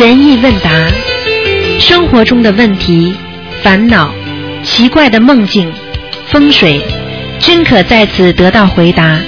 [0.00, 0.70] 悬疑问答，
[1.78, 3.14] 生活中的问题、
[3.62, 4.10] 烦恼、
[4.64, 5.70] 奇怪的梦境、
[6.28, 6.80] 风水，
[7.38, 9.18] 均可在此得到回答。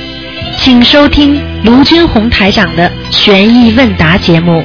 [0.57, 4.65] 请收听卢军红台长的悬疑问答节目。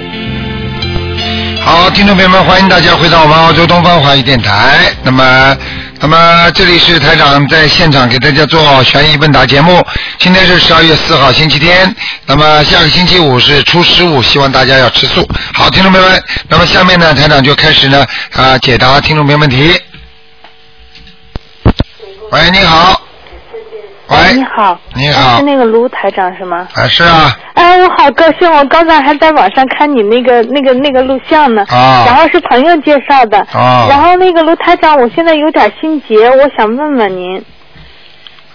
[1.59, 4.80] 好，听众朋友们，欢迎大家回到我们澳洲东方华语电台。
[5.04, 5.58] 那么，
[6.00, 9.86] 那么这里是台长在现场给大家做悬疑问答节目。
[10.20, 11.94] 今天是十二月四号，星期天。
[12.27, 15.26] 那么下个星期五是初十五，希望大家要吃素。
[15.54, 19.73] 好，听众朋友们，那么下面呢，台长就开始呢啊解答听众朋友问题。
[22.31, 23.02] 喂，你好。
[24.09, 26.67] 喂，哎你好，你好是那个卢台长是吗？
[26.73, 37.44] 啊，是啊，哎，我好高兴，我刚才还在网上看你那个那个那个录像呢，啊然后是朋友介绍的，啊然后那个卢台长，我现在有点心结，我想问问您，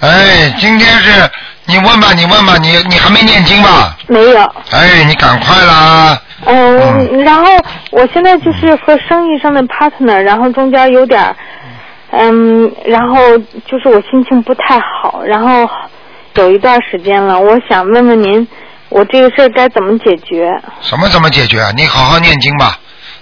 [0.00, 1.30] 哎，今天是
[1.64, 3.96] 你问吧，你问吧，你你还没念经吧？
[4.08, 4.40] 没有，
[4.72, 6.20] 哎，你赶快啦！
[6.44, 7.44] 嗯，然后
[7.92, 11.34] 我现在就是和生意上的 partner，然后中间有点，
[12.10, 15.68] 嗯，然后就是我心情不太好，然后
[16.34, 18.46] 有一段时间了，我想问问您，
[18.88, 20.50] 我这个事儿该怎么解决？
[20.80, 21.70] 什么怎么解决啊？
[21.76, 22.76] 你好好念经吧。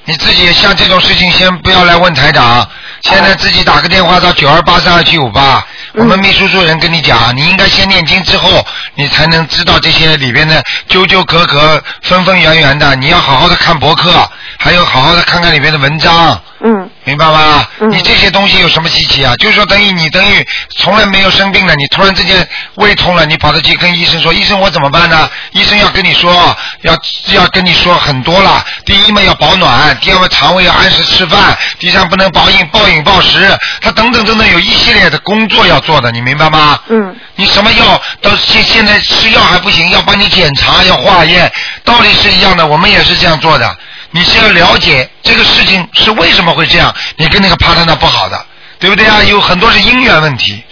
[0.06, 2.66] 你自己像这种事情，先不要来问台长，
[3.02, 5.62] 现在自己打个电话到九二八三二七五八，
[5.94, 12.94] 我们秘书处人跟你讲，你应该先念经之后，你才能知道这些里边的纠纠葛葛、纷纷圆圆的。
[12.96, 16.40] 你要好好的看博客，还有好好的看看里边的文章。
[16.62, 17.66] 嗯明白吗？
[17.80, 19.34] 嗯你这些东西有什么稀奇啊？
[19.36, 25.28] 就是说，等于你等于从来没有生病了，你突然之间胃痛了，你跑到去跟医生说，医生我怎么办呢？
[25.52, 26.96] 医生要跟你说，要
[27.32, 28.64] 要跟你说很多了。
[28.84, 36.78] 第一嘛要保暖，第二嘛肠胃要按时吃饭，第三不能暴饮暴饮暴食，他等等等等有一系列的工作要做的，你明白吗？
[36.88, 41.50] 嗯你什么药到现现在吃药还不行，要帮你检查，要化验，
[41.84, 43.74] 道理是一样的，我们也是这样做的。
[44.10, 48.46] 你是要了解这个事情是为什么会这样，你跟那个 partner 不好的，
[48.78, 49.22] 对不对啊？
[49.22, 50.62] 有很多是姻缘问题，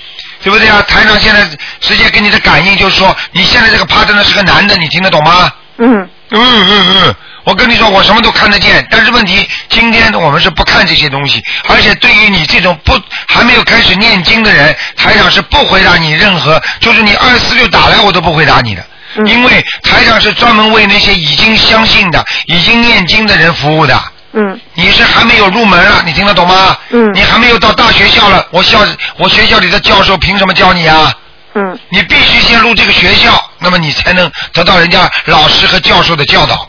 [0.42, 0.82] 对不对啊？
[0.82, 1.48] 台长现在
[1.80, 5.52] 直接给你的感应就是说，你现在这个 partner 是个男的，你听得懂吗？
[5.78, 18.84] 嗯嗯嗯嗯，我跟你说，我什么都看得见，但是问题，今天我们是不看这些东西，而且对于你这种不还没有开始念经的人，台长是不回答你任何，就是你二四六打来我都不回答你的。
[19.18, 23.98] 嗯因为台长是专门为那些已经相信的、已经念经的人服务的。
[24.32, 26.76] 嗯你是还没有入门啊，你听得懂吗？
[26.90, 28.78] 嗯你还没有到大学校了，我校
[29.16, 31.12] 我学校里的教授凭什么教你啊？
[31.54, 36.68] 嗯你必须先入这个学校，那么你才能得到人家老师和教授的教导。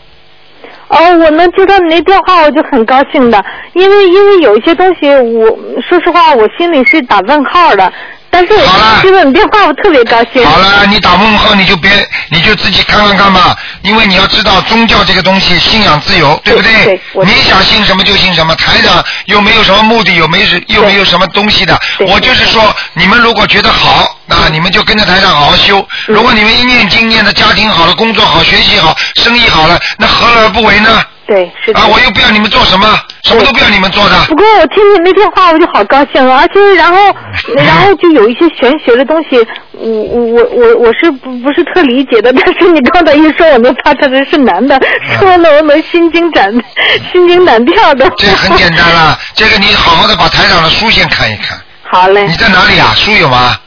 [0.88, 5.46] 哦，我能接到你那电话，我就很高兴的，因为因为有一些东西我，
[5.88, 7.94] 说实话，我心里是打问号的，
[8.32, 10.46] 但是好了你电话，我特别高兴。
[10.46, 11.92] 好了，你打问号你就别，
[12.30, 17.00] 你就自己看看看吧，因为你要知道宗教这个东西，信仰自由，对不对？
[17.26, 21.78] 你想信什么就信什么，台长又没有什么目的，又没是又没有什么东西的。
[22.08, 25.80] 我就是说，你们如果觉得好，那你们就跟着台长好好修。
[25.80, 31.04] 嗯如果你们一念经念的家庭好了，工作好，学习好，生意好了，那何乐而不为呢？
[31.28, 31.80] 对，是的。
[31.80, 34.16] 啊，我又不要你们做什么，什么都不要你们做的。
[34.28, 36.98] 不过我听你那天话，我就好高兴，而且然后
[37.56, 39.38] 然后就有一些玄学的东西，
[39.74, 44.80] 我我我我我是不不是特理解的，但是你刚才一说，我能发他的是男的，
[45.20, 46.52] 说的我能心惊胆
[47.12, 48.10] 心惊胆跳的。
[48.18, 51.58] 这很简单了，这个你好好的把台长的书先看一看。
[51.92, 52.94] 好嘞你，在哪里啊？
[52.96, 53.58] 书有吗？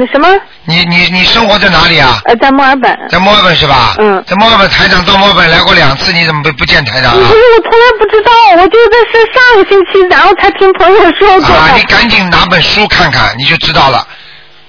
[0.00, 0.28] 那什么
[0.64, 2.20] 你你你生活在哪里啊？
[2.26, 2.96] 呃，在墨尔本。
[3.10, 3.96] 在墨尔本是吧？
[3.98, 7.34] 嗯在墨尔本，台长到墨尔本来过两次，你怎么不不见台长啊不是？
[7.34, 8.30] 我从来不知道，
[8.62, 11.82] 我就在是上个星期，然后才听朋友说过啊，你。
[11.82, 14.06] 赶紧拿本书看看，你就知道了，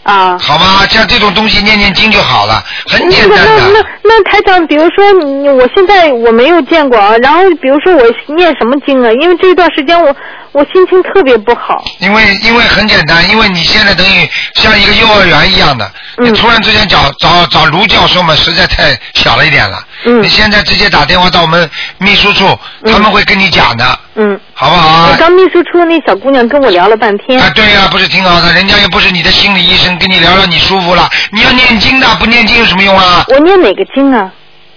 [0.02, 0.36] 啊。
[0.40, 0.84] 好吗？
[0.90, 3.86] 像这种东西念念经就好了，很简单那那那。
[4.10, 8.04] 那台长，比如说你，我现在我没有见过啊，然后比如说我
[8.36, 9.12] 念什么经啊？
[9.22, 10.16] 因为这段时间我
[10.52, 11.84] 我心情特别不好。
[12.00, 19.84] 因为因为很简单，因为你现在等于像一个幼儿园一样的，嗯你突然之间找找找卢教授嘛，实在太小了一点了。
[20.06, 22.48] 嗯你现在直接打电话到我们秘书处，
[22.84, 25.18] 嗯他们会跟你讲的，嗯，好不好啊我？
[25.18, 27.40] 刚秘书处那小姑娘跟我聊了半天。
[27.40, 31.10] 啊，对呀、不是挺好的，人家又不是你的心理医生，跟你聊聊你舒服了。
[31.32, 33.26] 你要念经的，不念经有什么用啊？
[33.28, 34.32] 我念哪个经啊？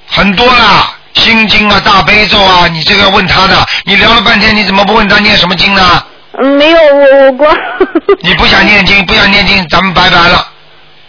[0.09, 6.05] 很多啦，心经啊、大悲咒啊，你这个问他的，你聊了半天，你怎么不问他念什么经呢？
[6.39, 7.55] 嗯，没有，我我光。
[8.23, 10.47] 你不想念经，不想念经，咱们拜拜了，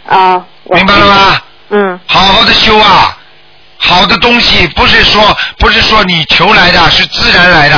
[0.06, 0.44] 啊。
[0.70, 1.40] 明白了吗？
[1.70, 3.16] 嗯好好的修啊，
[3.78, 7.76] 好的东西不是说不是说你求来的，是自然来的，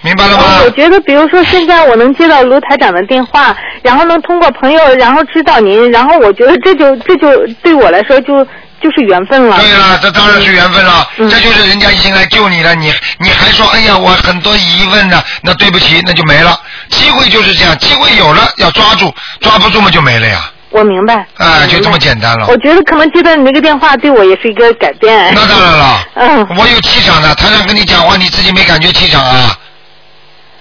[0.00, 0.60] 明白了吗？
[0.64, 8.46] 我觉得，比如说现在我能接到卢台长的电话，然后能通过朋友，然后知道您，然后我觉得这就这就对我来说就
[8.82, 9.56] 就是缘分了。
[9.58, 16.58] 对了，这当然是缘分了，嗯这就是人家已经来救你了，你你还说哎呀我很多疑问呢，那对不起，那就没了。
[16.90, 21.14] 机会就是这样，机会有了要抓住，抓不住嘛就没了呀，我明白。
[21.14, 22.56] 啊，我明白就这么简单了我。
[22.58, 25.32] 觉得可能接到你那个电话，对我也是一个改变。
[25.34, 29.56] 那当然了，嗯，我有气场的，台上跟你讲话，你自己没感觉气场啊？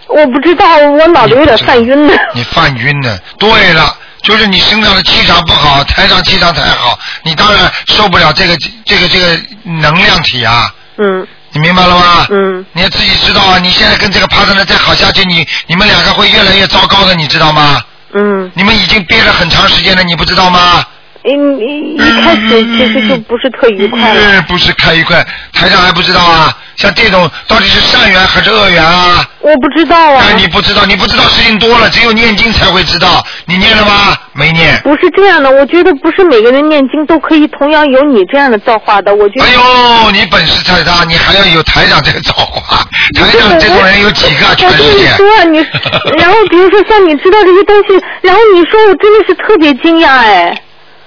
[0.08, 2.14] 我不知道，我脑子有点犯晕呢。
[2.34, 3.18] 你犯晕呢？
[3.40, 12.28] 对了，就是你身上的气场不好，台上气场太好，你当然受不了这个这个这个能量体啊，嗯你明白了吗？
[12.30, 13.60] 嗯，你要自己知道啊！
[13.60, 17.82] 你现在跟这个 partner 再好下去，你你们两个会越来越糟糕的，你知道吗？
[18.14, 20.86] 嗯，你们已经憋了很长时间了，你不知道吗？
[21.24, 24.22] 嗯一一开始其实就不是特愉快了。
[24.22, 25.22] 嗯，不是开愉快，
[25.52, 26.58] 台上还不知道啊？
[26.82, 29.24] 像这种到底是善缘还是恶缘啊？
[29.40, 33.24] 我不知道啊哎，，你不知道，你不知道事情多了，只有念经才会知道。
[33.46, 34.18] 你念了吗？
[34.34, 34.80] 没念。
[34.84, 35.52] 不是这样的。
[35.52, 39.14] 我觉得不是每个人念经都可以同样有你这样的造化的。
[39.14, 42.78] 我觉得哎呦，你本事太大，你还要有台长这个造化。
[43.14, 44.56] 台长这种人有几个？
[44.56, 45.10] 全我跟你世界。
[45.18, 45.58] 说，你，
[46.18, 50.62] 然后比如说像你知道这些东西，然后你说我真的是特别惊讶哎。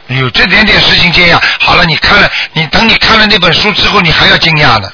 [0.09, 1.41] 哎呦，这点点事情惊讶。
[1.61, 4.89] 好了，你看了，你等你看了那本书之后，你还要惊讶呢。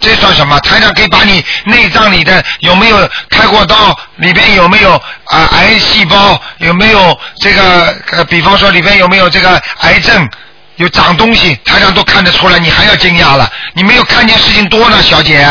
[0.00, 0.58] 这算什么？
[0.60, 4.94] 台长可以把你内脏里的有没有开过刀，里边有没有
[5.24, 10.28] 啊、癌细胞，有没有这个呃，比方说里边有没有这个癌症，
[10.76, 13.50] 有长东西，台长都看得出来，你还要惊讶了。
[13.72, 15.46] 你没有看见事情多呢，小姐。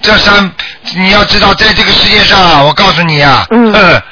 [0.00, 0.50] 这三
[0.94, 4.02] 你要知道，在这个世界上，我告诉你啊，嗯哼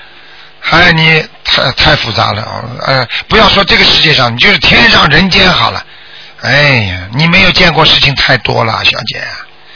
[0.70, 2.44] 哎，你太太复杂了，
[2.86, 5.82] 呃，不要说这个世界上，你就是天上人间好了。
[6.42, 9.22] 哎呀，你没有见过事情太多了，小姐。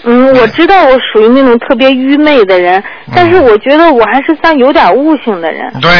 [0.04, 2.82] 嗯，我知道我属于那种特别愚昧的人，
[3.14, 5.72] 但是我觉得我还是算有点悟性的人。
[5.80, 5.90] 对，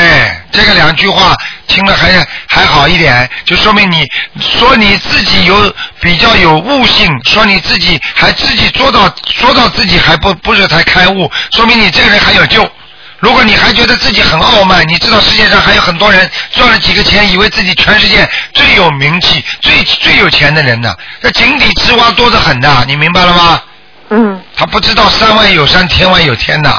[0.50, 1.37] 这个两句话
[1.69, 2.10] 听了还
[2.49, 4.04] 还好一点，就说明你
[4.40, 5.54] 说你自己有
[6.00, 12.69] 比较有悟性，说你自己还自己做到说到自己还不不是才开悟，说明你这个人还有救。
[13.20, 20.93] 如果你还觉得自己很傲慢，你知道世界上还有很多人赚了几个钱，以为自己全世界最有名气、最最有钱的人呢？
[21.20, 23.62] 那井底之蛙多得很的，你明白了吗？
[24.14, 26.70] 嗯，他不知道山外有山，天外有天的。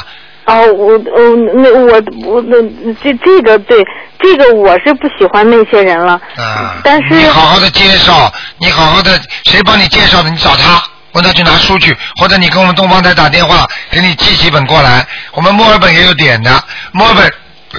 [0.45, 2.62] 哦，我我那我我那
[3.01, 3.83] 这这个对
[4.19, 6.13] 这个我是不喜欢那些人了。
[6.35, 10.30] 啊，但是你好好的介绍，你好好的，谁帮你介绍的？
[10.30, 10.83] 你找他，
[11.13, 15.07] 问他去拿书去，或者你跟我们东方台打电话，给你寄几本过来。
[15.31, 17.33] 我们墨尔本也有点的，墨尔本，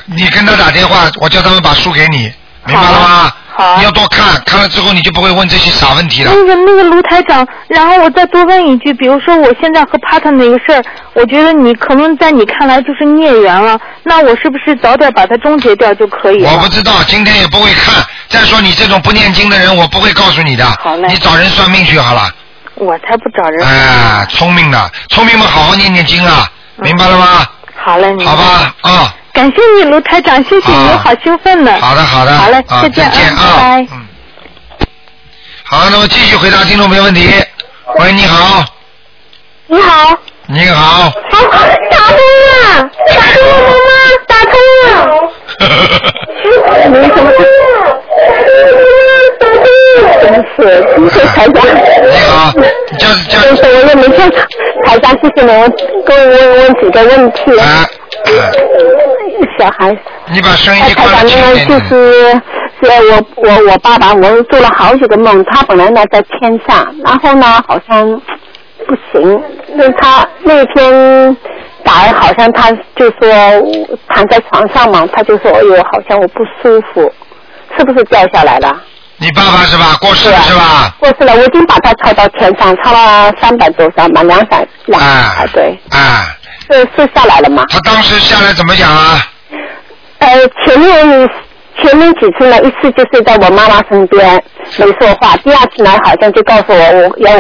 [0.07, 2.33] 你跟他打电话，我叫他们把书给你，
[2.65, 3.33] 明白了吗？
[3.79, 6.33] 你要多看，看了之后你就不会问这些傻问题了。
[6.35, 16.53] 那个那个卢台长，然后我再多问一句，比如说我现在和 partner 那个事儿，我觉得你可能在你看来就是孽缘了，那我是不是早点把它终结掉就可以了？
[16.53, 18.05] 我不知道，今天也不会看。
[18.29, 20.65] 再说你这种不念经的人，我不会告诉你的。
[20.81, 22.29] 好嘞你找人算命去好了。
[22.75, 23.65] 我才不找人。
[23.65, 26.49] 哎，聪明的，聪明们，好好念念经啊，
[26.79, 27.47] 明白了吗？
[27.77, 31.73] 好嘞，你好吧，啊、感谢你，卢台长，谢谢你，好我好兴奋呢。
[31.81, 33.89] 好的，好的，好嘞，啊，再见啊，见啊，拜拜。
[33.91, 34.07] 嗯。
[35.65, 37.29] 好，那么继续回答听众朋友问题。
[37.99, 38.65] 喂，你好，
[39.67, 40.17] 你好，
[40.47, 41.13] 你好，啊，
[41.91, 42.17] 打通
[42.55, 43.91] 了，打通了 吗？
[44.29, 44.55] 打通
[44.87, 44.93] 了。
[46.91, 47.27] 没什么。
[50.23, 50.25] 真
[50.57, 50.59] 是，
[51.11, 51.57] 谢谢台长。
[51.67, 54.31] 你好，你叫叫真是，我也没听
[54.87, 55.47] 台长，谢谢你
[56.07, 57.41] 跟我问问几个问题。
[59.59, 59.97] 小孩，
[60.29, 61.89] 你把声音关了轻那个就点点。
[61.89, 61.91] 是
[62.81, 68.21] 是我我我爸爸，我做了好几个梦，他本来呢在天上，然后呢好像
[68.87, 69.43] 不行，
[69.75, 71.37] 那他那天
[71.85, 73.29] 打好像他就说
[74.09, 77.13] 躺在床上嘛，他就说哎呦好像我不舒服，
[77.79, 78.75] 是不是掉下来了？
[79.19, 79.97] 你爸爸是吧？
[80.01, 80.95] 过世了是吧？
[80.99, 86.35] 过世了，我已经把他抄到天上，抄了三百多张，满两百两百啊，对，啊，
[86.67, 87.65] 是是下来了吗？
[87.69, 89.19] 他当时下来怎么讲啊？
[90.19, 90.29] 呃，
[90.65, 91.31] 前面
[91.83, 94.43] 前面几次呢，一次就是在我妈妈身边
[94.79, 97.39] 没说话，第二次呢好像就告诉我我要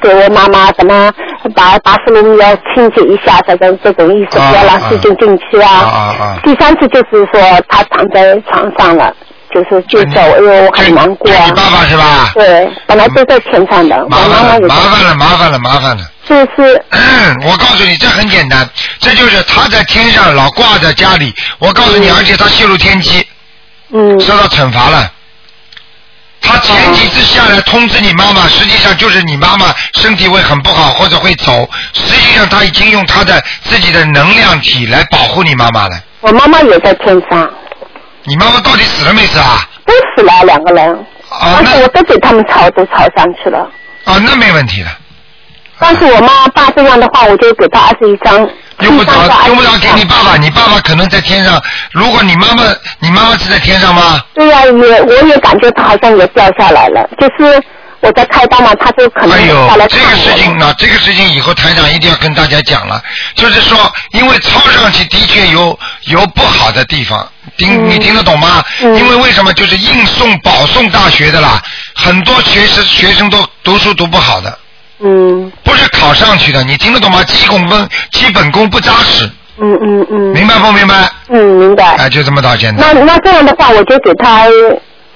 [0.00, 1.12] 给我妈妈怎么
[1.54, 5.84] 把把斯路要清洁一下，这种这种意思，啊不要让细菌进去啊啊。
[5.84, 6.40] 啊啊！
[6.42, 9.14] 第三次就是说他躺在床上了，
[9.52, 11.52] 就是就走，哎呦我很难过啊你。
[11.52, 12.30] 爸爸是吧？
[12.34, 16.04] 对，本来都在天上的，我麻烦了，麻烦了，麻烦了，麻烦了。
[16.26, 16.82] 就是
[17.44, 18.68] 我告诉你，这很简单，
[19.00, 21.34] 这就是他在天上老挂在家里。
[21.58, 23.26] 我告诉你，而且他泄露天机，
[23.92, 25.10] 嗯受到惩罚了。
[26.40, 36.00] 他前几次下来通知你妈妈，实际上就是你妈妈身体会很不好或者会走，实际上他已经用他的自己的能量体来保护你妈妈了。
[36.20, 37.48] 我妈妈也在天上，
[38.24, 39.66] 你妈妈到底死了没死啊？
[39.84, 40.94] 都死了两个人。
[41.28, 43.58] 啊，那但是我都给他们抄都抄上去了。
[44.04, 44.88] 啊，那没问题的。
[45.78, 48.48] 但是我妈爸这样的话，我就给他二十一张，
[48.80, 51.60] 用不着七张到用不着21给你爸爸，你爸爸可能在天上。
[51.90, 52.62] 如果你妈妈，
[53.00, 54.20] 你妈妈是在天上吗？
[54.34, 57.60] 对呀、也我也感觉他好像也掉下来了，就是
[58.02, 63.00] 我在开刀嘛，他就可能哎呦下来，这看我个事情，那这个事情以后台长一定要跟大家讲了，
[63.34, 63.78] 就是说，
[64.10, 68.62] 因为抄上去的确有有不好的地方，听、嗯你听得懂吗？
[68.82, 71.62] 嗯因为为什么就是硬送保送大学的啦，
[71.94, 74.58] 很多学生学生都读书读不好的，
[75.00, 77.22] 嗯不是考上去的，你听得懂吗？
[77.24, 79.30] 基本功基本功不扎实，
[79.60, 81.08] 嗯嗯嗯，明白不明白？
[81.28, 81.94] 嗯明白。
[81.98, 82.92] 哎，就这么到现在。
[82.92, 84.42] 那那这样的话，我就给他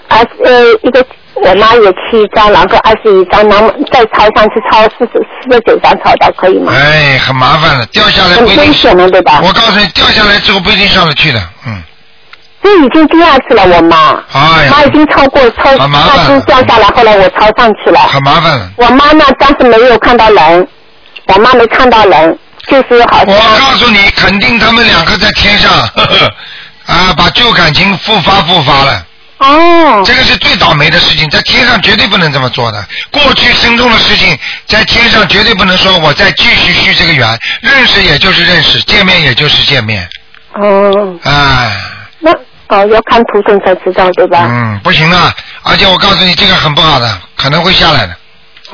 [0.08, 1.04] 啊呃一个，
[1.42, 6.72] 我妈也七张，然后二十一张，然后再抄上去抄四十四十九张抄到，可以吗？
[6.74, 8.72] 哎，很麻烦的，掉下来很危不一定。
[8.72, 9.40] 险的，对吧？
[9.44, 11.82] 我告诉你，掉下来之后不一定上得去的，嗯。
[12.62, 18.00] 这已经第二次了，我妈，哎呀妈已经超过超，她已经掉下来，后来我抄上去了。
[18.00, 18.70] 很麻烦了。
[18.76, 20.66] 我妈呢，当时没有看到人，
[21.26, 26.32] 我妈没看到人，就是好像我告诉你，肯定他们两个在天上，呵呵
[26.92, 29.04] 啊，把旧感情复发复发了。
[29.38, 32.82] 哦，这个是最倒霉的事情，在天上绝对不能这么做的。
[33.10, 40.08] 过去生中的事情，在天上绝对不能说我再继续续这个缘，认识也就是认识，见面也就是见面，
[40.54, 41.70] 哦，哎，
[42.18, 42.32] 那
[42.68, 44.46] 哦要看图腾才知道，对吧？
[44.50, 48.16] 嗯，不行啊，而且我告诉你，这个很不好的，可能会下来的。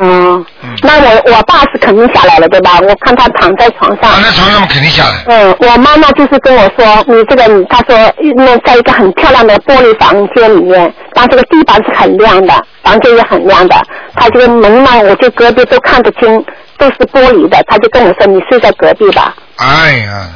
[0.01, 0.45] 嗯。
[0.63, 2.79] 嗯，那我我爸是肯定下来了，对吧？
[2.81, 4.11] 我看他躺在床上。
[4.11, 4.23] 躺。
[4.23, 5.25] 在床上，肯定下来。
[5.27, 7.97] 嗯，我妈妈就是跟我说，你这个你，她说
[8.37, 13.77] 那在一个很漂亮的玻璃房间里面，但这个地板是很亮的，房间也很亮的，
[14.15, 16.45] 她这个门呢，我就隔壁都看得清，
[16.79, 20.29] 都是玻璃的，她就跟我说你睡在隔壁吧，哎呀，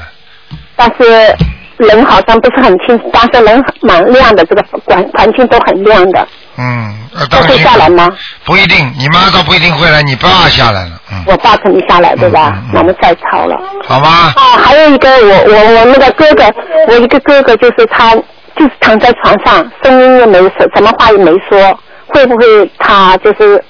[0.76, 1.34] 但是
[1.78, 6.26] 人好像不是很清，但是人蛮亮的，这个环环境都很亮的，
[6.58, 7.56] 嗯，要他会。
[7.58, 8.10] 下来吗？
[8.44, 12.56] 不一定，你妈倒不一定会来，你爸下来了，嗯，我爸肯定下来，对吧？
[12.74, 13.56] 我们再吵了。
[13.86, 14.32] 好吗？
[14.36, 16.44] 啊，还有一个我我我那个哥哥，
[16.88, 18.14] 我一个哥哥就是他
[18.56, 23.62] 就是躺在床上，声音也没说，什么话也没说，会不会他就是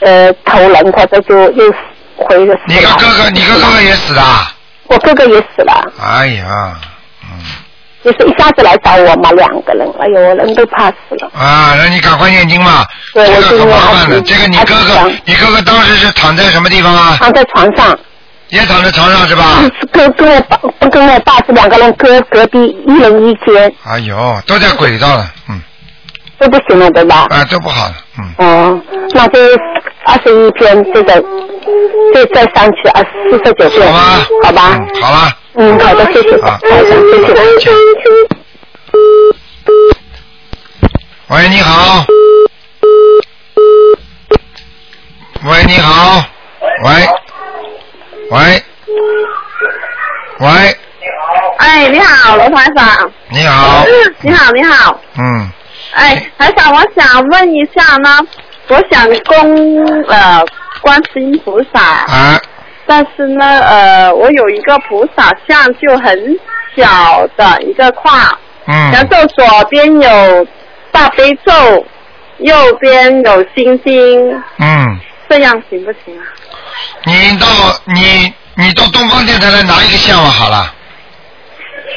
[0.00, 1.76] 呃投人或者就又死
[2.16, 2.56] 回了？
[2.66, 4.52] 你个哥哥，你个哥哥也死了啊？
[4.88, 6.74] 我哥哥也死了，哎呀，
[8.04, 11.30] 嗯，就是一下子来找我嘛，两个人，哎呦，人都怕死了。
[11.34, 14.20] 啊，那你赶快念经嘛，对这个很麻烦的。
[14.22, 17.16] 这个你哥哥你哥哥当时是躺在什么地方啊？
[17.18, 17.98] 躺在床上，
[18.48, 19.44] 也躺在床上是吧？
[19.80, 20.58] 是跟跟我爸
[20.90, 25.60] 跟我爸是两个人隔隔壁一人一间，哎呦，都在轨道了，嗯，
[26.38, 27.26] 都不行了，对吧？
[27.30, 28.80] 啊，都不好了，嗯，哦，
[29.14, 29.38] 那就
[30.04, 31.14] 二十一篇这个，
[32.14, 34.70] 就再上去二四十九篇，好吧，好吧？
[34.74, 36.98] 嗯，好了，嗯，好的，谢谢，好台长，
[37.60, 37.70] 谢谢。
[41.28, 42.04] 喂，你好，
[45.44, 46.24] 喂，你好，
[46.84, 47.08] 喂，
[48.30, 48.62] 喂，
[50.40, 50.76] 喂，
[51.58, 53.12] 哎，你好，罗台长。
[53.28, 53.84] 你好，
[54.20, 55.00] 你好，你好。
[55.18, 55.50] 嗯，
[55.92, 58.18] 哎，台长，我想问一下呢，
[58.68, 60.44] 我想供呃
[60.80, 62.40] 观世音菩萨，啊，
[62.86, 66.38] 但是呢呃我有一个菩萨像就很
[66.76, 68.16] 小的一个框，
[68.66, 70.46] 然嗯，后左边有
[70.90, 71.86] 大悲咒，
[72.38, 76.24] 右边有心经，嗯，这样行不行啊？
[77.04, 77.46] 你到
[77.86, 80.72] 你你到东方电台来拿一个像我好了。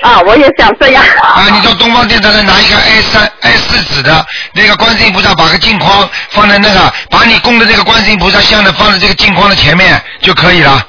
[0.01, 1.03] 啊，我也想这样。
[1.21, 10.85] 啊，你到东方电台来拿一个 A 三 A 四纸的那个观世音菩萨，把个镜框放在那个，把你供的这个观世音菩萨像的放在这个镜框的前面就可以了。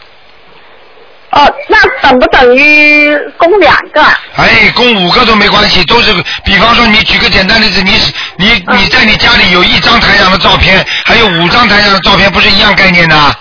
[1.30, 4.02] 哦，那等不等于供两个？
[4.36, 7.92] 哎，供五个都没关系，都是，比方说你举个简单例子，你
[8.36, 13.36] 你你在你家里有一张台上的照片，还有五张台上的照片，不是一样概念的？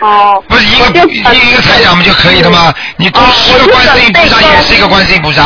[0.00, 2.72] 哦，不是一个一个一个台长不就可以了吗？
[2.96, 5.42] 你供哦十个观世音菩萨也是一个观世音菩萨。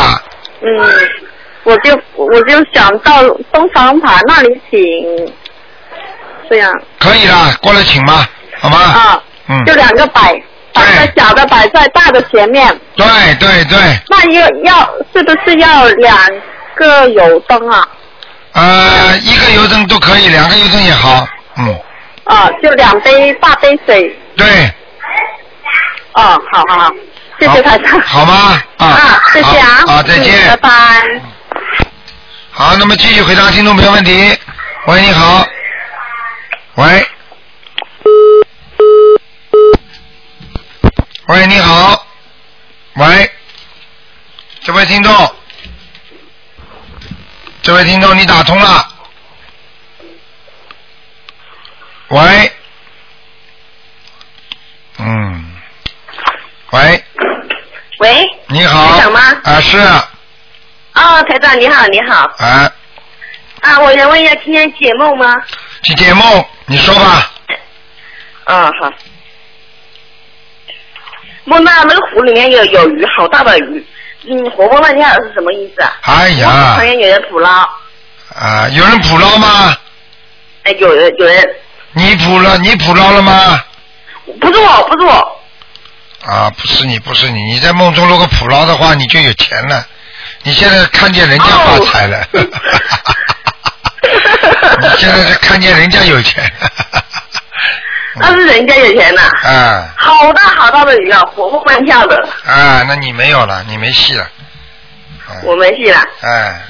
[0.62, 1.08] 嗯，
[1.64, 4.80] 我就我就想到东方塔那里请，
[6.48, 8.28] 这样可以啦，过来请吧，
[8.60, 8.78] 好吗？
[8.78, 10.40] 啊，嗯，就两个摆，
[10.72, 12.68] 把那个小的摆在大的前面。
[12.94, 13.06] 对
[13.40, 16.16] 对对，那要要是不是要两
[16.76, 17.88] 个油灯啊？
[18.52, 21.26] 呃，一个油灯都可以，两个油灯也好，
[21.58, 21.76] 嗯，
[22.22, 24.16] 啊，就两杯大杯水。
[24.36, 24.72] 对，
[26.12, 26.90] 哦，好好好，
[27.38, 28.00] 谢谢台长。
[28.00, 28.62] 好吗？
[28.78, 29.84] 啊，啊，谢谢啊。
[29.86, 30.34] 好，再见。
[30.46, 30.70] 嗯拜拜。
[32.50, 34.36] 好，那么继续回答听众朋友问题。
[34.86, 35.46] 喂，你好。
[36.74, 37.06] 喂。
[41.26, 42.06] 喂，你好。
[42.94, 43.30] 喂，
[44.60, 45.34] 这位听众，
[47.62, 48.88] 这位听众，你打通了。
[52.08, 52.52] 喂，
[55.06, 55.44] 嗯，
[56.70, 57.04] 喂，
[57.98, 58.92] 喂，你好。
[58.92, 62.72] 台长吗啊，是啊，台长你好，你好啊，
[63.60, 65.36] 啊，我想问一下，今天解梦吗？
[65.82, 67.30] 去解梦，你说吧。
[68.44, 68.90] 嗯，好。
[71.44, 73.86] 梦到那个湖里面有有鱼，好大的鱼，
[74.30, 75.92] 嗯，活蹦乱跳是什么意思啊？
[76.02, 77.50] 哎我呀旁，边有人捕捞，
[78.34, 79.76] 啊，有人捕捞吗？
[80.62, 81.56] 哎，有人有人，
[81.92, 83.62] 你捕了，你捕捞了吗？
[84.40, 85.40] 不是我，不是我，
[86.26, 89.86] 啊，不是你，不是你，你在梦中如果捕捞的话，你就有钱了。
[90.42, 92.46] 你现在看见人家发财了，哦。
[94.80, 96.50] 你现在是看见人家有钱，
[98.16, 99.88] 那是人家有钱呐，啊。
[99.96, 102.16] 好大好大的鱼啊，活蹦乱跳的，
[102.46, 104.26] 啊，那你没有了，你没戏了，
[105.30, 106.00] 嗯我没戏了。
[106.20, 106.60] 哎，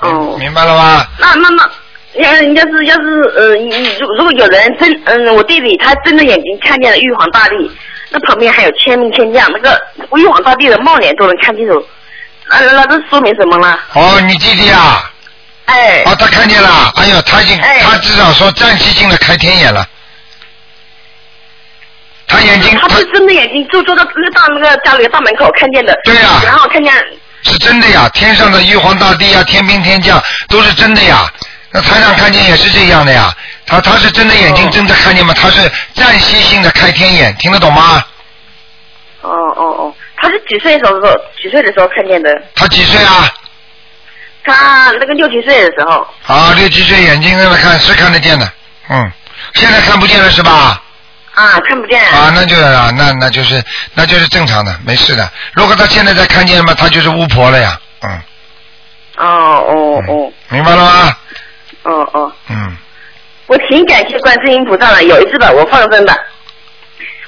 [0.00, 1.06] 哦，明白了吗？
[1.18, 1.70] 那那那，
[2.14, 3.54] 要是要是要是呃，
[4.00, 7.70] 如如果有人睁嗯，我弟弟他睁着眼睛看见了玉皇大帝，
[8.10, 9.80] 那旁边还有千兵千将，那个
[10.16, 11.86] 玉皇大帝的帽脸都能看清楚，
[12.50, 13.78] 那那这说明什么呢？
[13.94, 15.08] 哦，你弟弟啊，
[15.66, 17.06] 哎，哦，他看见了，哎。
[17.06, 19.86] 呦，他已经，哎他至少说暂时性的开天眼了，
[22.26, 26.40] 他眼睛，他他是睁着眼睛就坐到那个大那个家里的大门口看见的，对呀。
[26.44, 26.92] 然后看见
[27.42, 31.32] 是真的呀，天上的玉皇大帝呀，天兵天将都是真的呀。
[31.72, 33.32] 那台上看见也是这样的呀，
[33.66, 35.32] 他他是睁着眼睛哦睁着看见吗？
[35.34, 38.04] 他是暂时性的开天眼，听得懂吗？
[39.22, 41.00] 哦哦哦，他是几岁的时候
[41.40, 42.30] 几岁的时候看见的？
[42.54, 43.32] 他几岁啊？
[44.42, 48.50] 他那个六七岁的时候，啊，六七岁眼睛让他看是看得见的，
[48.88, 49.12] 嗯，
[49.54, 50.82] 现在看不见了是吧？
[51.34, 52.02] 啊，看不见。
[52.08, 53.62] 啊，那就是啊，那那就是
[53.94, 55.30] 那就是正常的，没事的。
[55.52, 58.22] 如果他现在再看见嘛，他就是巫婆了呀，嗯，
[59.18, 61.16] 哦哦哦明白了吗？
[61.84, 62.32] 哦哦。
[62.50, 62.76] 嗯，
[63.46, 65.02] 我挺感谢观世音菩萨的。
[65.04, 66.16] 有一次吧，我放生吧，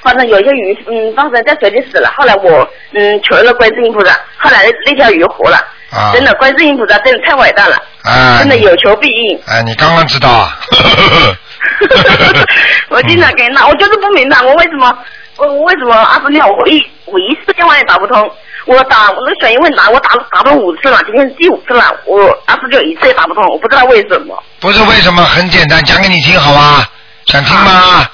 [0.01, 2.11] 放生有一些鱼，嗯，放生在水里死了。
[2.17, 5.57] 后来我嗯求了观世音菩萨，后来那条鱼活了。
[5.91, 9.39] 啊真的，观世音菩萨真的太伟大了，啊，真的有求必应。
[9.47, 10.57] 哎，你刚刚知道啊？
[12.89, 14.97] 我经常给人打，我就是不明白，我为什么
[15.37, 18.31] 我我为什么二十六我一我一次电话也打不通，
[18.65, 24.41] 我打我那选一问答我打打通五次了，今天是第五次了，我二十六一次也打不通，我不知道为什么。
[24.59, 25.23] 不是为什么？
[25.23, 26.85] 很简单，讲给你听好吗？
[27.25, 28.07] 想听吗？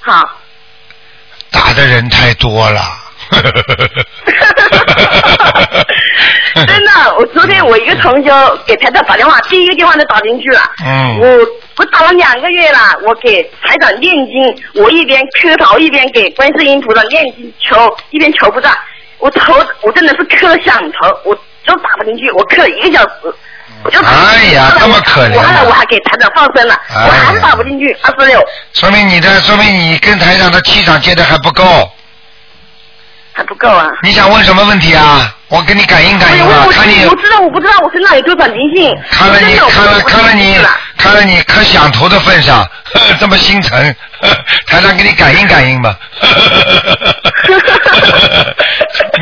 [0.00, 0.28] 好。
[1.50, 2.80] 打的人太多了。
[6.54, 8.32] 真的，我昨天我一个同学
[8.66, 10.60] 给台长打电话，第一个电话就打进去了。
[10.84, 11.28] 嗯我
[11.76, 18.76] 我打了两个月了，我给台长念经，我一边磕头一边给观世音菩萨念经求，一边求菩萨。
[19.20, 23.10] 我头我真的是磕响头，我就打不进去，我磕了一个小时。
[24.04, 31.90] 哎呀这么可怜啊我后来我还给台长放生了，哎我还是打不进去，二十六说明你的，说明你跟台长的气场接的还不够。
[33.32, 33.86] 还不够啊。
[34.02, 35.34] 你想问什么问题啊？
[35.48, 40.58] 我给你感应感应吧，我我看你我知道我不知道我身上有多少灵性，看了你看了我看了你
[40.98, 43.94] 看了你磕响头的份上，呵这么心疼，
[44.66, 45.96] 台长给你感应感应吧。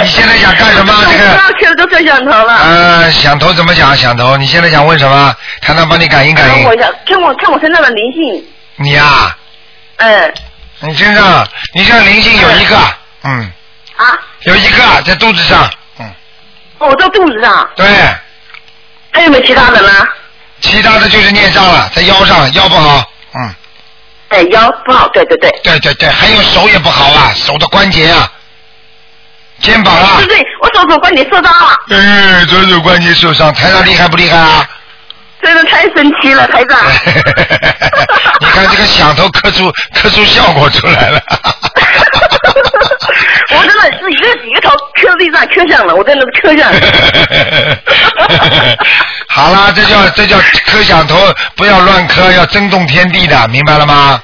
[0.00, 0.92] 你现在想干什么？
[1.11, 2.54] 这个不知道个磕了都磕响头了。
[2.56, 3.96] 呃，想头怎么想？
[3.96, 5.34] 想头，你现在想问什么？
[5.61, 6.64] 台长帮你感应感应。
[6.64, 6.76] 看我。
[6.80, 8.44] 想看我看我身上的灵性，
[8.76, 9.37] 你呀、
[9.96, 10.34] 嗯。
[10.80, 12.76] 你身上你身上灵性有一个，
[13.24, 13.50] 嗯，
[13.96, 14.06] 啊，
[14.42, 16.08] 有一个在肚子上，嗯，
[16.78, 17.84] 哦在肚子上，对，
[19.11, 20.06] 还有没有其他的呢？
[20.61, 23.54] 其他的就是念障了，在腰上，腰不好，嗯，
[24.28, 28.30] 哎，腰不好，对对对，对对对，还有手也不好啊，手的关节啊，
[29.60, 34.68] 肩膀啊对，对，我左手关节受伤了，哎，左手关节受伤，台长厉害不厉害啊？
[35.42, 36.78] 真的太神奇了，台长。
[38.40, 41.20] 你看这个响头磕出磕出效果出来了。
[43.50, 46.80] 我真的是一个一个头磕地上磕响了，我真的是磕响了。
[49.28, 51.16] 好啦，这叫这叫磕响头，
[51.56, 54.20] 不要乱磕，要震动天地的，明白了吗？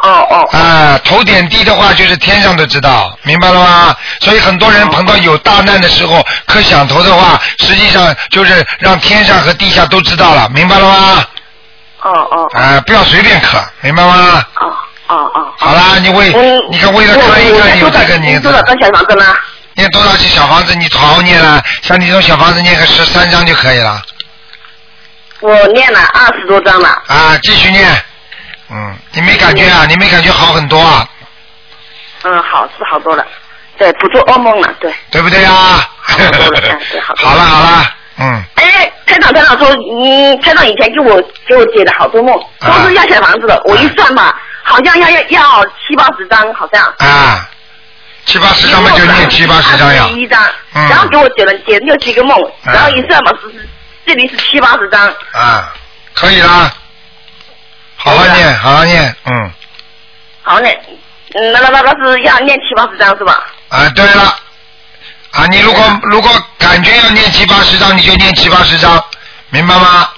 [0.00, 3.96] 哦哦，啊，头点地的话，就是天上都知道，明白了吗？
[4.20, 11.24] 所以很多人碰到有大难的时候磕响头的话，实际上就是让天上和地下都知道了，明白了吗？
[12.02, 14.44] 哦哦啊，不要随便磕，明白吗？
[14.60, 14.72] 哦
[15.08, 15.52] 哦哦。
[15.58, 19.24] 好啦，你为嗯，你看为了看一看有这个名字多，少张小房子呢？
[19.74, 24.00] 念多少张小房子，你好好念了，像你这种小房子念个十三张就可以了。
[25.40, 26.88] 我念了二十多张了。
[27.08, 28.04] 啊，继续念。
[28.70, 29.84] 嗯，你没感觉啊？
[29.88, 31.08] 你没感觉好很多啊？
[32.24, 33.24] 嗯，好是好多了，
[33.78, 34.92] 对，不做噩梦了，对。
[35.10, 35.88] 对不对啊？
[36.02, 37.86] 好多了 好多了好了好了，
[38.18, 43.60] 嗯，哎，台长台长说，你，台长以前给我给我解了好多梦，都是要小房子的。
[43.66, 46.84] 我一算嘛，好像要要要七八十张，好像。
[46.98, 47.48] 啊，
[48.26, 50.42] 七八十张嘛就念七八十张呀一张，
[50.74, 53.68] 嗯然后给我解了解六七个梦，然后一算嘛是是
[54.04, 55.72] 这里是七八十张，啊，
[56.14, 56.70] 可以啦，
[57.98, 59.52] 好好念，好好念，嗯，
[60.42, 60.80] 好嘞，
[61.34, 63.44] 嗯，那那那那是要念七八十张是吧？
[63.68, 64.34] 啊，对了，
[65.32, 69.02] 啊，你如果如果感觉要念七八十张，你就念七八十张，
[69.50, 70.08] 明白吗？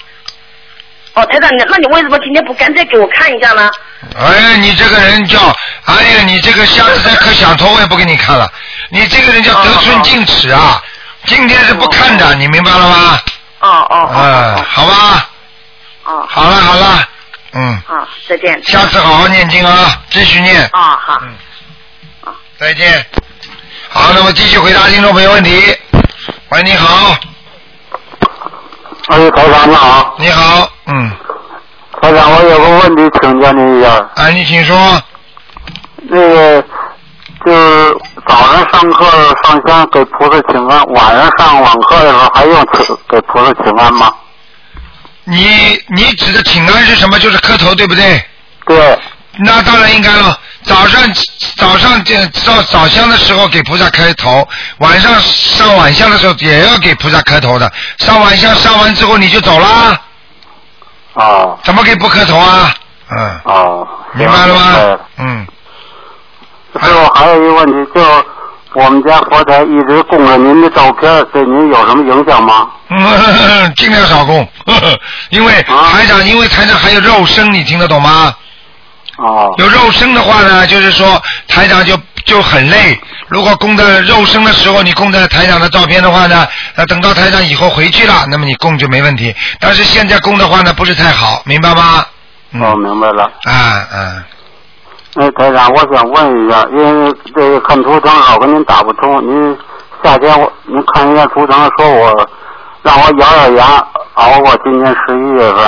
[1.14, 3.68] 哦，台长，那你为什么今天不干脆给我看一下呢？
[4.16, 5.38] 哎，你这个人叫，
[5.86, 8.48] 哎呀，你这个下次再磕响头我也不给你看了，
[8.90, 10.80] 你这个人叫得寸进尺啊，
[11.26, 13.20] 今天是不看的，你明白了吗？
[13.60, 15.28] 哦哦哦嗯，好吧，
[16.04, 16.26] 哦。
[16.28, 17.08] 好了好了，
[17.52, 18.62] 嗯，好，再见。
[18.62, 20.62] 下次好好念经啊，继续念。
[20.72, 21.18] 啊好。
[21.22, 23.04] 嗯，再见。
[23.88, 25.76] 好，那么继续回答听众朋友问题。
[26.50, 27.16] 喂，你好，
[29.08, 31.10] 哎，台长你好，你好，嗯，
[32.00, 34.10] 台长，我有个问题请教您一下。
[34.14, 35.02] 哎，你请说。
[36.12, 36.64] 那个
[37.44, 37.96] 就是
[38.28, 44.12] 早上上课上香给菩萨请安，晚上上网课的时候还用请给菩萨请安吗？
[45.30, 47.18] 你你指的请安是什么？
[47.18, 48.24] 就是磕头，对不对？
[48.66, 48.98] 对。
[49.38, 50.38] 那当然应该了。
[50.62, 51.00] 早上
[51.56, 54.46] 早上这烧早香的时候给菩萨磕头，
[54.78, 57.72] 晚上上晚香的时候也要给菩萨磕头的。
[57.98, 59.98] 上晚香上完之后你就走啦，
[61.14, 62.74] 啊怎么可以不磕头啊？
[63.10, 64.98] 嗯，哦，明白了吗？
[65.16, 65.46] 嗯，
[66.78, 68.02] 还有还有一个问题，就
[68.74, 72.68] 我们家佛台一直供着您的照片，对您有什么影响吗？
[72.88, 78.32] 嗯， 尽量少供，呵 呵因为台长，因为台长还有肉身，你听得懂吗？
[79.18, 79.52] 哦。
[79.58, 82.98] 有肉身的话呢，就是说台长就就很累。
[83.28, 89.34] 如果供的肉身的时候，你供的台长的照片的话呢，那等到台长以后回去了，那么你供就没问题。
[89.58, 92.04] 但是现在供的话呢，不是太好，明白吗？
[92.60, 93.24] 哦，明白了。
[93.44, 94.24] 啊啊，
[95.16, 99.58] 哎，台长，我想问一下，因为这个看图腾老跟您打不通，您
[100.04, 102.28] 夏天我您看一下图腾，说我
[102.82, 105.64] 让我咬咬牙熬过今年十一月份。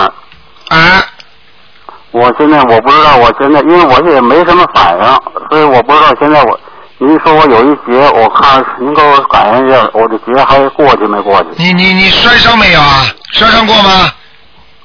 [0.68, 1.04] 啊。
[2.12, 5.04] 我现在我不知道，我现在因为我也没什么反应，
[5.48, 6.60] 所以我不知道现在我
[6.98, 11.48] 您说我有一劫，我看您给我感应一下，我的劫还过去没过去？
[11.56, 13.02] 你你你摔伤没有啊？
[13.32, 14.12] 摔伤过吗？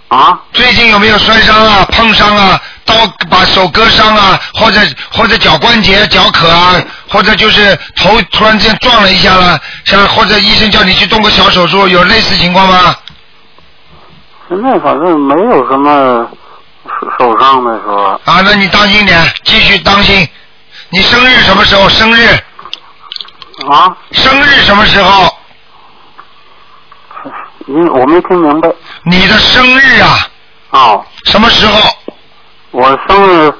[0.07, 0.39] 啊？
[0.53, 2.95] 最近有没有摔伤啊、碰伤啊、刀
[3.29, 4.79] 把手割伤啊，或者
[5.11, 12.95] 或者脚关节、脚渴啊，或者就是头突然间撞了一下了，像或者医生叫你去动个小手术，有类似情况吗？
[14.49, 16.25] 现在反正没有什么
[16.85, 18.19] 受受伤的是吧。
[18.23, 20.27] 啊，那你当心点，继续当心。
[20.89, 21.89] 你生日什么时候？
[21.89, 22.25] 生日？
[23.69, 23.93] 啊？
[24.13, 25.35] 生日什么时候？
[27.65, 28.69] 你我没听明白。
[29.03, 30.17] 你的生日啊？
[30.69, 31.05] 哦。
[31.25, 31.81] 什么时候？
[32.77, 33.51] 我生日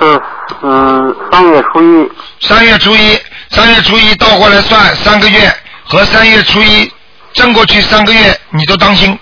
[0.00, 0.20] 是
[0.62, 2.10] 嗯三月初一。
[2.40, 3.16] 三月初一，
[3.48, 5.48] 三月初一倒过来算三个月，
[5.84, 6.92] 和三月初一
[7.32, 9.16] 正过去三个月，你都当心，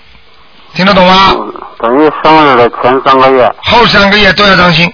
[0.73, 1.35] 听得懂吗？
[1.77, 3.55] 等于生日的前三个月。
[3.65, 4.91] 后三个月都要当心。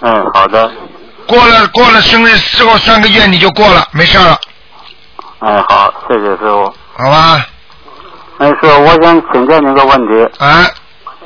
[0.00, 0.68] 嗯，好的。
[1.28, 4.36] 过了过了生日之后三个月你就过了，没事了，
[5.38, 6.74] 哎，好，谢谢师傅。
[6.98, 7.46] 好吧？
[8.38, 10.44] 哎，师傅，我想请教您个问题。
[10.44, 10.66] 啊。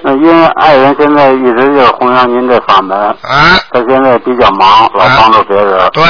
[0.02, 2.98] 呃，因为爱人现在一直就是弘扬您这法门。
[2.98, 3.58] 啊。
[3.72, 5.90] 他现在比较忙，老帮助别人。
[5.92, 6.04] 对。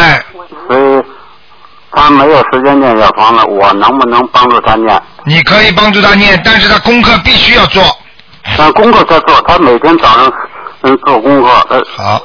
[0.69, 1.03] 所以，
[1.93, 5.03] 他没有时间念小房子，我能不能帮助他念？
[5.25, 7.83] 你可以帮助他念，但是他功课必须要做。
[8.57, 10.33] 但功课他做，他每天早上
[10.83, 11.49] 嗯做功课。
[11.71, 12.23] 呃、好。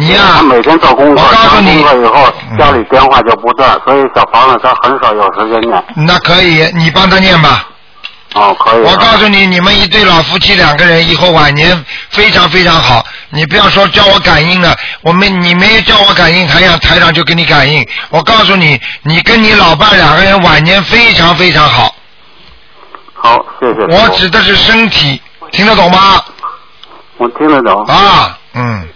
[0.00, 5.84] 你呀、他每天做功课，我告诉你以后，家里电话就不断，所以小房子他很少有时间念。
[5.96, 7.66] 那可以，你帮他念吧。
[8.34, 8.82] 哦，可以。
[8.82, 13.04] 我告诉你，你们一对老夫妻两个人以后晚年非常非常好。
[13.30, 17.86] 你不要说叫我感应了，我们你没有叫我感应，台长台长就给你感应。
[18.10, 21.94] 我告诉你，你跟你老伴两个人晚年非常非常好。
[23.14, 23.96] 好，谢谢。
[23.96, 26.22] 我指的是身体，听得懂吗？
[27.16, 27.82] 我听得懂。
[27.84, 28.88] 啊，嗯。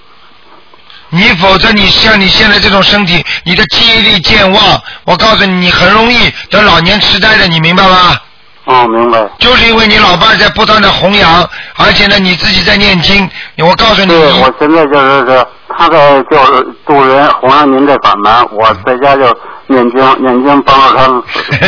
[1.14, 8.18] 你否则你像你现在这种身体，你的记忆力健忘，我告诉你，你很容易得老年痴呆的，你明白吗？
[8.64, 9.18] 哦，明白。
[9.38, 21.22] 就是因为你老伴儿在不断的弘扬，而且呢你自己在念经，我告诉你，对，我现在就是说他在就是渡人弘扬您这法门，我在家就念经念经，帮助他们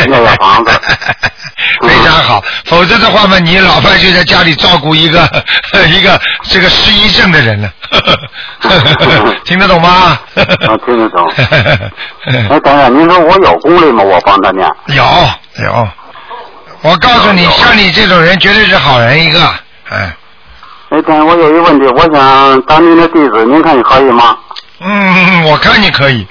[0.07, 0.71] 念 小房子。
[1.81, 5.19] 非常好，否则的话嘛，你老伴就在家里照顾一个
[5.89, 7.71] 一个这个失忆症的人了，
[9.45, 10.19] 听得懂吗？
[10.37, 11.29] 啊听得懂。
[12.51, 14.05] 哎，等等，您说我有功力吗？
[14.05, 14.69] 我帮他念。
[14.89, 15.05] 有
[15.65, 15.89] 有，
[16.85, 19.41] 我告诉你，像你这种人绝对是好人一个，
[19.89, 20.15] 哎，
[20.91, 24.37] 那天我有一个问题，我想当您的弟子，您看你可以吗？
[24.81, 26.27] 嗯，我看你可以，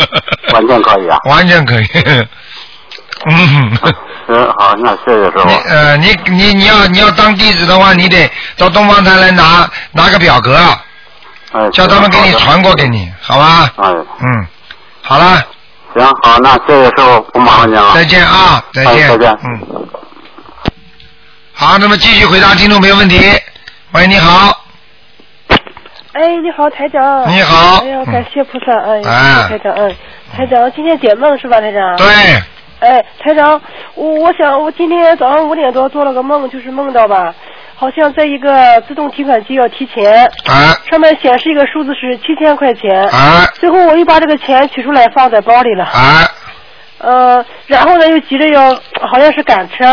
[0.54, 1.18] 完全可以啊。
[1.28, 1.86] 完全可以，
[3.28, 3.78] 嗯，
[4.28, 5.48] 嗯 好，那谢谢师傅。
[5.68, 10.56] 呃，你你你要你要当弟子的话，你得到东方台来拿拿个表格，
[11.52, 13.70] 哎，叫他们给你传过给你，好吧？
[13.76, 13.90] 哎，
[14.20, 14.46] 嗯，
[15.02, 15.44] 好了，
[15.94, 17.92] 行，好，那谢谢师傅，不麻烦您了。
[17.94, 19.88] 再见啊，再见，哎再见嗯。
[21.52, 23.18] 好，那么继续回答听众朋友问题。
[23.92, 24.52] 喂，你好，
[26.12, 27.28] 哎，你好，台长。
[27.28, 29.94] 你好哎呀，感谢菩萨，哎，哎台长，嗯，
[30.36, 31.96] 台长，今天解梦是吧，台长？
[31.96, 32.06] 对，
[32.80, 33.60] 哎，台长，
[33.94, 37.34] 我我想我今天早上五点多做了个梦，就是梦到吧，
[37.80, 46.26] 好像在一个自动提款机要提钱，啊上面显示一个数字是七千块钱，啊最后我又把这个钱取出来放在包里了，啊
[46.98, 49.84] 呃，然后呢又急着要，好像是赶车，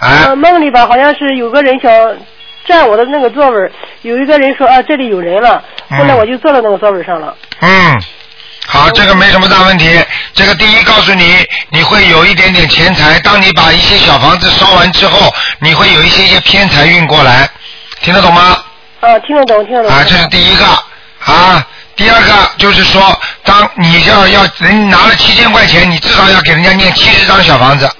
[0.00, 2.16] 呃，啊梦里吧好像是有个人想
[2.64, 3.70] 占我的那个座位，
[4.02, 7.36] 有一个人说啊这里有人了，后来嗯我就坐到那个座位上了。
[7.60, 7.68] 嗯，
[8.72, 10.00] 好，这个没什么大问题。
[10.32, 13.18] 这个第一告诉你，你会有一点点钱财。
[13.18, 17.50] 当你把一些小房子烧完之后，你会有一些些偏财运过来，
[18.00, 18.56] 听得懂吗？
[19.00, 19.90] 啊，听得懂，听得懂。
[19.90, 20.64] 啊，这是第一个
[21.24, 21.66] 啊。
[21.96, 27.90] 第二个就是说，当你要要人拿了七千块钱，你至少要给人家念七十张小房子，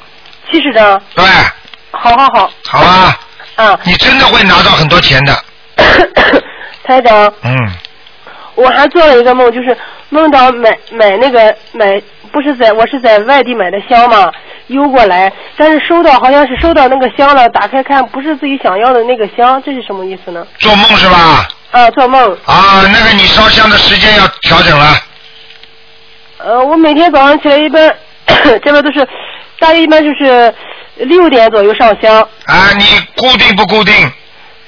[0.53, 1.03] 七十张。
[1.17, 1.25] 对，
[1.91, 2.51] 好好好。
[2.69, 3.19] 好吧？
[3.57, 3.79] 啊。
[3.83, 5.45] 你真的会拿到很多钱的，
[6.87, 7.73] 台长，嗯，
[8.55, 9.77] 我还做了一个梦，就是
[10.09, 12.01] 梦到买买那个买，
[12.33, 14.31] 不是在我是在外地买的香嘛，
[14.67, 20.47] 邮过来，但是收到好像是收到那个香了，打开看不是自己想要的那个香，这是什么意思呢？
[20.59, 21.49] 做梦是吧？
[21.71, 22.21] 啊，做梦。
[22.45, 24.87] 啊，那个你烧香的时间要调整了。
[26.39, 27.95] 呃，我每天早上起来一般，
[28.65, 29.07] 这边都是
[29.59, 30.53] 大约一般就是
[30.97, 32.85] 六点左右上香，啊，你
[33.17, 33.95] 固定不固定？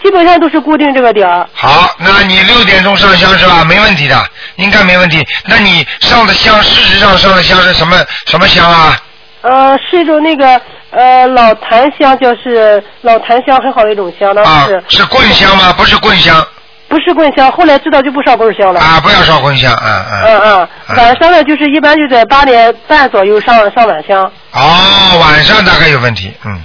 [0.03, 1.47] 基本上都是固定这个点儿。
[1.55, 3.65] 好，那你六点钟上香是吧？
[3.65, 4.23] 没问题的，
[4.57, 5.25] 应该没问题。
[5.47, 8.99] 那你上的香，事实上上的香是什么什么香啊？
[9.43, 10.61] 呃，是一种那个
[10.91, 15.73] 呃老檀香，就是老檀香很好的一种香，当啊，是棍香吗？
[15.73, 16.45] 不是棍香
[16.89, 18.79] 不是棍香，后来知道就不烧棍香了。
[18.79, 20.23] 啊，不要烧棍香，嗯嗯。
[20.25, 26.63] 嗯嗯，晚上呢就是一般就在八点半左右上上晚香，哦，晚上大概有问题，嗯。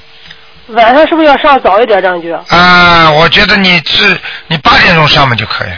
[0.68, 2.36] 晚上是不是要上早一点这样就？
[2.56, 5.78] 啊，我觉得你是你八点钟上嘛就可以了，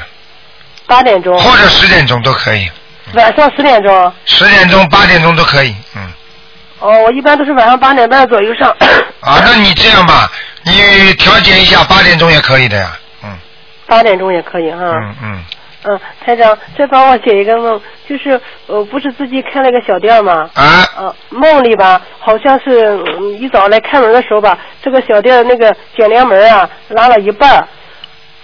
[0.88, 1.38] 八点钟。
[1.38, 2.70] 或者十点钟都可以，
[3.14, 4.14] 晚上十点钟。
[4.26, 6.12] 十点钟、八点钟都可以，嗯。
[6.80, 8.70] 哦，我一般都是晚上八点半左右上。
[9.20, 10.32] 啊， 那你这样吧，
[10.64, 13.38] 你调节一下，八点钟也可以的呀，嗯
[13.86, 14.80] 八点钟也可以哈。
[14.82, 15.44] 嗯嗯。
[15.84, 20.50] 嗯，台长，再帮我解一个梦，就是呃，不是自己开了个小店吗？
[20.54, 20.86] 啊。
[20.98, 27.68] 呃，梦里吧，好像是、嗯、一早来开门的时候吧，这个小店的那个卷帘门啊拉了一半儿，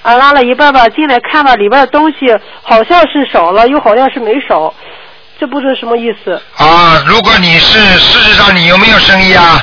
[0.01, 2.17] 啊拉了一半吧，进来看吧，里边的东西
[2.61, 4.73] 好像是少了，又好像是没少，
[5.37, 6.41] 这不知什么意思。
[6.55, 9.61] 啊，如果你是事实上你有没有生意啊？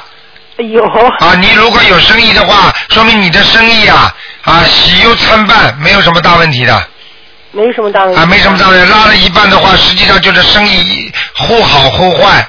[0.59, 0.85] 有。
[0.85, 6.89] 啊，你如果有生意的话，说明你的生意啊啊喜忧参半，没有什么大问题的。
[7.53, 8.21] 没什么大问题。
[8.21, 8.93] 啊，没什么大问题。
[8.93, 12.47] 拉了一半的话，实际上就是生意忽好忽坏，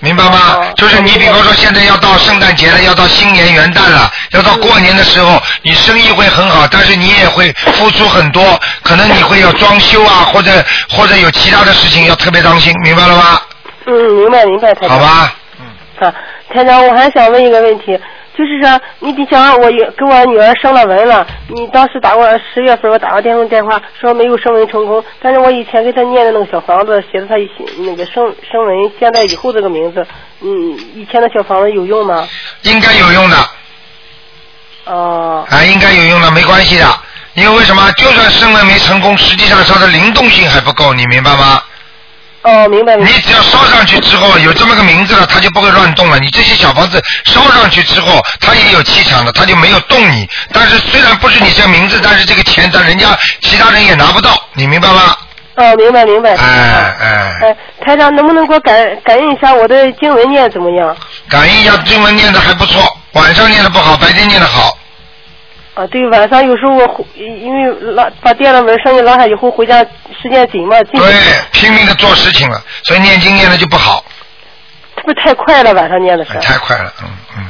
[0.00, 0.58] 明白吗？
[0.76, 10.50] 就是你比方说现在要到圣诞节了，要到新年元旦了，要到过年的时候，你生意会很好，但是你也会付出很多，可能你会要装修啊，或者
[10.90, 13.40] 或者有其他的事情要特别当心，明白了吗？
[13.86, 14.90] 嗯，明白明白，台长。
[14.90, 15.32] 好吧。
[15.60, 16.12] 嗯啊，
[16.52, 17.98] 台长，我还想问一个问题，
[18.36, 27.34] 就是说，你比方我也给我女儿生了文了，你当时打过十月份我打过电话电话说没有生文成功，但是我以前给她念的那个小房子写的她
[27.78, 30.06] 那个生生文，现在以后这个名字，
[30.42, 30.48] 嗯，
[30.94, 32.28] 以前的小房子有用吗？
[32.62, 33.36] 应该有用的。
[34.84, 35.46] 哦。
[35.50, 36.86] 啊，应该有用的，没关系的。
[37.34, 37.90] 因为为什么？
[37.92, 41.62] 就算生文没成功，实际上它的灵动性还不够，你明白吗？
[42.46, 42.96] 哦，明白。
[42.96, 46.18] 明白你只要烧上去之后有这么个名字了，它就不会乱动了。
[46.20, 50.28] 你这些小房子烧上去之后，它也有气场的，它就没有动你。
[50.52, 53.08] 但是虽然不是你这个名字，但是这个钱，但人家
[53.42, 55.16] 其他人也拿不到，你明白吗？
[55.56, 56.36] 哦，明白明白。
[56.36, 60.96] 哎哎，哎，台长能不能给我感感应一下我的经文念怎么样？
[61.28, 62.80] 感应一下经文念的还不错，
[63.12, 64.76] 晚上念的不好，白天念的好。
[65.76, 69.84] 啊，对，晚上有时候我回因为拉把电脑门生意拉下以后，回家
[70.22, 71.12] 时间紧嘛，进对，
[71.52, 74.02] 拼命的做事情了，所以念经念的就不好，
[74.96, 75.74] 是不是太快了？
[75.74, 76.32] 晚上念的是。
[76.40, 77.44] 太快了，嗯嗯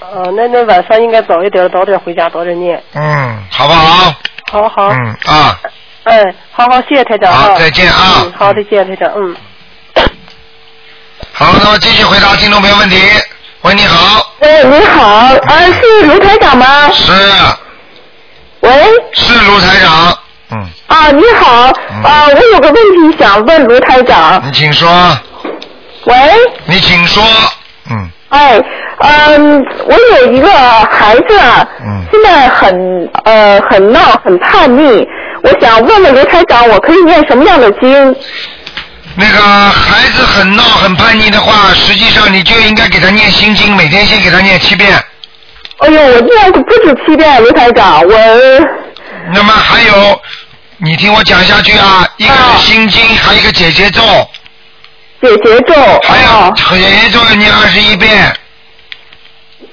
[0.00, 2.82] 哦，那那晚上应该早一点，早点回家，早点念。
[2.94, 4.14] 嗯，好不好？
[4.50, 4.88] 好好。
[4.88, 5.60] 嗯啊，
[6.02, 7.56] 哎，好好，谢谢台长好啊。
[7.56, 9.36] 再见啊嗯，好，再见，台长，嗯。
[11.32, 12.96] 好，那么继续回答听众朋友问题。
[13.62, 14.24] 喂，你好。
[14.40, 16.88] 喂，你好，啊，是卢台长吗？
[16.92, 17.12] 是。
[18.60, 18.70] 喂。
[19.12, 20.18] 是卢台长。
[20.52, 20.68] 嗯。
[20.86, 21.64] 啊，你好，
[22.04, 24.40] 啊，我有个问题想问卢台长。
[24.46, 24.88] 你请说。
[26.04, 26.14] 喂。
[26.66, 27.22] 你请说。
[27.90, 28.08] 嗯。
[28.28, 28.60] 哎，
[29.00, 31.40] 嗯，我有一个孩子，
[31.80, 35.04] 嗯现在很呃很闹，很叛逆，
[35.42, 38.14] 我想问问卢台长，我可以念什么样的经？
[39.20, 44.92] 那个孩子很闹很叛逆的话，实际上你就应该给他念心经，每天先给他念七遍。
[45.78, 48.16] 哎呦，我念过不止七遍，刘台长，我
[49.32, 50.20] 那么还有，
[50.76, 54.00] 你听我讲下去啊，一个是心经，还有一个解结咒。
[55.20, 55.74] 解结咒。
[56.04, 58.32] 还有解结咒要念二十一遍。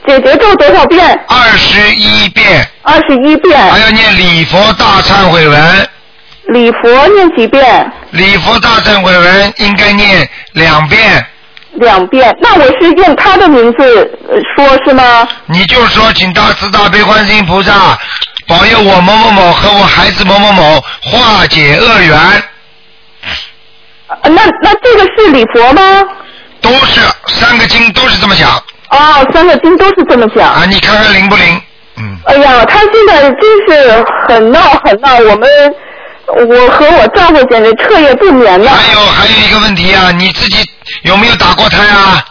[0.07, 1.07] 解结咒多少遍？
[1.27, 2.67] 二十一遍。
[2.81, 3.59] 二十一遍。
[3.71, 5.89] 还要念礼佛大忏悔文。
[6.47, 7.91] 礼佛念几遍？
[8.11, 11.25] 礼佛大忏悔文应该念两遍。
[11.73, 12.33] 两遍。
[12.39, 15.27] 那我是用他的名字呃说是吗？
[15.47, 17.97] 你就说，请大慈大悲观世音菩萨
[18.47, 22.17] 保佑我某某某和我孩子某某某化解恶缘。
[24.07, 26.03] 呃那那这个是礼佛吗？
[26.61, 28.51] 都是三个经都是这么讲。
[28.89, 30.47] 哦，三个经都是这么讲。
[30.47, 31.61] 啊，你看看灵不灵？
[31.97, 35.49] 嗯哎呀，他现在真是很闹很闹，我们
[36.27, 38.71] 我和我丈夫简直彻夜不眠呐。
[38.71, 40.57] 还有还有一个问题啊，你自己
[41.03, 42.23] 有没有打过胎啊？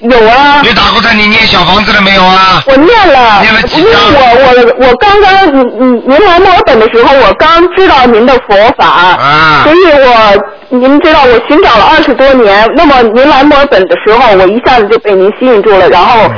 [0.00, 0.60] 有啊。
[0.62, 1.12] 你打过胎？
[1.14, 2.62] 你念小房子了没有啊？
[2.66, 4.00] 我念了，念了几因为张？
[4.14, 16.30] 我我我刚刚您您您来墨尔本的时候，我刚知道您的佛法，啊所以我您知道我寻找了二十多年，那么您来墨尔本的时候，我一下子就被您吸引住了，然后。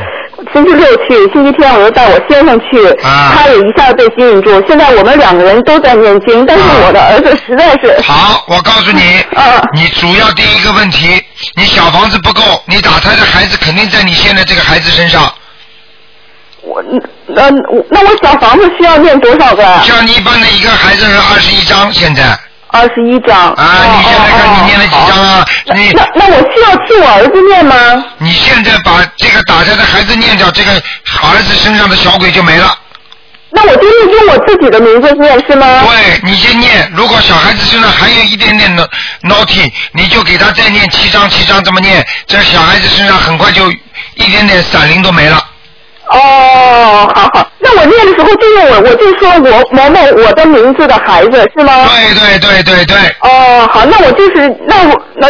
[0.53, 4.63] 星期六去，星期天我又带我先生去，啊他也一下子被吸引住。
[4.67, 9.01] 现在我们两个人都在念经，但是我的儿子实在是好，我告诉你，
[9.39, 11.23] 啊你主要第一个问题，
[11.55, 15.33] 你小房子不够，你打胎的孩子肯定在你现在这个孩子身上。
[16.63, 16.83] 我
[17.27, 17.49] 那
[17.89, 19.63] 那我小房子需要念多少个？
[19.83, 22.39] 像你一般的一个孩子是二十一张，现在。
[22.73, 23.51] 二十一张。
[23.53, 25.47] 啊，你现在看你念了几张啊？
[25.75, 28.05] 你那那我需要替我儿子念吗？
[28.19, 32.77] 你现在把这个打胎的孩子念掉，这个儿子身上的小鬼就没了。
[33.53, 35.85] 那我就是用我自己的名字念是吗？
[35.85, 36.89] 对，你先念。
[36.95, 38.89] 如果小孩子身上还有一点点的
[39.23, 43.69] naughty，你就给他再念七张七张这么念，这小孩子身上很快就
[44.15, 45.45] 一点点闪灵都没了。
[46.11, 51.87] 哦，好好，那我念的时候就用我，我就说我某某我的名字的孩子是吗？
[51.87, 52.97] 对对对对对。
[53.21, 55.29] 哦，好，那我就是那我那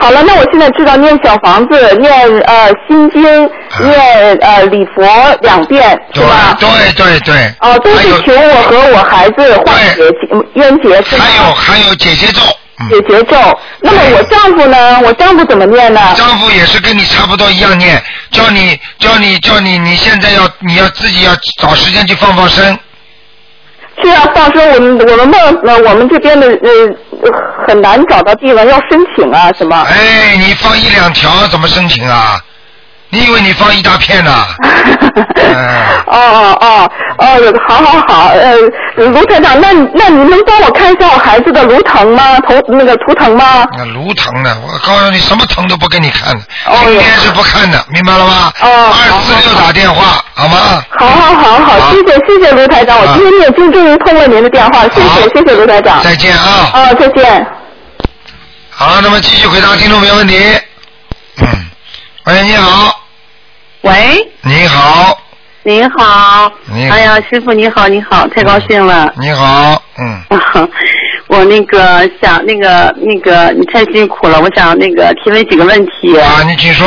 [0.00, 2.12] 好了，那我现在知道念小房子，念
[2.46, 5.02] 呃心经，念呃礼佛
[5.42, 5.82] 两遍
[6.14, 6.56] 是吧？
[6.58, 7.34] 对对对。
[7.60, 11.24] 哦，都是求我和我孩子化解冤结是吗？
[11.24, 12.40] 还有还有姐姐咒。
[12.88, 13.36] 解节奏。
[13.80, 15.00] 那么我丈夫呢？
[15.00, 16.00] 我丈夫怎么念呢？
[16.16, 22.78] 丈夫也是跟你差不多一样念，叫你叫你叫你，你现在要你要自己要找时间去放放生。
[24.02, 29.76] 是啊，放生我们我们梦呃我们这边的呃很难找到地方要申请啊什么？
[29.90, 32.40] 哎，你放一两条怎么申请啊？
[33.10, 34.30] 你以为你放一大片呢、
[35.34, 37.26] 哎哦哦哦哦，
[37.66, 38.54] 好好好，呃，
[38.96, 42.38] 卢台长，那那你能帮我看一下我孩子的颅腾吗？
[42.40, 43.66] 头那个图腾吗？
[43.76, 44.56] 那颅疼呢？
[44.62, 48.52] 我告诉你，什么疼都不给你看的，哦今天是不看的，明白了吗？
[48.60, 50.84] 哦，二四六打电话，好吗？
[50.90, 56.02] 好好好好，谢谢谢谢卢台长，我今天念经终于通过您的电话，谢谢谢谢卢台长。
[56.02, 56.70] 再见啊！
[56.74, 57.46] 啊，再见。
[58.70, 60.36] 好，那么继续回答听众朋友问题。
[61.40, 61.46] 嗯，
[62.28, 63.00] 喂，你好，
[63.80, 65.18] 喂，你好，
[65.62, 66.52] 您好。
[66.70, 69.10] 你好哎呀，师傅你好，你好，太高兴了。
[69.18, 70.20] 你好，嗯，
[71.28, 76.18] 我那个想那个那个你太辛苦了，我想那个提问几个问题。
[76.18, 76.86] 啊，你请说。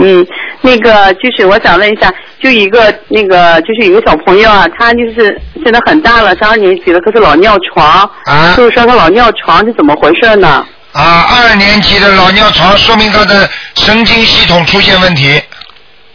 [0.00, 0.26] 嗯，
[0.62, 8.02] 那个就是我想问一下，就一个那个就是有个小朋友啊，他就是现在很大了，上二年级了，可是老尿床。
[8.24, 8.52] 啊。
[8.56, 10.66] 就是说他老尿床是怎么回事呢？
[10.96, 15.40] 啊，二年级的老尿床说明他的神经系统出现问题。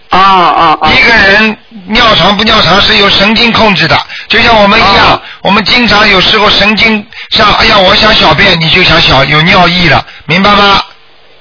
[0.09, 0.91] 啊啊啊。
[0.91, 1.57] 一个人
[1.87, 10.81] 尿床不尿床是由神经控制的，就像我们一样，哦我们经常有时候神经像，哎呀，我想小便，你就想小有尿意了，明白吗？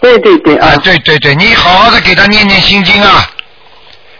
[0.00, 3.26] 对对对啊，对对对，你好好的给他念念心经啊，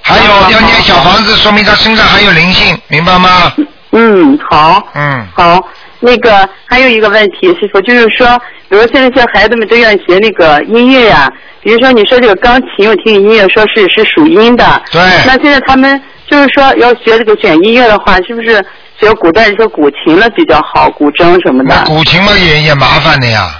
[0.02, 3.52] 还有要念小房子，说明他身上还有灵性，明白吗？
[3.92, 4.82] 嗯，好。
[4.94, 5.26] 嗯。
[5.34, 5.62] 好，
[6.00, 8.26] 那个还有一个问题，师傅，就是说，
[8.68, 11.30] 比如现在像孩子们都愿意学那个音乐呀、
[11.62, 14.82] 比如说你说这个钢琴，我听音乐说是是属阴的。
[14.90, 15.00] 对。
[15.26, 18.64] 那现在他们就是说要学这个选音乐的话，是不是
[18.98, 21.84] 学古代这个古琴了比较好，古筝什么的？
[21.84, 23.50] 古琴嘛也也麻烦的呀。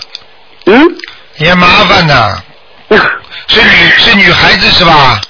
[0.67, 0.83] 嗯。
[1.39, 2.43] 也麻烦的。
[3.49, 3.67] 是女
[3.99, 5.21] 是女孩子是吧？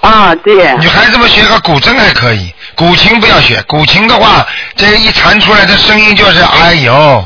[0.00, 0.54] 啊，对。
[0.76, 3.62] 女孩子们学个古筝还可以，古琴不要学。
[3.68, 4.46] 古琴的话，
[4.76, 7.24] 这一弹出来的声音就是哎呦，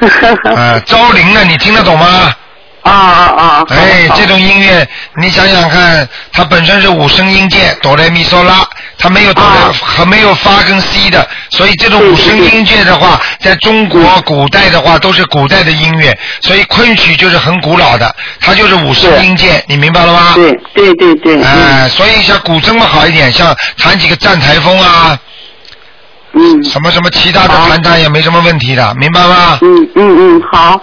[0.56, 2.34] 呃，招灵了，你听得懂吗？
[2.82, 3.66] 啊啊啊！
[3.70, 8.66] 哎，这种音乐，你想想看，它本身是五声音阶，哆来咪嗦拉，
[8.98, 20.32] 它没有哆来，还没有发跟 C 的，所以这种五声音阶的话，在中国古代的话都是古代的音乐，所以昆曲就是很古老的，它就是五声音阶，你明白了吗？
[20.34, 21.40] 对对对对。
[21.40, 25.16] 哎，所以像古筝嘛好一点，像弹几个站台风啊，
[26.32, 29.58] 嗯，什么什么其他的弹弹也没什么问题的，明白吗？
[29.62, 30.80] 嗯嗯嗯，好。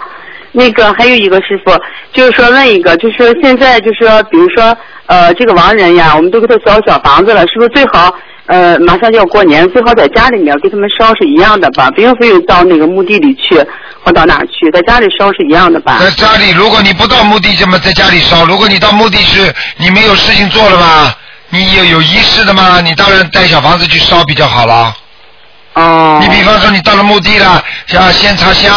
[0.52, 1.72] 那个还有一个师傅，
[2.12, 4.76] 就是说问一个，就是说现在就是说，比如说
[5.06, 8.12] 呃这个亡人呀，我们都给他烧小房子了，是不是最好
[8.46, 13.56] 呃马上就要过年，最好在家里面给他们烧是一样的吧，不用非要到那个墓地里去
[14.02, 15.98] 或到哪去，在家里烧是一样的吧？
[16.00, 18.44] 在家里，如果你不到墓地，怎么在家里烧？
[18.46, 19.40] 如果你到墓地去
[19.76, 21.16] 你没有事情做了吧？
[21.50, 22.80] 你有有仪式的吗？
[22.80, 24.92] 你当然带小房子去烧比较好了。
[25.74, 26.18] 哦。
[26.20, 28.74] 你比方说你到了墓地了，像先插香，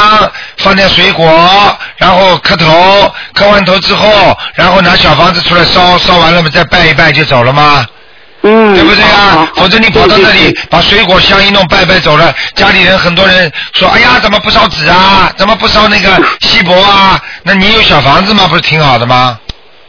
[0.58, 7.86] 放点水果，然后磕头，磕完头之后，然后拿小房子出来烧，烧完了嘛再拜一拜就走了吗？
[8.42, 8.76] 嗯。
[8.76, 9.48] 对不对啊？
[9.56, 15.32] 否则你跑到那里把水果香一弄，拜拜走了，家里人很多人说，哎呀，怎么不烧纸啊？
[15.38, 17.20] 怎么不烧那个锡箔啊？
[17.44, 18.46] 那你有小房子吗？
[18.48, 19.40] 不是挺好的吗？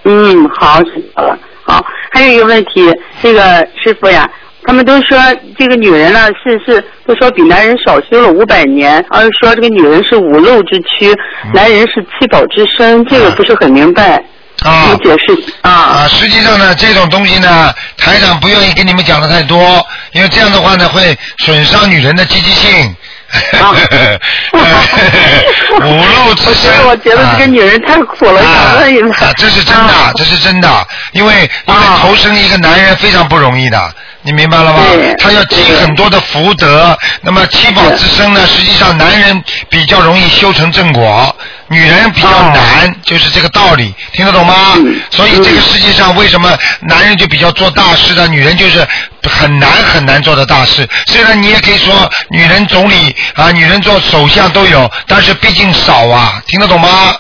[0.05, 1.37] 嗯，好，知道了。
[1.67, 1.83] 好，
[2.13, 2.93] 还有一个问题，
[3.23, 4.29] 这个师傅呀，
[4.67, 5.19] 他们都说
[5.59, 11.15] 这个女人呢是是都说比男人少修了五百年，而是说这个女人是五漏之躯，
[11.53, 14.23] 男人是七宝之身，这个不是很明白。
[14.63, 15.71] 啊，有解释啊。
[15.71, 22.95] 啊，实际上呢，这种东西呢，台长不愿意跟你们讲的太多，因为这样的话呢，会损伤女人的积极性。
[25.81, 26.73] 五路之身。
[26.87, 29.13] 我觉得这个女人太苦了，想问一问。
[29.13, 34.81] 啊，这是真的，这是真的，因为因为投生一个男人非常不容易的，你明白了吗？
[35.19, 41.35] 他要积很多的福德，那么七宝之身呢，实际上男人比较容易修成正果，
[41.69, 44.75] 女人比较难，就是这个道理，听得懂吗？
[45.11, 48.87] 所以这个世界上为什么男人就比较做大事的，女人就是
[49.23, 50.89] 很难很难做的大事。
[51.07, 57.15] 虽然你也可以说女人总理啊，女人做首相都有，但是毕竟少啊，听得懂吗？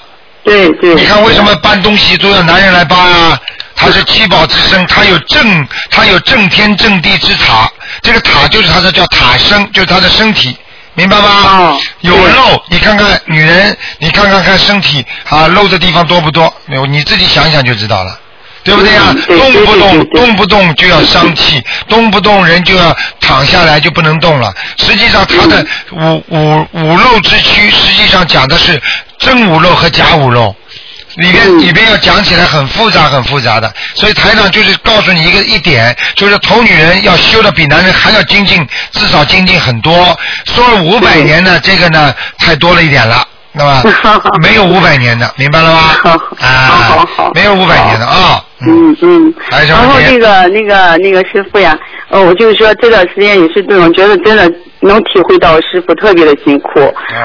[0.44, 0.94] 对对。
[0.94, 3.38] 你看为什么搬东西都要男人来搬啊？
[3.76, 7.68] 他是七宝之身，他有正，他有正天正地之塔，
[8.02, 10.56] 这个塔就是他的叫塔身，就是他的身体，
[10.94, 11.76] 明白吗？
[12.00, 16.52] 有肉，你看看女人，你看看看身体啊，漏的地方多不多？
[16.66, 18.18] 没有你自己想想就知道了。
[18.62, 19.14] 对不对呀？
[19.26, 24.50] 动不动动不动就要伤气， 动不动人就要躺下来就不能动了。
[24.78, 28.80] 实际上，他的五五五漏之躯，实际上讲的是
[29.18, 30.54] 真五漏和假五漏。
[31.16, 40.18] 里边里边要讲起来很复杂很复杂的，所以台长就是告诉你一个一点，就是头女人要修的比男人还要精进，至少精进很多。
[40.46, 43.82] 说了五百年呢，这个呢太多了一点了，那么
[44.42, 45.80] 没有五百年的，明白了吗？
[46.40, 48.42] 啊，没有五百年的啊。
[48.66, 49.34] 嗯嗯。
[49.68, 51.76] 然后那个那个那个师傅呀，
[52.08, 54.50] 呃，我就是说这段时间也是对我觉得真的
[54.80, 56.80] 能体会到师傅特别的辛苦。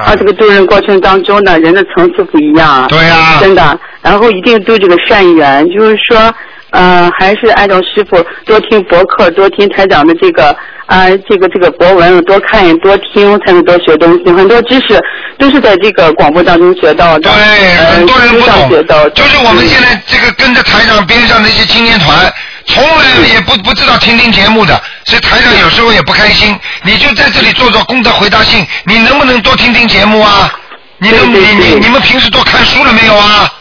[0.06, 0.16] 啊。
[0.16, 2.88] 这个渡人过程当中呢，人的层次不一样啊。
[2.88, 6.34] 对呀真的，然后一定对这个善缘，就是说，
[6.72, 14.32] 呃，还是按照师傅多听博客，多听台长的这个啊，这个这个博文，多看多听，才能多学东西。
[14.32, 15.00] 很多知识
[15.38, 17.30] 都是在这个广播当中学到的。
[17.30, 17.32] 对，
[17.78, 22.32] 呃很多人不书上学到就是我们现在这个跟着台长边上的一些青年团，
[22.70, 26.58] 从来也不不知道听听节目的，所以台长有时候也不开心。
[26.84, 30.54] 你就在这里做做功德回答信，你能不能多听听节目啊？
[31.00, 33.52] 你能你你你们平时多看书了没有啊？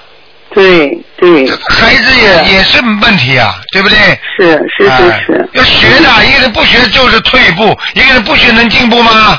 [0.54, 1.48] 对对。
[1.70, 3.96] 孩子也也是问题啊，对不对？
[4.36, 4.88] 是是
[5.24, 5.48] 是。
[5.52, 9.38] 要学的，一个人不学就是退步，一个人不学能进步吗？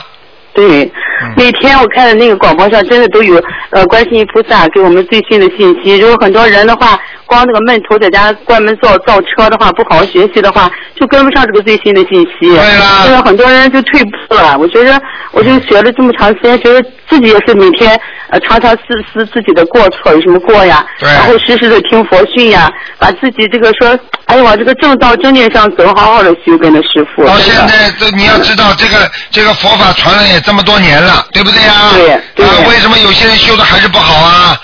[0.53, 0.83] 对，
[1.21, 5.97] 嗯每天我看的那个广播上真的都有呃观世音菩萨给我们最新的信息。
[5.97, 6.99] 如果很多人的话，
[7.29, 10.69] 光那个闷头在家关门造造车的话，不好好学习的话，
[10.99, 12.49] 就跟不上这个最新的信息。
[12.49, 14.57] 对啦所以很多人就退步了。
[14.57, 14.99] 我觉得，
[15.31, 17.97] 我就学了这么长时间，觉得自己也是每天
[18.29, 18.81] 呃常常思
[19.13, 22.67] 思自己的过错有什么过呀，对然后时时的听佛训呀，
[22.97, 23.87] 把自己这个说，
[24.25, 27.23] 哎呀，往这个正道正念上走，好好的修跟着师傅。
[27.27, 32.19] 到现在，这你要知道，这个这个佛法传了也这么多年了，对不对呀？
[32.35, 34.59] 对啊，为什么有些人修的还是不好啊？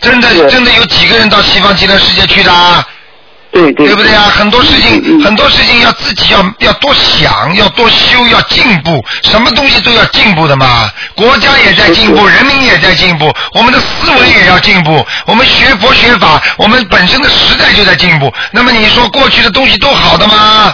[0.00, 2.84] 真的真的有几个人到西方极乐世界去的啊？
[3.52, 4.32] 对对，对不对啊？
[4.32, 10.88] 很多事情，很多事情要自己要要多想，要多修，要进步，什么东西都要进步的嘛。
[11.16, 15.04] 国家也在进步，人民也在进步，我们的思维也要进步。
[15.26, 18.32] 我们学佛学法，我们本身的时代就在进步。
[18.52, 20.72] 那么你说过去的东西都好的吗？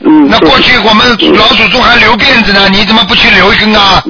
[0.00, 0.26] 嗯。
[0.30, 1.06] 那过去我们
[1.36, 4.02] 老祖宗还留辫子呢，你怎么不去留一根啊？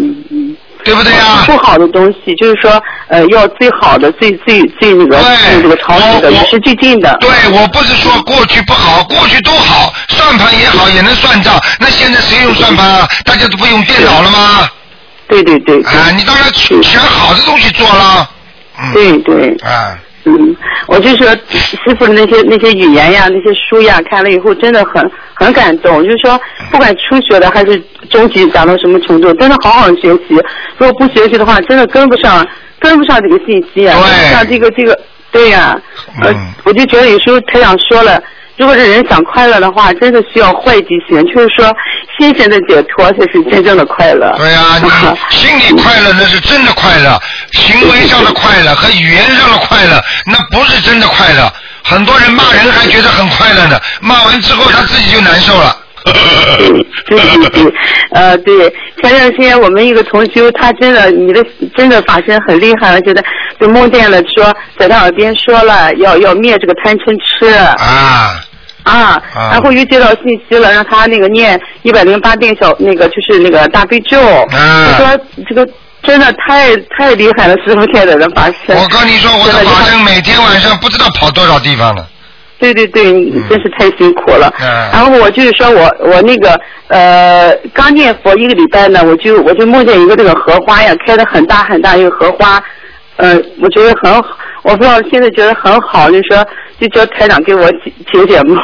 [0.85, 1.43] 对不对呀？
[1.47, 7.16] 不好的东西，就是说，呃，要最好的、最最最那个最这个潮流的、与时俱进的。
[7.20, 11.59] 对，我不是说过去不好，过去都好，算盘也好，也能算账。
[11.80, 13.09] 那现在谁用算盘啊？
[13.24, 14.68] 大家都不用电脑了吗？
[15.26, 15.82] 对对对。
[15.82, 18.28] 啊，你当然选好的东西做了。
[18.93, 19.57] 对对。
[19.62, 19.99] 啊。
[20.24, 20.56] 嗯，
[20.88, 26.02] 我就说师傅的那些那些语言呀，那些书呀，看了以后真的很很感动。
[26.02, 30.34] 就是说，不管初学的还是中级达到什么程度，真的好好学习。
[30.78, 32.46] 如果不学习的话，真的跟不上，
[32.80, 34.98] 跟不上这个信息啊，跟不上这个这个，
[35.30, 35.78] 对呀、
[36.22, 36.32] 呃，
[36.64, 38.22] 我就觉得有时候台长说了。
[38.57, 41.74] 如果这人想快乐的话，真的需要坏记性，就是说
[42.16, 44.32] 心神的解脱才是真正的快乐。
[44.38, 44.88] 对呀、你
[45.36, 47.20] 心里快乐那是真的快乐，
[47.52, 51.52] 行为上的快乐 和语言上的快乐，那不是真的快乐。
[51.82, 55.76] 很多人骂人还觉得很快乐呢，骂完之后他自己就难受了。
[57.07, 57.74] 对对对，
[58.12, 58.70] 呃，对，
[59.02, 61.44] 前段时间我们一个同修，他真的，你的
[61.76, 63.22] 真的法身很厉害了，觉得
[63.61, 67.46] 就梦见了说，在他耳边说了要要灭这个贪嗔痴。
[67.55, 68.40] 啊。
[68.84, 74.20] 啊，然后又接到信息了，让他那个念一百零八遍小那个就是那个大悲咒。
[74.20, 74.88] 啊。
[74.90, 75.66] 他说这个
[76.02, 78.76] 真的太太厉害了，师傅现在的法身。
[78.76, 82.07] 我跟你说，我的真法身每天晚上不知道跑多少地方了。
[82.59, 84.52] 对对对，你真是太辛苦了。
[84.61, 92.62] 嗯然后我就是说我我那个呃刚念佛一个礼拜呢，我就我就梦见一个这个荷花呀，开的很大很大一个荷花，
[93.16, 94.28] 呃，我觉得很好，
[94.62, 96.46] 我不知道现在觉得很好，就说
[96.80, 98.57] 就叫台长给我解解解梦，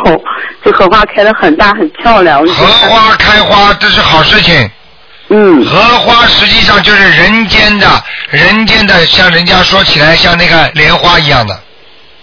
[0.65, 2.47] 这荷花开的很大很漂亮。
[2.47, 4.71] 荷花开花这是好事情。
[5.29, 5.65] 嗯。
[5.65, 7.87] 荷花实际上就是人间的，
[8.31, 11.59] 人间的，像人家说起来像那个莲花一样的。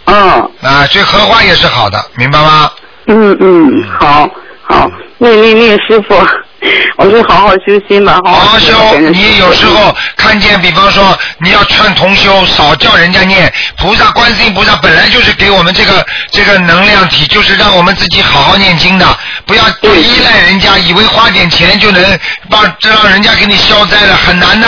[0.07, 0.51] 嗯。
[0.61, 2.69] 啊，所以荷花也是好的，明白吗？
[3.09, 4.29] 嗯嗯，好
[4.63, 6.15] 好，那那那个师傅，
[6.97, 8.73] 我说好好修心吧，好好修。
[9.11, 19.05] 你有时候看见，比方说你要劝同修，少叫人家念菩萨、观世音菩萨本来就是给我们这个这个能量体，就是让我们自己好好念经的，
[19.45, 24.67] 不要不依赖人家，以为花点钱就能帮这让人家给你消灾了，很难的。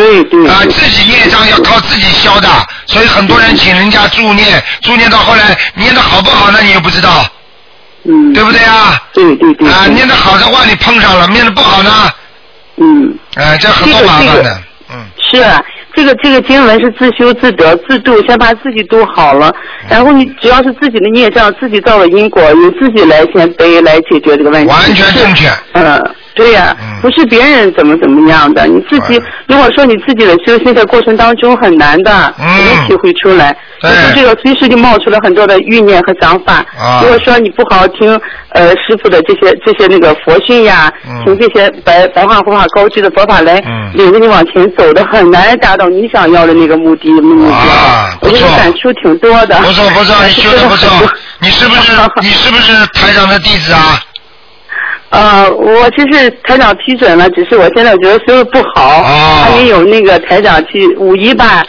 [0.00, 0.48] 对对。
[0.48, 2.48] 啊，自己业障要靠自己消的，
[2.86, 7.24] 所以很多人请人家助念，助念到后来念的好不好，那你又不知道。
[8.04, 8.32] 嗯。
[8.32, 9.02] 对不对啊？
[9.12, 9.68] 对对对。
[9.68, 11.90] 啊，念的好的话你碰上了，念的不好呢？
[12.78, 13.14] 嗯。
[13.34, 14.62] 哎，这很多麻烦的。
[14.92, 15.62] 嗯是啊，
[15.94, 19.54] 这个这个经文是自修自得自度，先把自己度好了，
[19.88, 24.68] 然后你只要是自己的孽障，自己造的因果，你自己来先背来解决这个问题。
[24.68, 25.48] 完全正确。
[25.74, 33.54] 嗯，对呀、不是别人怎么怎么样的，你自己如果说你自己的修行的过程当中很难的，嗯你能体会出来。
[33.82, 36.64] 就是这个随时就冒出了很多的欲念和想法。
[36.78, 38.18] 啊如果说你不好好听
[38.50, 43.62] 呃师傅的这些这些那个佛训呀，嗯听这些白白话佛法高级的佛法来
[43.94, 47.56] 领着你往前走的，很难达到你想要的那个目的目标。
[48.22, 49.56] 我觉得感触挺多的。
[49.56, 50.88] 不错不错，你修的不错。
[51.40, 53.98] 你是不是你是不是台长的弟子啊？
[55.10, 61.64] 呃，我其实台长批准了，只是我现在觉得修的不好，还没有那个台长去五一吧，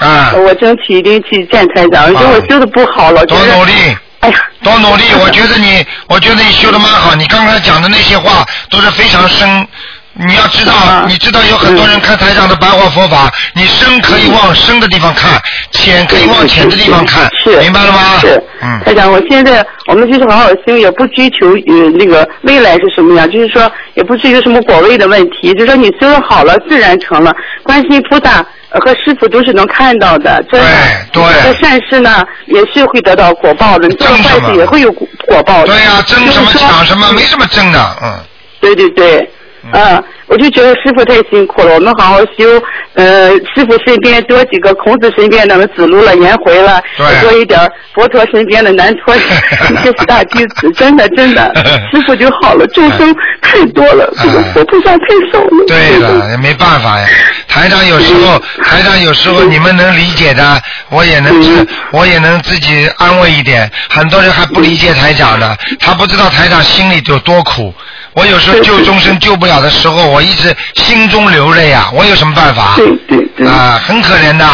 [0.46, 3.74] 我争取一定去见台长，因为我修的不好了，多努力。
[4.20, 5.04] 哎呀， 多努力！
[5.20, 7.16] 我觉得你，我觉得你修的蛮好。
[7.16, 9.68] 你刚才讲的那些话都是非常深。
[10.14, 15.42] 你要知道，你知道有很多人看台上的白话佛法，你深可以往深的地方看，
[15.72, 18.20] 浅可以往浅的地方看，是明白了吗？
[18.20, 18.80] 是，嗯。
[18.86, 27.34] 台长，我现在我们就是好好修，也不追求呃那个未来是什么样，就是说也不追求什么果位的问题，就是说你修的好了，自然成了。
[27.64, 30.68] 观世音菩萨呃和师傅都是能看到的，真的。
[31.14, 31.24] 对。
[31.24, 35.68] 你做善事呢，也是会得到果报的；你做坏事也会有果果报的。
[35.68, 38.14] 对呀、争什么抢什么，没什么争的，嗯。
[38.60, 39.28] 对对对，
[39.74, 42.62] 嗯，我就觉得师傅太辛苦了，我们好好修，
[42.96, 46.82] 呃，师傅身边多几个孔子身边的子路了、颜回了，
[47.22, 47.60] 多一点
[47.94, 51.52] 佛陀身边的南陀一些四大弟子，真的真的，
[51.94, 55.66] 师傅就好了，众生太多了，这个佛菩萨太少了。
[55.68, 57.08] 对了，也没办法呀。
[57.48, 60.60] 台长有时候，台长有时候你们能理解的，
[60.90, 63.70] 我也能，我也能自己安慰一点。
[63.90, 67.74] 很多人还不理解台长呢，他不知道台长心里有多苦。
[68.14, 71.90] 我有时候救终生救不了的时候，我一直心中流泪啊！
[71.94, 72.76] 我有什么办法？
[72.76, 73.48] 对对对。
[73.48, 74.46] 啊，很可怜的，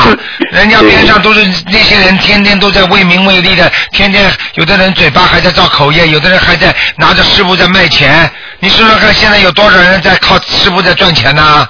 [0.52, 8.30] 人家边上都是那些人，天天都在为名为利的，天天有的人嘴巴还在造口业，有的人还在拿着师傅在卖钱。
[8.60, 11.68] 你说说看，现在有多少人在靠师傅在赚钱呢？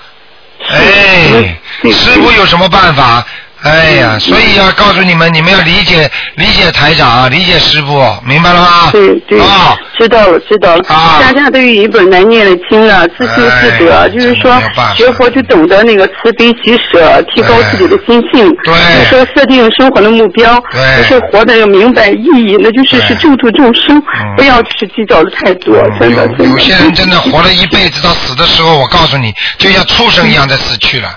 [0.69, 3.25] 哎，师傅有什么办法？
[3.63, 8.89] 哎呀，所以要告诉你们，你们要理解理解台长，理解师傅，明白了吗？
[8.91, 10.83] 对对，啊，知道了知道了。
[10.87, 14.61] 啊家家都有一本难念的经啊，自修自得，就是说
[14.95, 18.47] 学佛就懂得那个慈悲喜舍，提高自己的心性。
[18.63, 24.01] 对就说设定生活的目标，对就是活得要明白意义，那就是是救度众生，
[24.37, 26.45] 不要去计较的太多，真的真的。
[26.45, 31.09] 嗯有些人真的活了一辈子，到死的时候，我告诉你，就像畜生一样的死去了。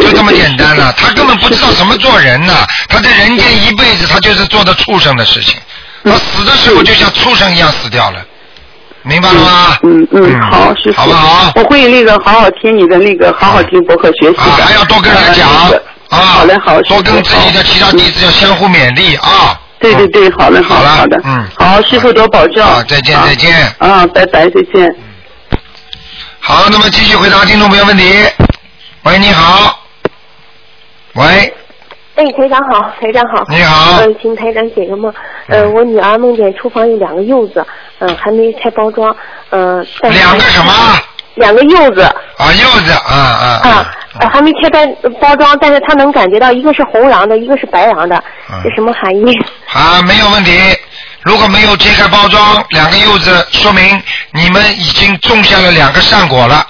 [0.00, 2.54] 就这么简单了，他根本不知道什么做人呢。
[2.88, 5.56] 他在人间一辈子，他就是做的畜生的事情。
[6.04, 8.24] 他死的时候就像畜生一样死掉了，
[9.02, 9.78] 明白了吗？
[9.82, 11.52] 嗯嗯，好，师傅，好不好？
[11.56, 14.42] 我会那个好好听你的那个，好好听博客学习的。
[14.42, 15.70] 啊，还要多跟人讲啊
[16.10, 19.58] 啊，好嘞，好，多跟自己的其他弟子要相互勉励啊。
[19.78, 22.62] 对对对，好嘞，好好了好的，嗯，好，师傅多保重。
[22.62, 23.74] 啊，再见再见。
[23.78, 24.88] 啊，拜拜，再见。
[26.38, 28.24] 好，那么继续回答听众朋友问题。
[29.02, 29.85] 喂，你好。
[31.16, 31.54] 喂，
[32.16, 33.42] 哎，台长好，台长好。
[33.48, 35.12] 你好嗯、请台长解个梦。
[35.48, 37.66] 呃、我女儿梦见厨房有两个柚子，
[38.00, 39.14] 嗯、还没拆包装，
[39.50, 40.72] 嗯、但是两个什么？
[41.36, 49.32] 两个柚子啊，柚子，啊啊啊、呃还没拆包包装，但是她能感觉到一个是红瓤的，一个是白瓤的，嗯这什么含义？
[49.72, 50.52] 啊，没有问题。
[51.22, 54.02] 如果没有揭开包装，两个柚子，说明
[54.32, 56.66] 你们已经种下了两个善果了。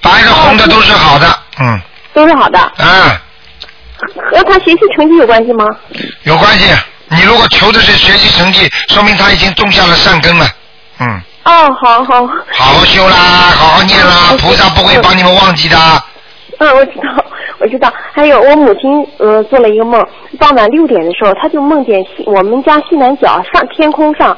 [0.00, 1.26] 白的、红的都是好的，
[1.60, 1.80] 嗯，
[2.16, 3.20] 都是好的，啊，
[4.32, 5.66] 和他学习成绩有关系吗？
[6.22, 6.74] 有关系。
[7.08, 10.46] 你如果求的是学习成绩，说明他已经种下了善根了，
[10.98, 12.26] 嗯，哦，好好。
[12.50, 13.16] 好好修啦，
[13.54, 15.76] 好好念啦，菩萨不会帮你们忘记的。
[16.58, 17.24] 嗯，我知道，
[17.58, 17.92] 我知道。
[18.14, 20.02] 还有我母亲呃做了一个梦，
[20.38, 24.36] 傍晚六点的时候，她就梦见西我们家西南角上天空上，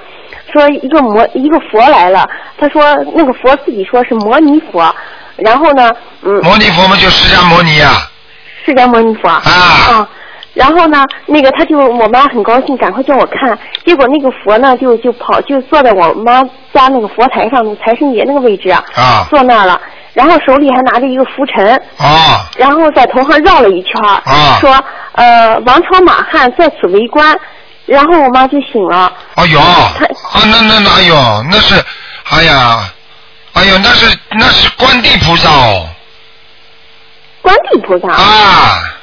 [0.53, 2.29] 说一个魔一个佛来了。
[2.59, 2.83] 她说
[3.15, 4.95] 那个佛自己说是摩尼佛，
[5.39, 7.91] 然后呢，嗯，摩尼佛嘛，就释迦摩尼呀、
[8.67, 9.43] 释迦摩尼佛啊。
[9.45, 10.09] 啊
[10.55, 13.57] 然后呢，那个他就我妈很高兴，赶快叫我看。
[13.87, 16.43] 结果那个佛呢，就就跑就坐在我妈
[16.75, 19.81] 家那个佛台上，财神爷那个位置啊，啊坐那儿了。
[20.15, 24.75] 然后手里还拿着一个拂尘，啊然后在头上绕了一圈，啊说
[25.13, 27.39] 呃王朝马汉在此围观，
[27.87, 29.13] 然后我妈就醒了。
[29.37, 29.93] 哎呦，啊，
[30.51, 31.15] 那那那哎呦，
[31.53, 31.77] 那是，
[32.31, 32.81] 哎呀，
[33.55, 35.89] 哎呦，那是那是观地菩萨哦。
[37.43, 38.13] 观地菩萨。
[38.13, 38.95] 啊。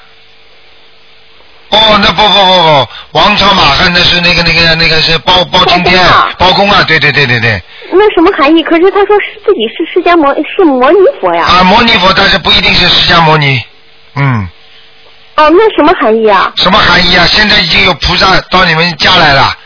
[1.70, 2.88] 哦，那不不不不，
[3.20, 6.02] 王朝马汉那是那个那个那个是包包青天，
[6.38, 8.64] 包公啊，对对对对对，那什么含义？
[8.64, 11.44] 可是他说是自己是释迦摩是摩尼佛呀。
[11.44, 13.62] 啊，摩尼佛，但是不一定是释迦摩尼，
[14.14, 14.48] 嗯，
[15.36, 16.54] 哦，那什么含义啊？
[16.56, 17.26] 什么含义啊？
[17.26, 19.58] 现在已经有菩萨到你们家来了，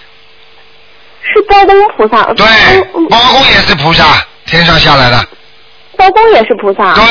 [1.21, 2.23] 是包公菩萨。
[2.33, 2.47] 对，
[3.09, 5.23] 包公也是菩萨，天上下来的，
[5.95, 6.93] 包公也是菩萨。
[6.95, 7.03] 对。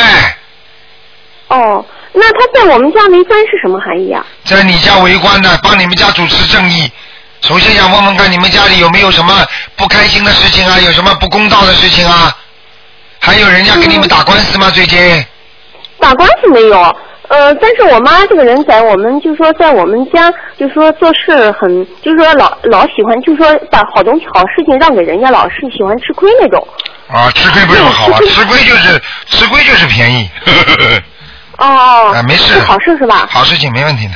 [1.49, 4.23] 哦，那他在我们家围观是什么含义啊？
[4.45, 6.91] 在你家围观的，帮你们家主持正义。
[7.41, 10.79] 首先想问问看，你们家里有没有什么不开心的事情啊？
[10.81, 12.37] 有什么不公道的事情啊？
[13.21, 14.69] 还有人家跟你们打官司吗？
[14.71, 15.25] 最近？
[15.99, 16.79] 打官司没有，
[17.29, 26.67] 呃，但是我妈这个人在我们就说在我们家就说做事很就说老老喜欢就说把好东西好事情让给人家，老是喜欢吃亏那种。
[27.13, 30.31] 啊，吃亏不是好啊，吃亏就是吃亏就是便宜。
[31.59, 32.13] 哦。
[32.15, 32.55] 啊， 没事。
[32.55, 33.27] 是好事是吧？
[33.31, 34.13] 好事情没问题的。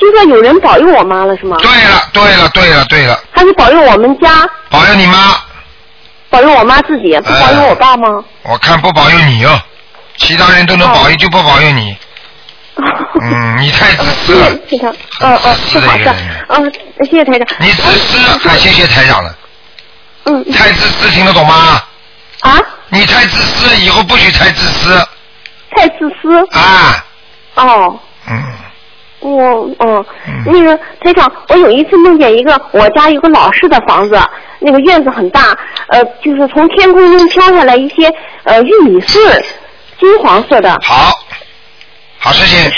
[0.00, 1.56] 就算有人保佑我妈了是吗？
[1.60, 5.36] 对了，对了，对了，对了，还是保佑我们家，保佑你妈，
[6.30, 8.24] 保佑我妈自己，不保佑我爸吗？
[8.42, 9.60] 我看不保佑你哦，
[10.16, 11.96] 其他人都能保佑，就不保佑你。
[13.22, 14.50] 嗯，你太自私了。
[14.68, 14.88] 谢谢台，
[15.20, 16.10] 嗯嗯，是好事，
[16.48, 16.72] 嗯，
[17.04, 17.46] 谢谢台长。
[17.60, 19.36] 你自私，还谢谢台长了。
[20.24, 20.44] 嗯。
[20.52, 21.80] 太自私，听得懂吗？
[22.42, 22.60] 啊？
[22.90, 24.94] 你太自私，以后不许太自私。
[25.70, 26.38] 太自私。
[26.56, 27.04] 啊。
[27.56, 27.98] 哦。
[28.28, 28.42] 嗯。
[29.20, 30.04] 我哦，
[30.44, 34.20] 那个台长，我有一次梦见一个我家有个老式的房子，
[34.58, 38.12] 那个院子很大，呃，就是从天空中飘下来一些
[38.42, 39.20] 呃玉米穗，
[40.00, 40.76] 金黄色的。
[40.82, 41.12] 好，
[42.18, 42.72] 好事情。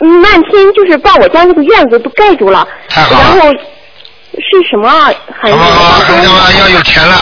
[0.00, 2.68] 嗯漫天就是把我家那个院子都盖住了。
[2.90, 5.54] 太好了然后是什么啊含义？
[5.54, 7.16] 好好，很好了，要有钱了。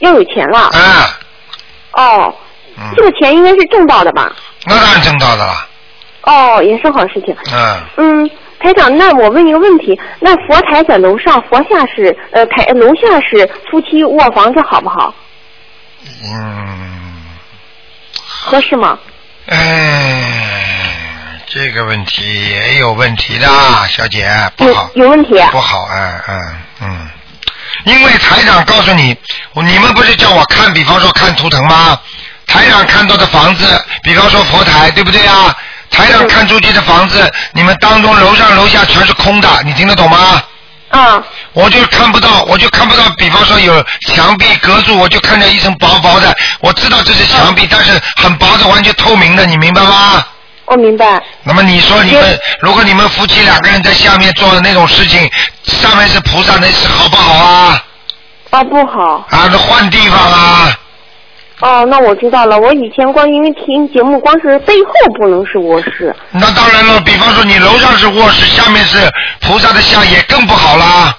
[0.00, 0.58] 要有钱了。
[0.58, 1.18] 啊。
[1.92, 2.34] 哦，
[2.76, 4.32] 嗯这个钱应该是挣到的吧？
[4.66, 5.66] 那当然挣到的了。
[6.22, 7.34] 哦，也是好事情。
[7.52, 8.30] 嗯，嗯，
[8.60, 15.14] 台长，那我问一个问题，那佛台在楼上，佛下是呃台楼下是夫妻卧房，这好不好？
[16.24, 17.24] 嗯，
[18.26, 18.98] 合适吗？
[19.46, 21.00] 哎，
[21.46, 23.46] 这个问题也有问题的，
[23.88, 25.40] 小姐，不好，有问题。
[25.50, 26.38] 不好，嗯嗯
[26.82, 27.08] 嗯，
[27.84, 29.16] 因为台长告诉你，
[29.54, 31.98] 你们不是叫我看，比方说看图腾吗？
[32.46, 35.54] 台长看到的房子，比方说佛台，对不对啊？
[35.90, 40.42] 台长看出去的房子，你们当中楼上楼下全是空的，你听得懂吗？
[40.90, 41.22] 啊。
[41.52, 50.24] 我就看不到，我就看不到，比方说有墙壁隔住，我就看见一层薄薄的，我知道这是墙壁，但是很薄的，完全透明的，你明白吗？
[50.70, 51.22] 我明白。
[51.44, 55.30] 那么你说你们，如果你们夫妻两个人在下面做的那种事情，
[55.64, 57.84] 上面是菩萨，那是好不好啊？
[58.50, 59.26] 啊，不好。
[59.30, 60.78] 啊，那换地方啊。
[61.60, 62.56] 哦，那我知道了。
[62.58, 66.14] 我以前光因为听节目，光是背后不能是卧室。
[66.30, 68.98] 那当然了，比方说你楼上是卧室，下面是
[69.40, 71.16] 菩萨的像，也更不好啦。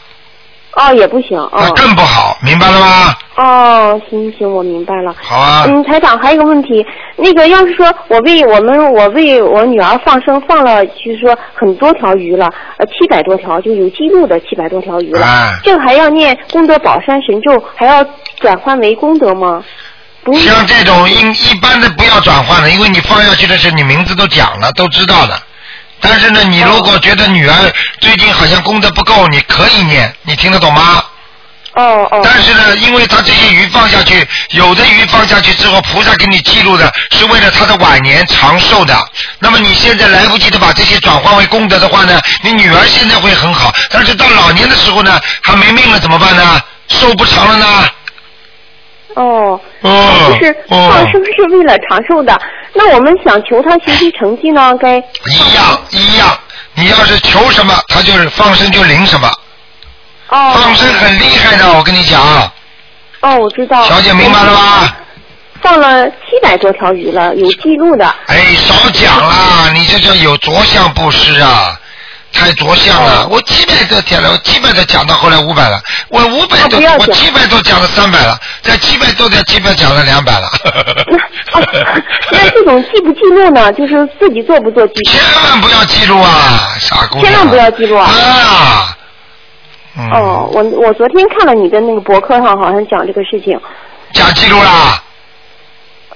[0.74, 1.38] 哦，也不行。
[1.38, 1.52] 哦。
[1.54, 3.16] 那更不好，明白了吗？
[3.36, 5.16] 哦，行行，我明白了。
[5.22, 5.66] 好啊。
[5.68, 15.26] 嗯，台长还有一个问题，那个要是说我为我们我为我女儿放生放了，就是说很多条鱼了，呃，七百多条，就有记录的七百多条鱼了。
[15.26, 18.06] 哎这个还要念功德宝山神咒，还要
[18.40, 19.64] 转换为功德吗？
[20.34, 25.34] 像这种一一般的不要转换的，因为你放下去的时候，你名字都讲了，都知道的。
[26.02, 31.04] 但是呢，你如果觉得女儿最近好像功德不够，你可以念，你听得懂吗？
[31.74, 32.22] 哦哦。
[32.24, 38.98] 但是呢，因为他这些鱼放下去，有的鱼放下去之后，菩萨给你记录的是为了他的晚年长寿的。
[39.40, 46.62] 那么你现在来不及的把这些转换为功德的话呢，你女儿现在会很好，但是到老年的时候呢，还没命了怎么办呢？
[46.88, 47.88] 寿不长了呢？
[49.16, 49.60] 哦。
[49.82, 52.40] 哦就是放生是为了长寿的，
[52.74, 56.38] 那我们想求他学习成绩呢，该一样一样，
[56.76, 59.28] 你要是求什么，他就是放生就灵什么。
[60.30, 60.52] 哦。
[60.56, 62.22] 放生很厉害的，我跟你讲。
[63.22, 63.84] 哦，我知道。
[63.84, 64.96] 小姐明白了吧？
[65.62, 68.06] 放了七百多条鱼了，有记录的。
[68.28, 69.70] 哎，少讲啦！
[69.74, 71.78] 你这叫有着相布施啊，
[72.32, 73.28] 太着相哦了。
[73.30, 80.50] 我七百多条了，我七百多讲到后来五百了，我五百多，我七百多讲了三百了，在七百多条七百讲了两百了。
[82.32, 83.72] 那这种记不记录呢？
[83.74, 85.12] 就是自己做不做记录？
[85.12, 87.32] 千万不要记录啊，傻姑娘！
[87.32, 88.06] 千万不要记录啊！
[88.06, 88.96] 啊。
[89.98, 93.60] 嗯哦，我我昨天看了你的那个博客上，好像讲这个事情。
[94.14, 95.04] 讲记录啦。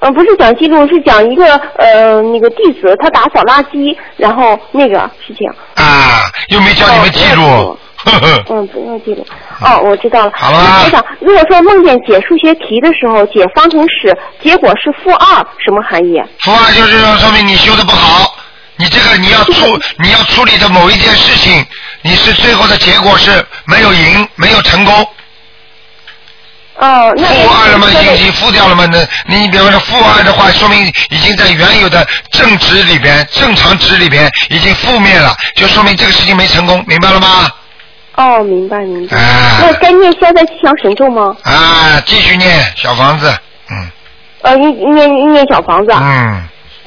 [0.03, 5.49] 呃，不是讲记录，是讲一个呃那个弟子他打扫垃圾，然后那个事情。
[5.75, 7.77] 啊，又没叫你们 记录。
[8.49, 9.25] 嗯，不用记录。
[9.61, 10.31] 哦，我知道了。
[10.35, 16.21] 好了我想，如果说梦见解数学题的时候解方程式，结果是负二，什么含义？
[16.41, 18.35] 负二就是说明你修的不好，
[18.75, 21.65] 你这个你要处 你要处理的某一件事情，
[22.01, 23.31] 你是最后的结果是
[23.67, 24.93] 没有赢，没有成功。
[26.75, 27.87] 哦，那负二了吗？
[27.89, 28.85] 已经已经负掉了吗？
[28.91, 37.51] 那你比方说负二的话，说明已经在原有的正值里边、正常值里边已经负面了，就说明这个事情没成功，明白了吗？
[38.15, 39.17] 哦，明白明白。
[39.17, 41.35] 啊那该念消灾吉祥神咒吗？
[41.43, 43.31] 啊，继续念小房子，
[43.69, 43.91] 嗯
[44.41, 45.91] 呃，念念念小房子。
[45.91, 45.99] 啊。
[46.01, 46.43] 嗯，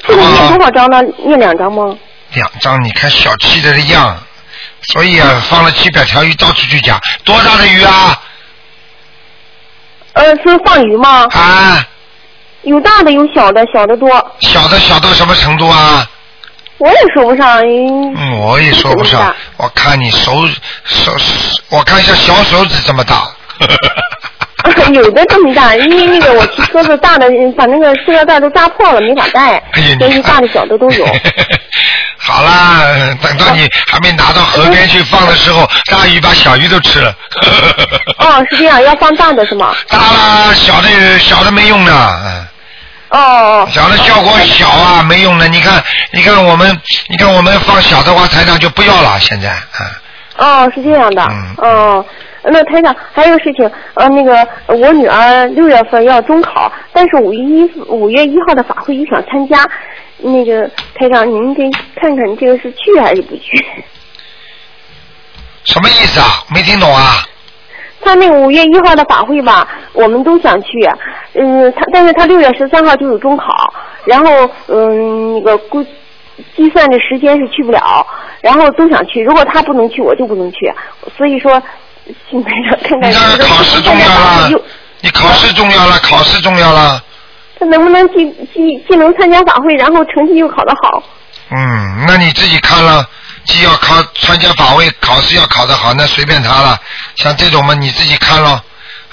[0.07, 1.01] 这个念多少张呢？
[1.25, 1.97] 念两张吗？
[2.33, 4.19] 两张，你看小气的样，
[4.93, 8.21] 所以啊，放了七百条鱼到处去讲，多大的鱼啊？
[10.17, 11.27] 呃，是放鱼吗？
[11.33, 11.87] 啊。
[12.63, 14.09] 有大的，有小的，小的多。
[14.41, 16.05] 小的小到什么程度啊？
[16.79, 17.63] 我也说不上。
[18.41, 19.35] 我也说不上。
[19.57, 20.47] 我看你手
[20.85, 21.13] 手，
[21.71, 23.29] 我看像小手指这么大。
[24.93, 29.63] 有的这么大，因为那个我骑车子大的，把那个塑料袋都扎破了，没法带，
[29.99, 31.07] 所以大的小的都有。
[32.19, 32.83] 好啦，
[33.23, 37.15] 等到你还没拿到河边去放的时候，大鱼把小鱼都吃了。
[38.19, 39.75] 哦，是这样，要放大的是吗？
[39.89, 41.93] 大啦，小的小的没用的。
[41.93, 42.47] 嗯
[43.09, 43.69] 哦哦。
[43.71, 45.47] 小的效果小啊，没用的。
[45.49, 45.83] 你看，
[46.13, 46.77] 你看我们，
[47.09, 49.19] 你看我们放小的话，台长就不要了。
[49.21, 51.23] 现在啊，哦，是这样的。
[51.31, 52.05] 嗯哦，
[52.43, 59.65] 那台长还有个事情，呃，那个我女儿六月份要中考，但是五月一五月一号的法会又想参加，
[60.19, 61.65] 那个台长您给
[62.01, 63.65] 看看这个是去还是不去？
[65.65, 66.45] 什么意思啊？
[66.55, 67.25] 没听懂啊？
[68.03, 70.69] 他那个五月一号的法会吧，我们都想去，
[71.35, 75.83] 嗯，他但是他六月十三号就有中考，然后嗯那个估
[76.55, 78.07] 计算的时间是去不了，
[78.41, 80.73] 然后都想去，如果他不能去，我就不能去，
[81.17, 81.61] 所以说，
[82.31, 84.63] 请台长看看这个考试重要了，
[85.01, 87.03] 你考试重要了，考试重要了。
[87.59, 91.03] 他能不能既既既能参加法会，然后成绩又考得好？
[91.51, 93.09] 嗯，那你自己看了，
[93.45, 96.79] 既要考参加法会，考试要考得好，那随便他了。
[97.15, 98.61] 像这种嘛，你自己看咯。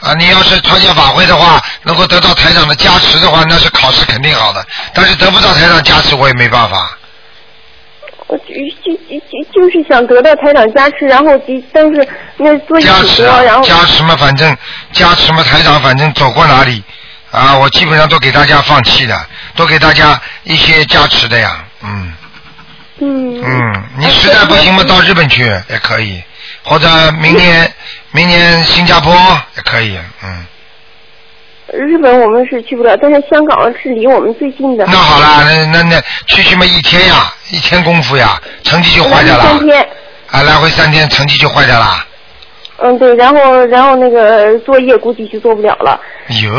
[0.01, 4.65] 啊，你要是参加法会的话，能够得到台长的加持的话，那是考试肯定好的。
[4.93, 6.97] 但是得不到台长加持，我也没办法。
[8.27, 8.43] 我就
[8.83, 14.57] 就就就就是想得到台长加持，然后就但是那做一加持然后加持嘛，反正
[14.91, 16.83] 加持嘛，台长反正走过哪里
[17.33, 19.25] 啊，我基本上都给大家放弃的，
[19.55, 22.13] 都给大家一些加持的呀，嗯
[22.99, 26.21] 嗯嗯，你实在不行嘛，到日本去也可以，
[26.63, 27.73] 或者明年
[28.13, 29.11] 明年新加坡
[29.55, 30.45] 也可以，嗯。
[31.73, 34.85] 日本我们是去不了，但是香港是离我们最近的。
[34.85, 39.43] 那好啦，那那那去去嘛一天呀，一天功夫呀，成绩就坏掉了。
[39.43, 39.87] 三天。
[40.29, 42.05] 啊，来回三天，成绩就坏掉了。
[42.77, 45.99] 嗯，对，然后然后那个作业估计就做不了了。
[46.41, 46.51] 哟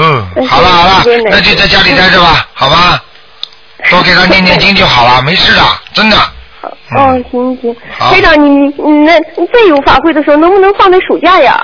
[0.47, 3.03] 好了好了，那就在家里待着吧，好吧？
[3.91, 5.63] 多给他念念经就好了，没事的，
[5.93, 6.17] 真的。
[6.97, 11.61] 哦，行行，好台长，你你那你再有法会的时候，能不能放在暑假呀？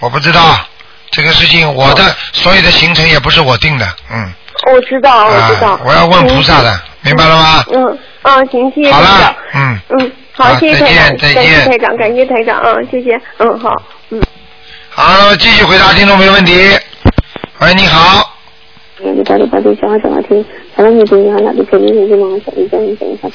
[0.00, 0.58] 我不知道
[1.10, 4.32] 这个事情，我的所有的行程也不是我定的，嗯。
[4.72, 5.72] 我知道，我知道。
[5.72, 7.64] 啊，我要问菩萨的，明白了吗？
[7.72, 9.78] 嗯，啊，行，谢谢好了。，嗯。
[9.98, 13.70] 嗯，好，好谢谢台长，再见感谢台长，感谢台长，嗯，谢谢，嗯，好，
[14.10, 14.22] 嗯。
[14.88, 16.52] 好，那么继续回答听众朋友问题。
[17.58, 18.34] 喂，你好，
[18.98, 19.36] 你打
[20.22, 21.04] 听，反正你
[21.42, 23.28] 那就肯定是这么小一下。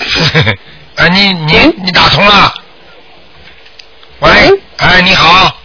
[0.96, 2.54] 哎，你你你打通了？
[4.20, 4.30] 喂，
[4.78, 5.56] 哎，你好，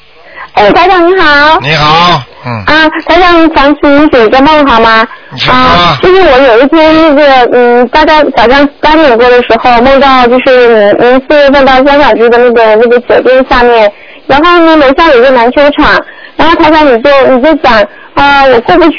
[0.53, 1.59] 哎，台长你好。
[1.61, 5.07] 你好，嗯，啊，台长，想请你解个梦好吗？
[5.49, 13.93] 啊，就是我有一天那个，嗯，大概早上八点多的时候，梦到就是嗯四月份到香港去的那个那个酒店下面，
[14.26, 15.99] 然后呢楼下有个篮球场，
[16.36, 17.72] 然后台长你就你就讲
[18.14, 18.97] 啊、我过不去，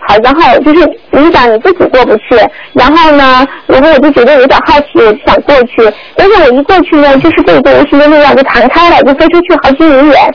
[0.00, 2.36] 好，然后就是你讲你自己过不去，
[2.72, 10.32] 然后呢，然后我就觉得有点好奇，我就想过去，但是我一过去呢，就是被一个无形的力量就弹开了，就飞出去好几米远，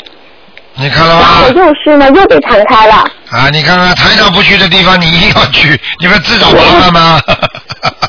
[0.76, 1.28] 你看了吗？
[1.46, 2.96] 我又是呢又被弹开了。
[3.30, 7.22] 啊，你看看台长不去的地方，你一定要去， 你们自找麻烦吗？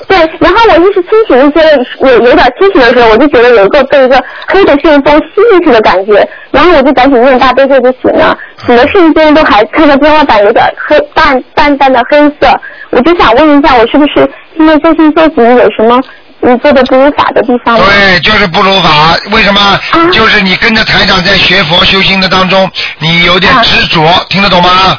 [0.08, 1.62] 对，然后我就是清醒一些，
[2.00, 8.36] 有有点清醒的时候，我就觉得有一个被一个黑的旋风吸进去的感觉，然后我就赶紧念大悲咒就醒了，
[8.66, 12.60] 醒的瞬间都还看到天花板有点黑淡淡淡的黑色，
[12.90, 16.00] 我就想问一下，我是不是现在修行修行有什么
[16.46, 17.86] 你做的不如法的地方吗？
[17.86, 19.16] 对，就是不如法。
[19.30, 19.80] 为什么？
[20.12, 24.98] 就是你跟着台长在学佛修心的当中，你有点执着，听得懂吗？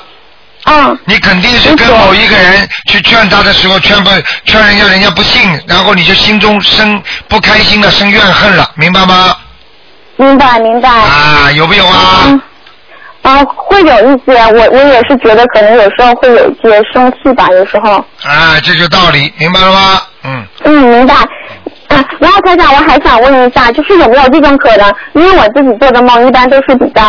[0.63, 0.97] 啊。
[1.05, 4.09] 你肯定是跟某一个人去劝他的时候，劝不
[4.45, 9.35] 劝人家，人家不信，然后你就心中生不开心了，生怨恨了，明白吗？
[10.17, 10.89] 明白明白。
[10.89, 12.41] 啊，有没有啊？
[13.25, 17.93] 啊，会有一些，我我也是觉得可能有时候会有一些生气吧，有时候。
[18.23, 20.01] 啊，这就道理，明白了吗？
[20.23, 20.45] 嗯。
[20.63, 21.15] 嗯，明白。
[21.87, 24.93] 啊，然后台长，我还想问一下，就是有没有这种可能？
[25.13, 27.01] 因为我自己做的梦一般都是比较，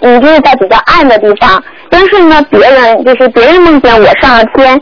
[0.00, 4.80] 嗯，就是在比较暗的地方，但是呢，别人就是别人梦见我上了天，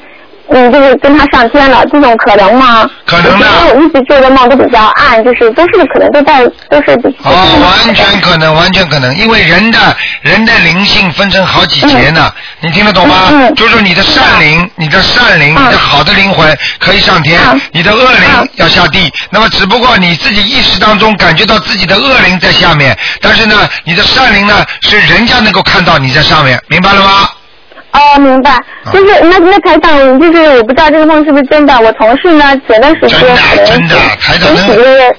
[0.51, 2.89] 嗯，就是跟他上天了，这种可能吗？
[3.05, 3.47] 可能的。
[3.47, 6.99] 因为我一直做的梦都比较暗，就是都是可能都在都是。
[7.23, 9.79] 哦，完全可能，完全可能，因为人的
[10.23, 13.31] 人的灵性分成好几节呢，你听得懂吗？
[13.57, 17.39] 就是你的善灵，你的善灵，你的好的灵魂可以上天，
[17.73, 19.13] 你的恶灵要下地。
[19.31, 27.29] 那么只不过你自己意识当中感觉到自己的恶灵在下面，但是呢，你的善灵呢是人家能够看到你在上面，明白了吗？
[27.99, 28.57] 哦，明白，
[28.93, 31.81] 就是那那台长，就是我不知道这个梦是不是真的。
[31.81, 33.19] 我同事呢，前段时间
[33.67, 34.67] 真的，台长能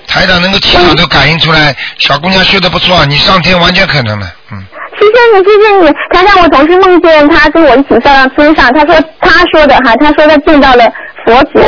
[0.08, 4.64] 台长能够气场都感应出来，小姑娘修的不错，你上天完全可能的，嗯。
[4.98, 5.94] 谢谢你，谢谢你。
[6.14, 10.86] 台长，我同事梦见他跟我一起上到天上，他说他说的哈，他说他见到了
[11.26, 11.60] 佛祖，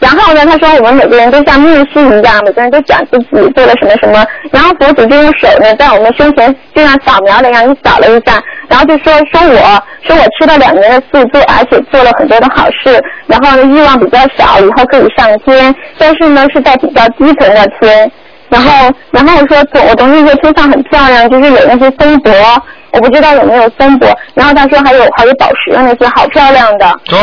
[0.00, 18.10] 然后呢，他说我们每个人都像牧师一样，每个人都讲自己做了什么什么，然后佛祖就用手呢在我们胸前就像扫描了一样，一扫了一下，然后就说说我说我吃了两年的素做，而且做了很多的好事，然后呢欲望比较少，以后可以上天，但是呢是在比较低层的天。
[18.50, 19.58] 然后，然后我说，
[19.90, 22.32] 我同事说天上很漂亮，就是有那些松柏，
[22.92, 24.08] 我不知道有没有松柏。
[24.34, 27.00] 然后他说还有还有宝石的那些，好漂亮的。
[27.06, 27.18] 对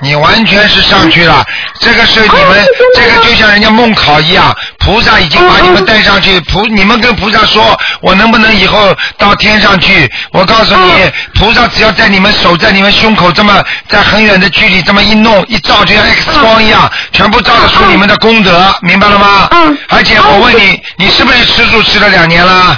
[0.00, 1.44] 你完全是上去了，
[1.80, 10.10] 这个是你们，这个就像人家梦考一样，菩萨已经把你们带上去，菩你们跟菩萨说，我能不能以后到天上去？
[10.32, 19.48] 我告诉你，菩萨只要在你们手在你们胸口这么在很远的距离这么一弄一照，就像 X 光一样，全部照得出你们的功德，明白了吗？
[19.52, 19.78] 嗯。
[19.88, 22.76] 而且我问你，你是不是吃素吃了两年了？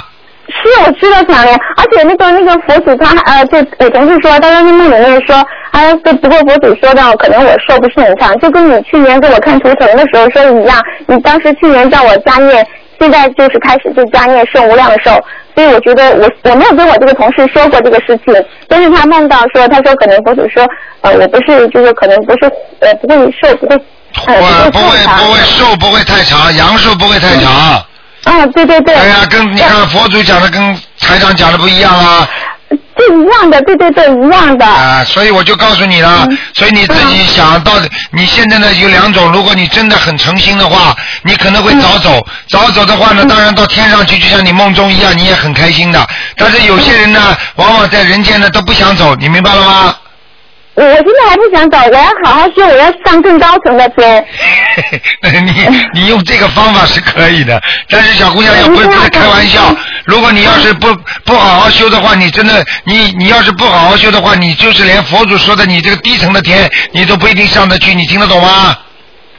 [0.63, 5.35] 是我知道强烈，而且那个那个佛祖他还呃，就我同事说，他在梦里面说，
[5.71, 12.65] 啊，对，不过佛祖说的可能我寿不是很长，就跟你去年给我看图腾的时候说的一样，你当时去年叫我加念，
[12.99, 15.11] 现在就是开始就加念圣无量寿，
[15.53, 18.33] 所以我觉得我我没有跟我这个同事说过这个事情，
[18.67, 20.65] 但是他梦到说，他说可能佛祖说，
[21.01, 23.75] 呃，我不是就是可能不是呃不会寿不会
[24.27, 27.83] 我不会会不会寿不会太长，阳寿不会太长。
[28.25, 28.93] 啊，对对对。
[28.93, 32.27] 哎呀，跟你看佛祖讲的跟台长讲的不一样啊。
[32.97, 34.65] 是一样的，对对对，一样的。
[34.65, 46.07] 啊，所以我就告诉你了，所以你自己想到底，你现在呢有两种，如果你真的很诚心的话，你可能会早走，早走的话呢，当然到天上去，就像你梦中一样，你也很开心的。
[46.37, 49.95] 但是有些人呢，往往在人间呢都不想走，你明白了吗？
[50.75, 54.25] 我我现在还不想走，我要好好修，我要上更高层的天。
[55.45, 59.73] 你你用这个方法是可以的，但是小姑娘要不是不是开玩笑，
[60.05, 60.87] 如果你要是不
[61.23, 68.77] 不好好修的话，你真的你你要是不好好修的话，你就是连佛祖说的你这个低层的天，你都不一定上得去，你听得懂吗？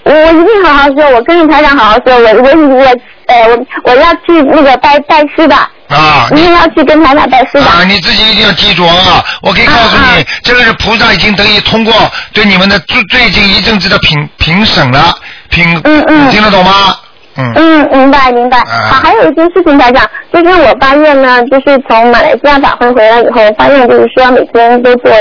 [0.04, 2.96] 我我一定好好修，我跟你台长好好修，我我我
[3.26, 5.56] 呃我我要去那个拜拜师的。
[5.88, 7.64] 啊，你也要去跟台长拜师的。
[7.64, 9.24] 啊，你自己一定要记住啊！
[9.40, 11.94] 我可以告诉你，这个是菩萨已经等于通过
[12.32, 15.14] 对你们的最最近一阵子的评评审了，
[15.48, 16.96] 评，嗯嗯你听得懂吗？
[17.36, 17.52] 嗯。
[17.54, 18.58] 嗯，明白明白。
[18.58, 25.12] 好，还有一件事情，台长，就是我发现呢，就是从马来西亚法会回来以后，发现就是说每天都做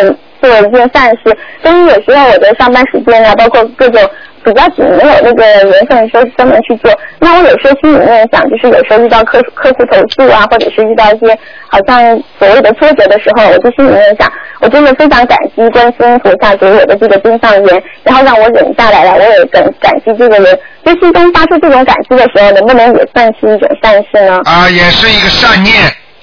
[0.46, 4.02] 做一件善事，但是有时候我的上班时间啊，包括各种
[4.44, 6.92] 比较紧没有那个缘分的时候专门去做。
[7.20, 11.38] 那我有时候心里面想，就是有时候遇到客客户投诉啊，或者是遇到一些
[11.68, 20.60] 好像所谓的挫折的时候，我就心里面想，我真的非常感激观世音菩萨给我的这个真上缘，然后让我忍下来了，我也感感激这个人。
[20.86, 24.40] 就心中发出这种感激的时候，能不能也算是一种善事呢？
[24.46, 25.74] 啊，也是一个善念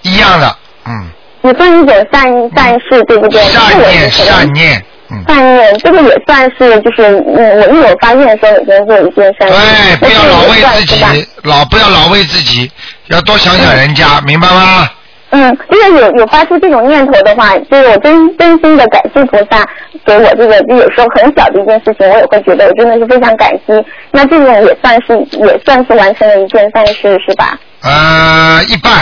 [0.03, 0.47] 一样的，
[0.87, 1.11] 嗯，
[1.43, 2.23] 也算一点善
[2.57, 3.41] 善事，对不对？
[3.43, 4.85] 善念善念，
[5.27, 7.03] 善念，这个也算是，就是
[7.37, 9.55] 嗯，我一有发现的时候，每天做一件善事。
[9.55, 12.71] 对，不要老为自己，老不要老为自己，
[13.09, 14.89] 要多想想人家，明白吗？
[15.35, 19.67] 嗯，就是有有发出这种念头的话，就是我真真心的感谢菩萨
[20.05, 23.73] 给我这个，就有时候很小的一件事情，我也会觉得我真的是非常感激。
[24.11, 27.59] 那这种也算是也算是完成了一件善事，是吧？
[27.83, 28.93] 呃，一半，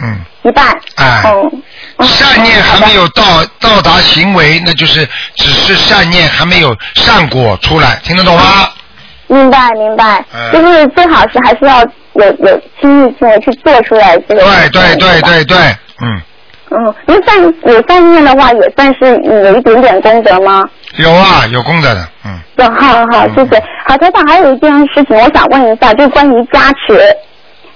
[0.00, 0.66] 嗯，一半。
[0.96, 1.22] 哎，
[2.00, 3.22] 善念还没有到
[3.58, 8.68] 到达行为，那就是只是善念还没有善果出来，听得懂吗？
[9.28, 11.82] 明白明白，嗯就是最好是还是要
[12.14, 14.42] 有有亲力亲为去做出来这个。
[14.42, 15.56] 对对对对对，
[16.00, 16.22] 嗯，
[16.70, 20.62] 嗯，因为善有善念的话，也算是有一点点功德吗？
[20.98, 23.60] 有啊，有功德的，嗯，对，好好好，谢谢。
[23.86, 27.16] 好，台长，还有一件事情，我想问一下，就关于加持。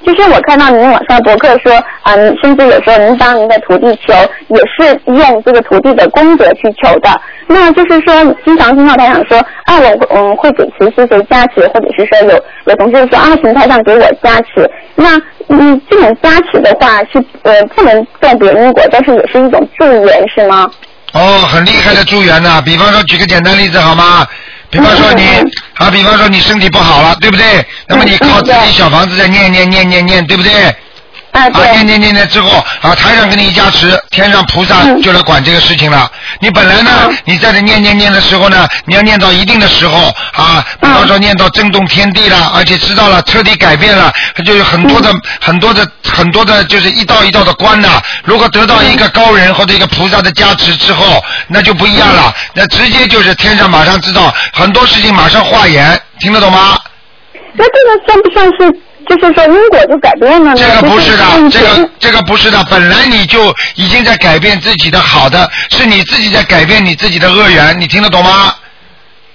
[0.05, 1.73] 就是我看到您网上博客说，
[2.05, 4.13] 嗯、甚至有时候您帮您的徒弟求，
[4.49, 7.21] 也是用这个徒弟的功德去求的。
[7.47, 14.69] 那就是说，经常听到台长说，啊，我嗯会给谁谁谁加持，或者是说有有同事说啊，请台长给我加持。
[14.95, 20.71] 那嗯，这种加持的话是呃不能断别因果，但是也是一种助缘，是吗？
[21.13, 21.21] 哦，
[21.53, 24.27] 很厉害的助缘呐、比方说，举个简单例子好吗？
[24.71, 25.25] 比方说你
[25.77, 27.66] 啊，比方说你身体不好了，对不对？
[27.89, 30.75] 那么你靠自己小房子在念念念念念，对不对？
[31.33, 36.11] 啊，念念念念之后，啊，台上给你一加持，天上菩萨就来管这个事情了。
[36.41, 44.12] 你本来呢，你在这念念念的时候呢，你要念到一定的时候啊，比方说念到震动天地了，而且知道了彻底改变了，
[44.45, 48.03] 就有很多的、很多的、很多的，就是一道一道的关呐。
[48.24, 56.76] 如果得到一个高人或者一个菩萨的加持之后，那就不一样了，那直接就是天上马上知道很多事情马上化缘，听得懂吗？
[57.53, 58.81] 那这个算不算是，
[59.17, 60.55] 就是说因果就改变了呢？
[60.57, 68.55] 这个不是的，就这个这个不是的，本来你就已经在改变自己的好的，是你自己在改变你自己的恶缘，你听得懂吗？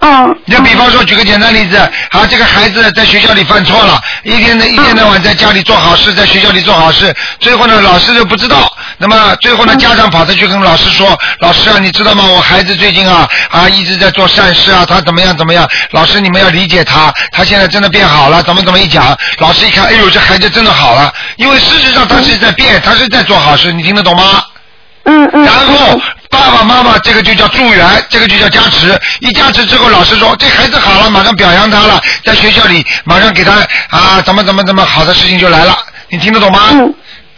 [0.05, 0.37] 嗯。
[0.45, 12.23] 你就比方说，举个简单例子，啊，这个孩子在学校里犯错了，一天的一天到晚在家里做好事，在学校里做好事，最后呢，老师就不知道，那么最后呢，家长跑着去跟老师说，老师啊，你知道吗？
[12.25, 15.67] 我孩子最近啊啊一直在做善事啊，他怎么样怎么样？
[15.91, 24.43] 老师你们要理解他，他现在真的变好了，怎么怎么一讲，老师一看，哎呦，这孩子真的好了，因为事实上他是在变，他是在做好事，你听得懂吗？
[25.05, 25.43] 嗯嗯。
[25.43, 25.99] 然后
[26.36, 28.99] 爸爸妈妈这个就叫助缘，这个就叫加持。
[29.19, 33.53] 一加持之后，老师说这孩子好了，马上表扬他了，在学校里马上给他
[33.89, 35.75] 啊怎么怎么怎么好的事情就来了，
[36.09, 36.59] 你听得懂吗？
[36.73, 36.93] 嗯。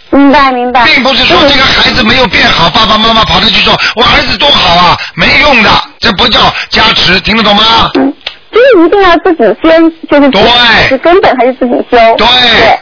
[0.10, 0.86] 明白明白。
[0.86, 5.70] 并不是说这个孩子没有变好，爸爸妈妈跑着去说我儿子多好啊，没用的，
[6.00, 6.40] 这不叫
[6.70, 7.90] 加持，听得懂吗？
[7.94, 11.98] 就是一定要自己先，就是对是根本还是自己修。
[12.18, 12.26] 对，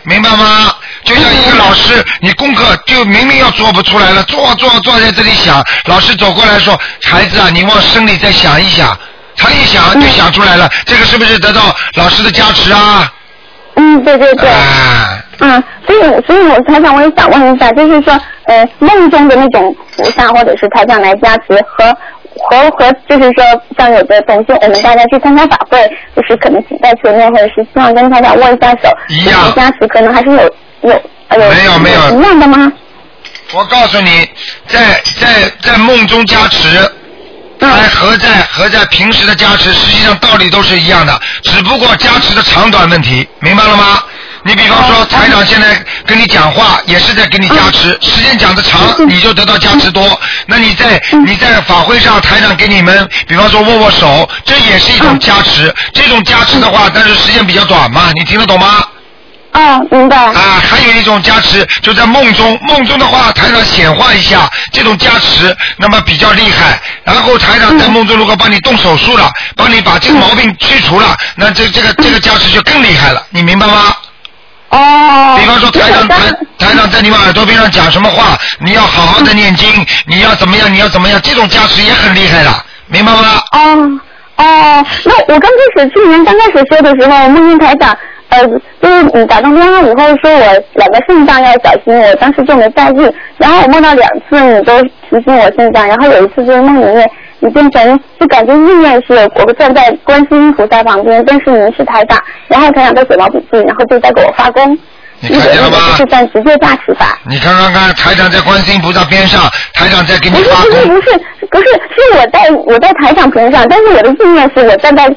[0.03, 0.71] 明白吗？
[1.05, 8.97] 就像一个老师，你功课就明明要做不出来了，做做做在这里想，老师走过来说：“孩子啊，你往深里再想一想。”
[9.37, 11.61] 他一想就想出来了，这个是不是得到
[11.95, 13.11] 老师的加持啊？
[13.75, 14.49] 嗯，对对对。
[15.39, 21.93] 嗯，所以所以我台长我也想问一下，就是说，呃，梦中的那种菩萨或者是台长来加持和
[22.49, 23.43] 和和，就是说，
[23.77, 25.77] 像有的同学我们大家去参加法会，
[26.15, 32.71] 就是可能请在前面，或者是希望跟台长握一下手，一样加持可能还是有没有没有一样的吗？
[33.53, 34.29] 我告诉你，
[34.67, 36.91] 在在在梦中加持，
[37.59, 44.03] 还和在和在平时的加持，实际上道理都是一样的，只不过加持的长短问题，明白了吗？
[44.43, 50.19] 你比方说，台长现在跟你讲话，也是在给你加持，时间讲的长，你就得到加持多。
[50.45, 55.73] 那你在你在法会上，台长给你们，比方说握握手，这也是一种加持。
[55.93, 58.85] 这种加持的话，但是时间比较短嘛，你听得懂吗？
[59.55, 60.17] 啊，明白。
[60.17, 66.77] 啊，还有一种加持，就在梦中，梦中的话，台长显化一下这种加持，那么比较厉害。
[67.05, 73.95] 然后台长在梦中如果帮你动手术了，帮你把这个毛病去除了，那这这个这个加持就更厉害了，你明白吗？
[74.71, 75.37] 哦。
[75.39, 76.17] 比方说台长 台
[76.59, 79.69] 台长在你们耳朵边上讲什么话，你要好好的念经，
[80.05, 82.51] 你要怎么样，你要怎么样，这种加持也很厉害的，
[82.87, 83.41] 明白吗？
[83.53, 83.99] 哦
[84.37, 87.97] 哦，那我刚开始去年刚开始修的时候，梦见台长，
[88.35, 88.47] 呃，
[88.81, 93.15] 就是你打通电话以后说我两个肾脏要小心，我当时就没在意。
[93.37, 97.09] 然后我梦到两次你都提醒我肾脏，然后有一次就是梦里面
[97.39, 104.77] 你变成就感觉意念是我站在观世音菩萨旁边，但是您是台长，然后台长在写毛笔字，然后就在给我发功。
[105.21, 105.77] 你看见了吗？
[105.95, 107.17] 是算直接加持法。
[107.25, 109.41] 你看看看，台长在观世音菩萨边上，
[109.73, 110.71] 台长在给你不是发功。
[110.71, 111.19] 不是不是
[111.49, 115.07] 不是，是我在我在台长边上，但是我的意念是我站在，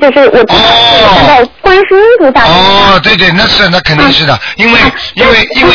[0.00, 2.44] 就是我知道是在观世音菩萨。
[2.46, 4.78] 哦，对对，那是那肯定是的，因为
[5.14, 5.74] 因为因为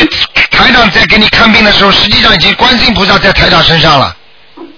[0.50, 4.16] 台长在给你看病的时候，实际上已经观世音菩萨在台长身上了。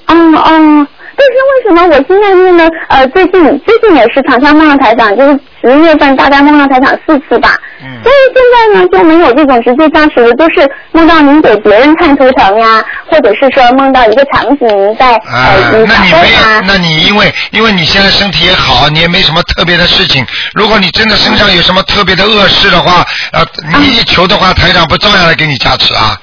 [0.07, 0.87] 嗯嗯，
[1.19, 2.69] 但是为什么我现在念呢？
[2.89, 7.59] 呃，最近最近也是常常梦到台长，就是十月份大概梦到台长四次吧。
[7.83, 8.01] 嗯。
[8.05, 16.39] 所以现在呢就没有这种直接加持的，都是梦到您给别人看图腾呀，或者是说梦到一个场景您在啊呃，那你没有。
[16.65, 20.25] 那你因为因为你现在身体也好，你也没什么特别的事情。
[20.55, 23.45] 如果你真的身上有什么特别的恶事的话，呃，
[23.81, 26.17] 你一求的话，台长不照样来给你加持啊？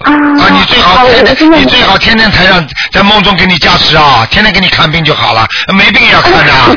[0.00, 0.12] 啊，
[0.50, 2.62] 你最好天天，你最好天天台上
[2.94, 5.44] 在梦中给你加持啊，天天给你看病就好了，
[5.76, 6.70] 没病也要看的啊。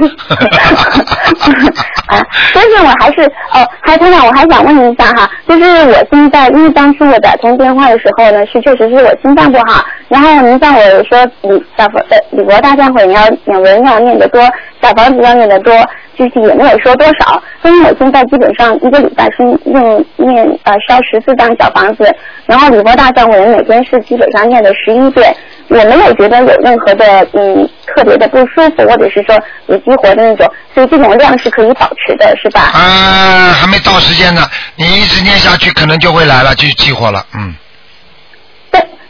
[2.07, 3.21] 啊，但是我还是
[3.53, 14.41] 呃，还团长，我还想问一下哈，就是我现在因为当初我打通电话的时候呢，是确实是我心脏不好，然后您像我说李小佛呃李博大忏悔你要念文要念得多，
[14.81, 15.73] 小房子要念得多，
[16.15, 22.09] 具体也没有说多少，所以我现在基本上一个礼拜是用念呃烧十四张小房子，
[22.45, 25.35] 然后礼佛大忏悔每天是基本上念的十一遍，
[25.69, 29.37] 我没有觉得有任何的嗯特别的不舒服，或者是说
[29.67, 32.61] 有激活的那种，所以这种量是可以保持的，是吧？
[32.73, 34.41] 啊，还没到时间呢，
[34.75, 37.55] 你一直念下去，可能就会来了，就激活了，嗯。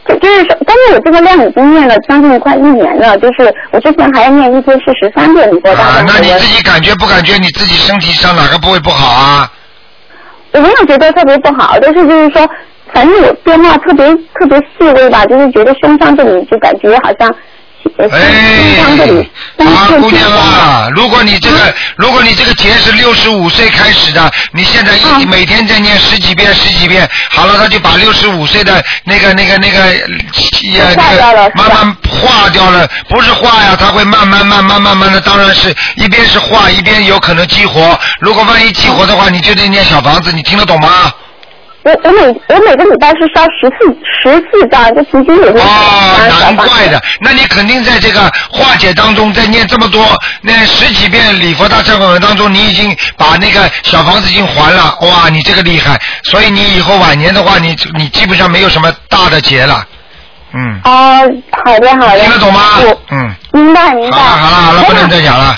[0.08, 6.06] 就就是说，但是我这个量已经念了将近快一年了，就是我之前还要念一天是十三遍你说大啊，忏悔文。
[6.06, 9.52] 那你自己感觉不感觉你自己身体上哪个部位不好啊？
[10.52, 12.48] 我没有觉得特别不好，但是就是说，
[12.92, 17.34] 反正有变化特别特别细微吧，就是觉得胸腔这里就感觉好像。
[17.96, 29.94] 呃胸腔这里，啊，姑娘啊，如果你这个，如果你这个节是六十五岁开始的，你现在一每天在念十几遍十几遍，好了，他就把六十五岁的那个那个那个
[30.60, 37.98] 也那个慢慢化掉了，不是化呀，它会慢慢慢慢慢慢的，当然是一边是化，一边有可能激活。
[38.20, 41.10] 如果万一激活的话，你就得念小房子，你听得懂吗？
[41.84, 43.86] 我我每我每个礼拜是烧十四
[44.22, 48.20] 十四张，就平均也是哦，难怪的，那你肯定在这个
[48.50, 50.04] 化解当中，在念这么多
[50.42, 59.82] 那十几遍礼佛大忏悔文当中，你已经把那个小房子已经还了，哇，你这个厉害，所以你以后晚年的话，你你基本上没有什么大的劫了，
[60.52, 61.20] 嗯，啊，
[61.64, 62.20] 好的好的。
[62.20, 62.60] 听得懂吗？
[63.10, 64.16] 嗯，明白明白。
[64.16, 65.56] 好了好了好了，不能再讲了。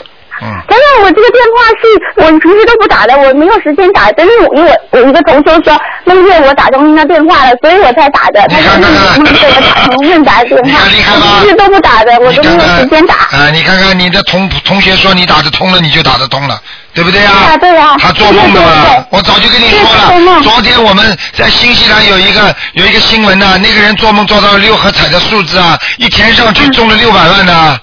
[0.66, 1.82] 但是我这个电话是
[2.16, 4.10] 我平时都不打的，我没有时间打。
[4.12, 8.40] 但是我我我一个同学说那个月我打通您的电话了，所以我才打的。
[8.48, 10.66] 他说你能给我打通问答电话，
[11.14, 13.14] 我平时都不打的，我都没有时间打。
[13.36, 16.58] 啊，你看看你的同同学说你打得通了，你就打得通了，
[16.94, 17.30] 对不对呀？
[17.34, 20.40] 对呀对呀他做梦的嘛我早就跟你说了。
[20.42, 27.78] 昨天我们在新西兰有一个有一个新闻呢，那个人做梦做到六合彩的数字啊，一填上去中了六百万呢。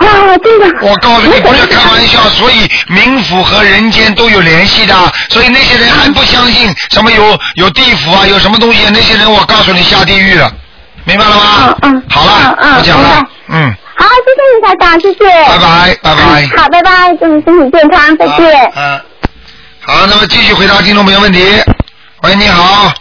[0.00, 0.66] 啊，真的。
[0.80, 4.94] 我告诉你，不要开玩笑，所以冥府和人间都有联系的，
[5.28, 10.50] 所以那些人还不相信什么有有地府啊，有什么东西，那些人我告诉你下地狱了，
[11.04, 11.76] 明白了吗？
[11.82, 12.02] 嗯嗯。
[12.08, 15.18] 好了，嗯不讲了，嗯，好，谢谢你台长，谢谢。
[15.48, 16.46] 拜拜拜拜。
[16.56, 18.72] 好，拜拜，祝你身体健康，再见。
[18.74, 19.00] 嗯，
[19.82, 21.62] 好，那么继续回答听众朋友问题。
[22.22, 22.92] 喂，你好。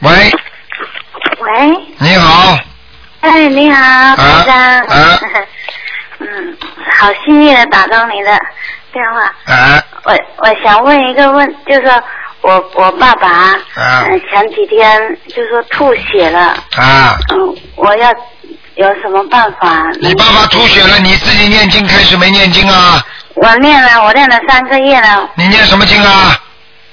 [0.00, 0.10] 喂，
[1.40, 2.58] 喂，你好，
[3.20, 4.56] 哎，你好，台长。
[4.86, 5.20] 啊
[6.18, 6.56] 嗯，
[6.98, 8.30] 好幸运的打通你的
[8.90, 9.20] 电话。
[9.52, 12.02] 啊我我想问一个问，就是说
[12.40, 13.54] 我我爸爸，
[14.30, 18.10] 前几天就说吐血了，啊，嗯，我要
[18.76, 19.90] 有什么办法？
[20.00, 23.04] 你爸爸吐血了，你自己念经开始没念经啊？
[23.34, 26.40] 我念了，我念了三个月了，你念什么经啊？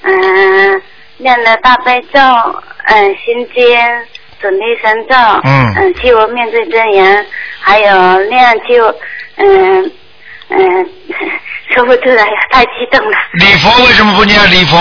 [0.02, 0.82] 嗯，
[1.16, 2.20] 念了大悲咒，
[2.88, 3.64] 嗯，心经。
[4.44, 7.26] 准提神咒，嗯嗯，七佛面对真言，
[7.60, 8.94] 还有练就，
[9.36, 9.90] 嗯
[10.50, 10.86] 嗯，
[11.74, 13.16] 说不出来，太激动了。
[13.32, 14.76] 礼佛为什么不念礼佛？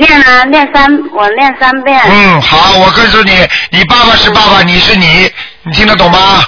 [0.00, 1.96] 念啊，念三，我念三遍。
[2.10, 3.30] 嗯，好，我告诉你，
[3.70, 5.30] 你爸爸是爸爸，你是你，
[5.62, 6.42] 你听得懂吗？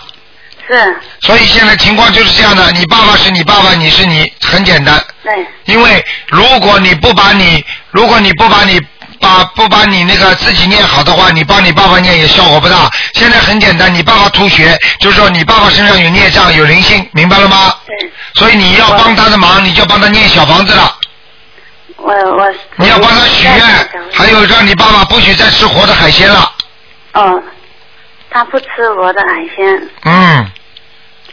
[0.66, 0.96] 是。
[1.20, 5.00] 所以现在情况就是这样的，你爸爸是你爸爸，你是你，很简单。
[5.22, 5.32] 对。
[5.66, 8.80] 因为如果你不把你，如果你不把你
[9.20, 12.90] 把不把你那个自己念好的话，你帮你爸爸念也效果不大。
[13.14, 17.74] 现在很简单，你爸爸吐血，就是说你爸爸身上有孽障，有灵性，明白了吗？
[17.86, 18.12] 对。
[18.34, 20.96] 所以你要帮他的忙，你就帮他念小房子了。
[21.96, 22.54] 我我。
[22.76, 23.60] 你要帮他许愿，
[24.12, 26.52] 还有让你爸爸不许再吃活的海鲜了。
[27.14, 27.42] 哦，
[28.30, 28.66] 他不吃
[28.96, 29.88] 活的海鲜。
[30.04, 30.50] 嗯，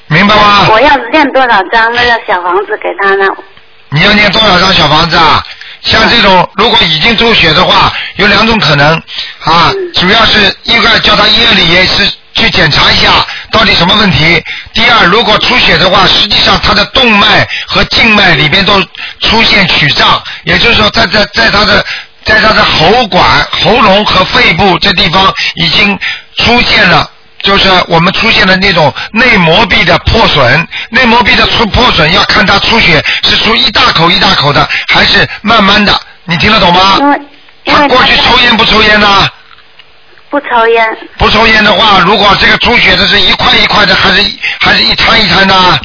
[0.08, 0.68] 明白吗？
[0.72, 3.28] 我要念多少张那个小房子给他呢？
[3.90, 5.44] 你要念多少张小房子啊？
[5.84, 8.96] 像这种如果已经出血的话，有两种可能
[9.44, 14.42] 啊，主要是一个叫他医院里也是去检查一下到底什么问题。
[14.74, 18.82] 第二，如果出血的话，实际上他的动脉和静脉里边都
[19.20, 21.86] 出现曲张，也就是说在在在他的
[22.24, 26.00] 在他的喉管、喉咙和肺部这地方已经
[26.38, 27.10] 出现了。
[27.44, 36.98] 就是我们出现的那种内膜壁的破损，内膜壁的出破损要看它出血是出一大口一大口的，还是慢慢的，你听得懂吗？
[37.66, 39.28] 他过去抽烟不抽烟呢？
[40.30, 40.98] 不抽烟。
[41.18, 44.24] 不抽烟的话，如果这个出血的是一块一块的，还是
[44.60, 45.82] 还是一摊一摊的？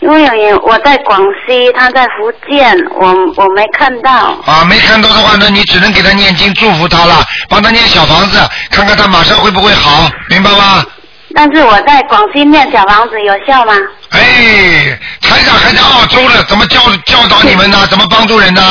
[0.00, 4.10] 因为我在广西，他在福建，我我没看到。
[4.46, 8.38] 啊，没看到的话，那你只能给他念经祝福他了，帮他念小房子，
[8.70, 10.84] 看看他马上会不会好，明白吗？
[11.34, 13.74] 但是我在广西念小房子有效吗？
[14.10, 17.86] 哎，台长还在澳洲呢，怎么教教导你们呢？
[17.88, 18.62] 怎么帮助人呢？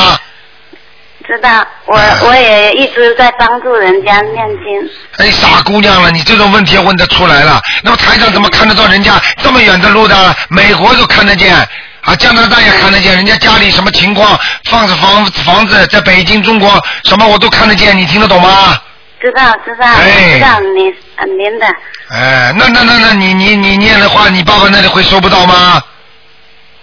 [1.30, 1.96] 知道，我
[2.26, 4.90] 我也一直在帮助人家念经。
[5.18, 7.60] 哎，傻姑娘了，你这种问题问得出来了。
[7.84, 10.36] 那么台长怎么看得到人家这么远的路的？
[10.48, 11.54] 美国都看得见，
[12.00, 16.68] 啊，加拿大也看得见，人家家里什么情况，放着房房子，在北京、中国
[17.04, 18.76] 什么我都看得见，你听得懂吗？
[19.20, 21.66] 知道知道，我知道你呃您的。
[22.10, 25.80] 哎，那那那那你你你念的话，你爸爸那里会收不到吗？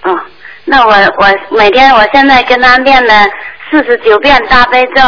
[0.03, 0.17] 哦，
[0.63, 3.25] 那我我每天我现在跟他念了
[3.69, 5.01] 四十九遍大悲咒，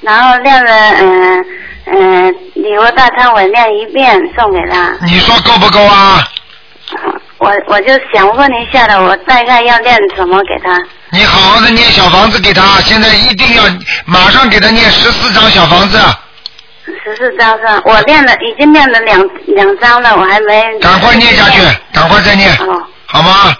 [0.00, 1.44] 然后念了嗯
[1.86, 4.92] 嗯礼佛大忏悔念一遍送给他。
[5.06, 6.22] 你说够不够啊？
[7.38, 10.76] 我我就想问一下了，我大概要念什么给他？
[11.10, 13.62] 你好好的念小房子给他，现在一定要
[14.06, 15.98] 马上给他念十四张小房子。
[17.04, 17.80] 十四张是吧？
[17.84, 20.78] 我念了，已经念了两两张了，我还没。
[20.80, 21.60] 赶快念下去，
[21.92, 23.54] 赶快再念，哦，好吗？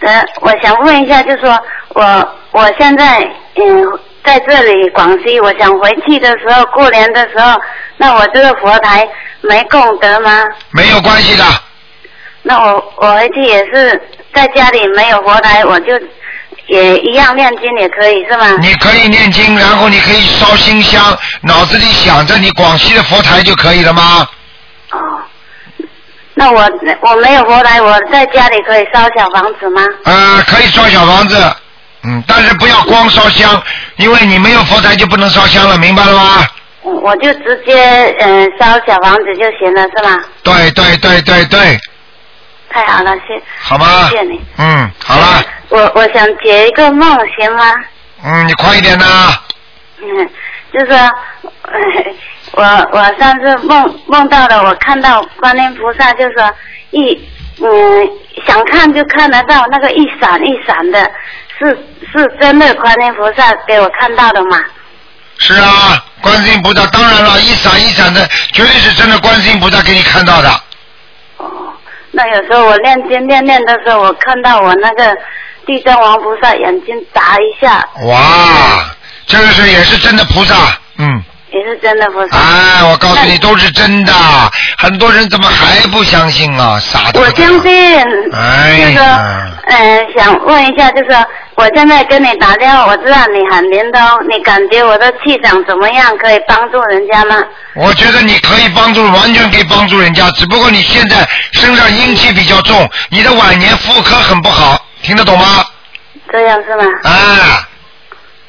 [0.00, 1.58] 呃，我想问一下，就说
[1.94, 3.20] 我我现在
[3.60, 7.58] 嗯在这里广西，我想回去的时候，过年的时候，
[7.96, 9.08] 那我这个佛台
[9.40, 10.44] 没供得吗？
[10.70, 11.44] 没有关系的，
[12.42, 14.00] 那我我回去也是
[14.34, 15.98] 在家里没有佛台，我就
[16.66, 18.56] 也一样念经也可以是吗？
[18.60, 24.28] 你可以念经，然后你可以烧新香，脑子里想着你广西的佛台就可以了吗？
[24.92, 24.98] 哦
[26.34, 26.70] 那我
[27.00, 29.82] 我没有佛台，我在家里可以烧小房子吗？
[30.04, 31.36] 呃，可以烧小房子，
[32.02, 33.60] 嗯，但是不要光烧香，
[33.96, 36.46] 因为你没有佛台就不能烧香了，明白了吗？
[36.82, 37.76] 我就直接
[38.20, 40.22] 嗯、呃烧小房子就行了是吗？
[40.42, 41.78] 对对对对对，
[42.70, 44.40] 太好了，谢好吗谢谢你。
[44.56, 47.74] 嗯，好了，我我想解一个梦行吗？
[48.24, 49.04] 嗯，你快一点呐，
[50.00, 50.30] 嗯，
[50.72, 50.92] 就是
[52.52, 52.62] 我
[52.92, 56.50] 我上次梦梦到了，我看到观音菩萨，就是说
[56.90, 57.12] 一
[57.60, 58.08] 嗯
[58.46, 61.10] 想看就看得到那个一闪一闪的，
[61.58, 61.76] 是
[62.12, 64.62] 是真的观音菩萨给我看到的吗？
[65.38, 70.48] 是啊，观世音菩萨，当然了，一闪一闪的，绝对是真的观世音菩萨给你看到的。
[71.36, 71.72] 哦
[72.10, 75.16] 那有时候我念经念念的时候，我看到我那个
[75.66, 78.84] 地藏王菩萨眼睛眨一下，哇，
[79.26, 80.54] 这个是也是真的菩萨，
[80.96, 81.22] 嗯。
[81.50, 82.28] 也是真的不是。
[82.32, 84.12] 哎，我告诉你，都是真的。
[84.78, 86.78] 很多人怎么还不相信啊？
[86.80, 87.20] 傻的。
[87.20, 87.98] 我相信。
[88.32, 89.04] 哎就是说，
[89.68, 96.16] 嗯、想问一下，就是说我现在跟你打电话，我知道你很灵通，你感觉我的气场怎么样？
[96.18, 97.36] 可以帮助人家吗？
[97.74, 105.64] 我觉得你可以帮助，完全可以帮助人家，只不过你现在身上阴气比较重，你的晚年妇科很不好，听得懂吗？
[106.30, 106.84] 这样是吗？
[107.04, 107.68] 啊。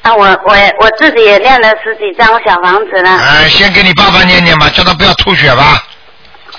[0.02, 3.12] 啊，我我我自己也练了十几张小房子了。
[3.18, 5.84] 哎，先给你爸爸念念吧，叫他不要吐血吧，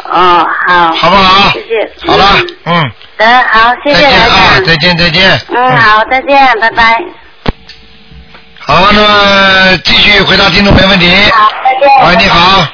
[0.05, 0.93] 哦，好。
[0.95, 1.51] 好不好？
[1.53, 1.91] 谢谢。
[2.07, 2.25] 好了，
[2.67, 5.41] 嗯，得好，谢谢台再见啊，再见再见。
[5.55, 7.03] 嗯，好，再见，拜拜。
[8.59, 11.11] 好，那么继续回答听众朋友问题。
[11.33, 12.67] 好，再见喂，你好。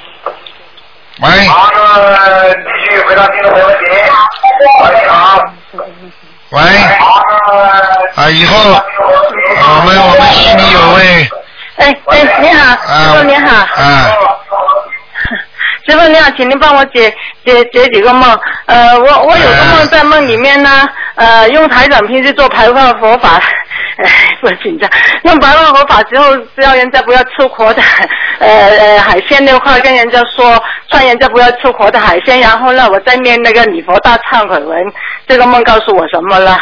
[1.20, 1.46] 喂。
[1.46, 3.84] 好，那么继续回答听众朋友问题。
[4.82, 5.40] 喂，你好。
[6.50, 6.60] 喂。
[8.16, 8.56] 啊，以后
[9.48, 11.28] 我们我们心里有位
[11.76, 14.10] 哎哎，你好，师傅你好，啊，
[15.86, 17.14] 师傅你好，请您帮我解
[17.44, 18.38] 解解几个梦。
[18.64, 23.38] 呃，我我有个梦，在梦里面呢，呃，用台长平时做排放佛法，
[24.02, 24.90] 哎，不紧张。
[25.24, 27.82] 用排放佛法之后，只要人家不要吃活的，
[28.40, 30.60] 呃呃海鲜的话，跟人家说，
[30.90, 34.92] 劝人家不要吃活的海鲜，然后呢，我再念那个礼佛大忏悔文。
[35.28, 36.58] 这个梦告诉我什么了？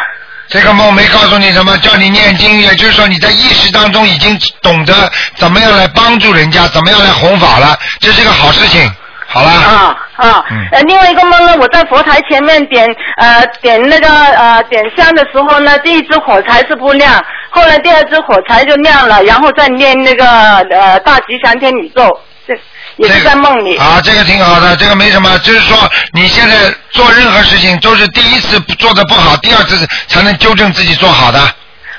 [0.48, 8.90] 这个梦没告诉你什么，叫你念经，也就是说你在意识当中已经懂得怎么样来帮助人家，怎么样来弘法了，这是个好事情。
[9.26, 9.50] 好了。
[9.50, 20.24] 啊啊，嗯呃，另外一个梦呢，我在佛台前面点呃点那个呃点香的时候呢，第一支火柴是不亮，后来第二支火柴就亮了，然后再念那个
[20.70, 22.33] 呃大吉祥天宇宙，这
[22.96, 23.76] 也是在梦里。
[23.76, 25.76] 啊，这个挺好的，这个没什么，就是说
[26.12, 26.54] 你现在
[26.90, 31.38] 做任何事情都是第一次做的不好，第二次才能纠正自己做好的。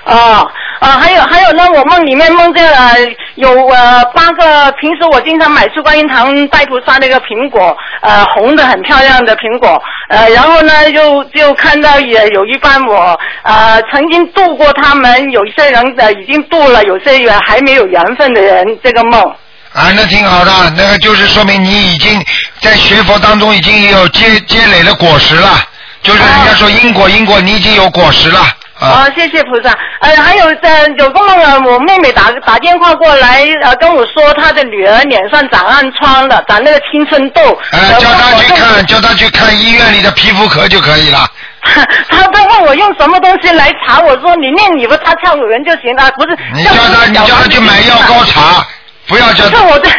[0.06, 0.48] 哦，
[0.82, 2.92] 啊，还有还有呢，我梦里面梦见了
[3.36, 19.36] 有呃八个，平时我经常买去观音堂拜菩萨那个苹果，呃红的很漂亮的苹果，呃然后呢就就看到也有一半我呃曾经度过他们，有一些人呃已经度了，有些人还没有缘分的人，这个梦。
[19.76, 22.24] 啊，那挺好的，那个就是说明你已经
[22.62, 25.62] 在学佛当中已经有积积累了果实了，
[26.02, 28.40] 就是人家说因果因果，你已经有果实了。
[28.80, 29.74] 啊，谢谢菩萨。
[30.02, 37.42] 呃，还有呃，有个梦啊，我妹妹打打电话过来，呃，跟我说她的女儿脸上长暗疮了，长那个青春痘。
[37.72, 41.26] 呃，叫她去看，叫她去看医院里的皮肤科就可以了。
[42.10, 46.38] 她都问我用什么东西来查，我说你念你不他跳有人就行了，不是。
[46.54, 48.68] 你叫他，你叫他去买药膏查，
[49.08, 49.92] 不要叫不 是我在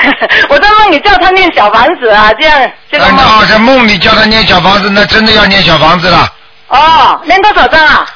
[0.49, 3.25] 我在梦里叫他念小房子啊，这样这个梦。
[3.25, 6.33] 啊，在梦里叫他念小房子，那真的要念小房子了。
[6.69, 8.07] 哦，念多少张啊？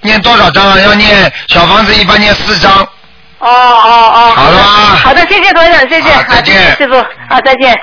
[0.00, 0.78] 念多少张啊？
[0.78, 2.72] 要念小房子，一般念四张。
[3.38, 4.34] 哦哦哦。
[4.36, 6.12] 好了吗好的，谢谢团长，谢谢。
[6.12, 6.96] 好再见谢谢师傅，
[7.28, 7.76] 啊，再见。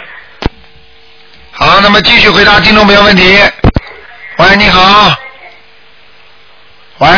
[1.51, 3.39] 好，那么继续回答听众朋友问题。
[4.37, 5.13] 喂，你好。
[6.99, 7.09] 喂。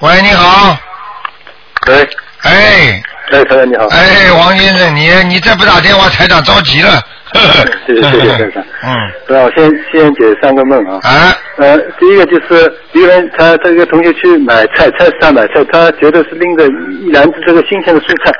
[0.00, 0.76] 喂，你好。
[1.86, 2.08] 喂。
[2.54, 3.02] 哎。
[3.30, 3.86] 哎，台长你好。
[3.88, 7.00] 哎，王先生，你你再不打电话，台长着急了。
[7.86, 8.62] 谢谢谢谢台长。
[8.84, 8.94] 嗯。
[9.28, 11.00] 那我先先解三个梦啊。
[11.02, 11.34] 啊。
[11.56, 16.66] 呃，第一个就是一个人他他一个同学去买菜，菜市场买菜，他觉得是拎着
[17.00, 18.32] 一篮子这个新鲜的蔬菜，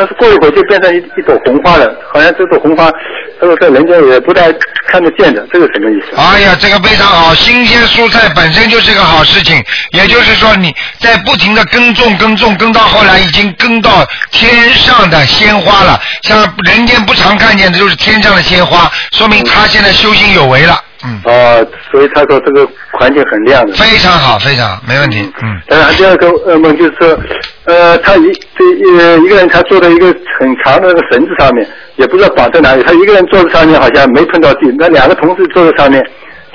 [0.00, 2.90] 但是过一会儿就变成一一朵红花了，好像这朵红花，
[3.38, 4.50] 他说在人家也不太
[4.86, 6.16] 看得见的，这个什么意思？
[6.16, 20.82] 哎呀，这个非常好，新鲜蔬菜本身就是个好事情，也就是说你在不停的耕种、耕种、耕到后来已经耕到天上的鲜花了，像人间不常看见的就是天上的鲜花，说明他现在修行有为了。
[21.04, 21.20] 嗯。
[21.24, 23.72] 哦，所以他说这个环境很亮的。
[23.74, 25.20] 非常好，非常好，没问题。
[25.42, 25.60] 嗯。
[25.68, 27.18] 当然，第二个噩梦就是说，
[27.64, 30.06] 呃，他一这呃一个人他坐在一个
[30.38, 31.66] 很长的那个绳子上面，
[31.96, 36.04] 也不知道绑在哪里，他一个人坐在上面好像没碰到地，那两个同事坐在上面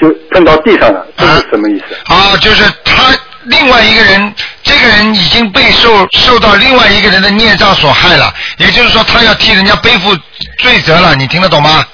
[0.02, 2.14] 就碰到地上了，这是什么意思？
[2.14, 3.14] 啊，就是他
[3.44, 10.16] 另外一个人，这个人已经被受受到另外一个人的孽障所害了，也就是说他要替人家背负
[10.60, 11.86] 罪责了，你听得懂吗？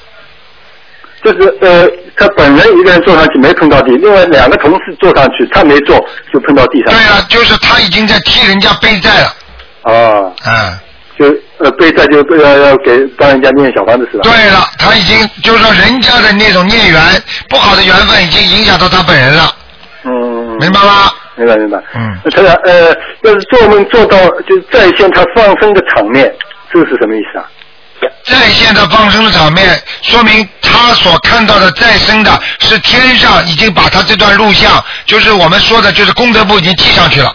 [1.23, 1.88] 就是呃，
[2.22, 5.98] 他本人一个人坐上去没碰到地，另外两个同事坐上去，他没坐
[6.31, 6.93] 就碰到地上。
[6.93, 9.34] 对啊，就是他已经在替人家背债了。
[9.84, 10.34] 哦。
[10.45, 10.80] 嗯。
[11.19, 11.26] 就
[11.57, 14.23] 呃背债就要要给帮人家念小房子是吧？
[14.23, 16.99] 对了，他已经就是说人家的那种孽缘
[17.49, 19.52] 不好的缘分已经影响到他本人了。
[20.03, 20.57] 嗯。
[20.60, 21.11] 明白吗？
[21.35, 21.77] 明白明白。
[21.95, 22.18] 嗯。
[22.23, 24.18] 那他呃，要是做梦做到
[24.48, 26.31] 就是再现他放生的场面，
[26.72, 27.45] 这个是什么意思啊？
[28.23, 37.34] 在线的放生的场面，说明他所看到的再生的是天上已经把他这段录像，就是我们说的，就是功德簿已经记上去了。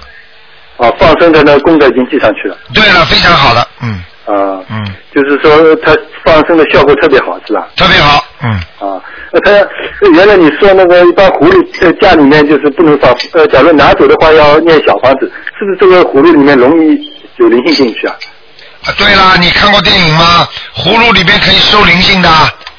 [0.79, 2.57] 啊，放生的那个功德已经记上去了。
[2.75, 4.03] 对了，非常好了，嗯。
[4.27, 4.85] 啊，嗯，
[5.15, 7.69] 就是说他放生的效果特别好，是吧？
[7.77, 8.51] 特别好，嗯。
[8.81, 9.01] 啊，
[9.33, 9.69] 那它
[10.15, 16.99] 原来你说那个一般狐狸在家里面就是不能放，呃，假如拿走的话要念小房子，是不是这个狐狸里面容易
[17.37, 18.15] 有灵性进去啊？
[18.87, 20.49] 啊，对啦，你看过电影吗？
[20.75, 22.29] 葫芦里边可以收灵性的。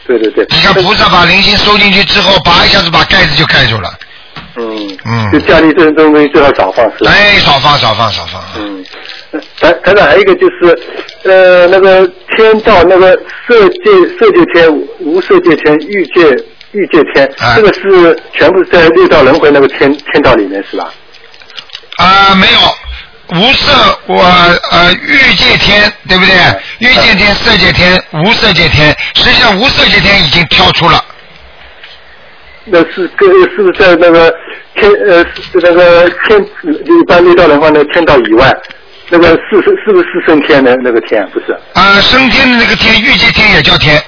[0.05, 0.45] 对对对。
[0.49, 3.89] 你看菩萨把灵性收进去之后，拔一下子把盖子就盖住了。
[4.55, 5.31] 嗯嗯。
[5.33, 7.11] 就家里这种东西最好少放，是吧？
[7.11, 8.41] 哎，少放少放少放。
[8.57, 8.85] 嗯。
[9.59, 10.79] 台台长还有一个就是，
[11.23, 12.07] 呃，那个
[12.37, 13.11] 天道那个
[13.45, 16.29] 色界色界天、无色界天、欲界
[16.71, 20.89] 欲界天，啊这个是全部在六道轮回那个天天道里面是吧？
[21.97, 22.59] 啊，没有，
[23.29, 24.23] 无色我
[24.71, 26.33] 呃欲界天对不对？
[26.79, 31.03] 欲界天、色界天、无色界天，实际上无色界天已经跳出了。
[32.63, 34.33] 那是跟是不是在那个
[34.75, 38.49] 天呃那个天一般六道的话那个天道以外，
[39.09, 41.57] 那个四是是不是四圣天的那个天不是？
[41.73, 44.01] 啊，升天的那个天，欲界天也叫天。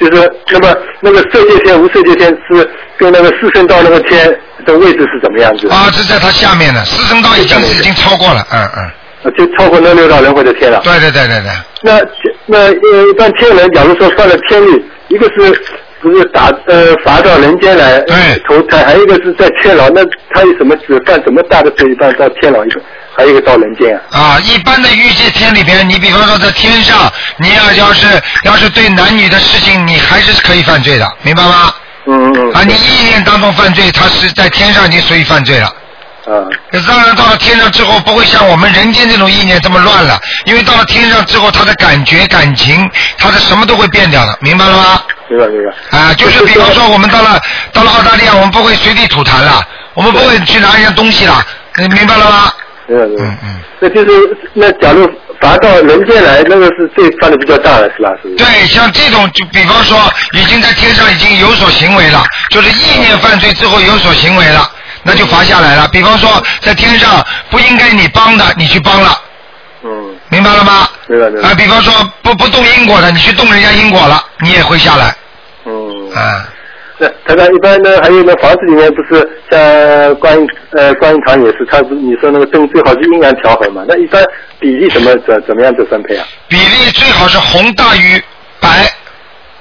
[0.00, 2.68] 就是那么那个色界天、无色界天是
[2.98, 5.68] 跟那个四圣道那个天的位置是怎么样子？
[5.68, 8.84] 啊，是在它下面的，四圣道已经已经超过了，嗯嗯。
[9.22, 10.80] 啊就超过那六道轮回的天了。
[10.82, 11.50] 对对对对对。
[11.82, 12.00] 那
[12.46, 15.62] 那呃，一般天人，假如说犯了天律，一个是
[16.00, 18.00] 不是打呃罚到人间来
[18.48, 22.80] 投胎，还有一个是在天牢，那他有什么只干什么大的罪，一般到天牢一个，
[23.20, 24.18] 还有一个到人间啊。
[24.18, 28.06] 啊，一般的欲界天里边，你比方说在天上，你要要是
[28.44, 31.70] 要是对男女的事情，你还是可以犯罪的，明白吗？
[32.06, 32.52] 嗯嗯。
[32.54, 35.66] 啊，你意念当中犯罪，他是在天上已经属于犯罪了。
[35.66, 36.48] 啊。
[36.88, 45.02] 当然，到了天上之后，不会像我们人间这种意念这么乱了，因为到了天上之后，他的感觉、感情，他的什么都会变掉的，明白了吗？
[45.28, 45.98] 明白明白。
[45.98, 47.38] 啊，就是比方说，我们到了
[47.70, 51.44] 到了澳大利亚，我们不会随地吐痰了，我们不会去拿人家东西了，
[51.76, 52.52] 你明白了吗？
[52.96, 53.60] 嗯嗯。
[53.80, 55.08] 那就是那假如
[55.40, 58.10] 罚到人间来，那个是罪犯的比较大了，是吧？
[58.22, 58.36] 是是？
[58.36, 59.98] 对，像这种，就比方说，
[60.32, 64.70] 已经在天上已经有所行为了，就是意念犯罪之后有所行为了，
[65.02, 65.88] 那就罚下来了。
[65.88, 69.18] 比方说，在天上不应该你帮的，你去帮了。
[69.82, 70.14] 嗯。
[70.28, 70.88] 明白了吗？
[71.06, 71.48] 明白明白。
[71.48, 71.92] 啊，比方说
[72.22, 75.14] 不不动因果的，你去动人家因果了，你也会下来。
[75.64, 76.14] 嗯。
[76.14, 76.46] 啊。
[77.00, 83.82] 那台长一般呢，还有那房子里面不是像观音呃观音堂也是，他不是你说那个灯最好是阴阳调和嘛？
[83.88, 84.22] 那一般
[84.58, 86.26] 比例怎么怎怎么样子分配啊？
[86.46, 88.22] 比例最好是红大于
[88.60, 88.68] 白。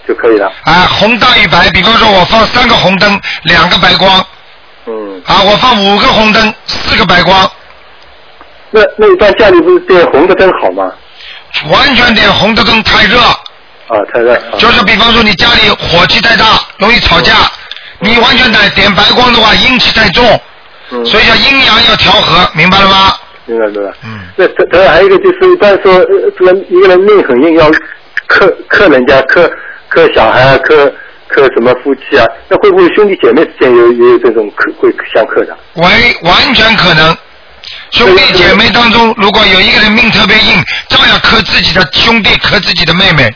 [0.08, 0.52] 就可以了。
[0.64, 4.26] 啊，红大于白，比方说我放三个红灯，两个白光。
[4.88, 5.22] 嗯。
[5.24, 7.50] 啊，我放五个红灯，四个白光。
[8.72, 10.92] 那那一般家里不是点红的灯好吗？
[11.72, 13.18] 完全点红的灯太热。
[13.90, 14.36] 啊，太热。
[14.58, 16.46] 就是比方说你家里火气太大，
[16.78, 17.34] 容易吵架，
[18.00, 20.24] 你完全点点白光的话，阴气太重，
[21.04, 23.14] 所以叫阴阳要调和，明白了吗？
[23.46, 23.92] 明白明白。
[24.04, 24.20] 嗯。
[24.36, 27.70] 那这这还有一个就是，一般说呃这个一个人命很硬，要
[28.28, 29.52] 克克人家，克
[29.88, 30.94] 克小孩啊，克
[31.28, 35.58] 克什么夫妻啊，那会不会兄弟姐妹之间有也有这种克会相克的？
[35.76, 35.92] 完
[36.22, 37.18] 完全可能。
[37.92, 43.34] 兄弟姐妹当中，如果有一个人命特别硬，照样克自己的兄弟，克自己的妹妹。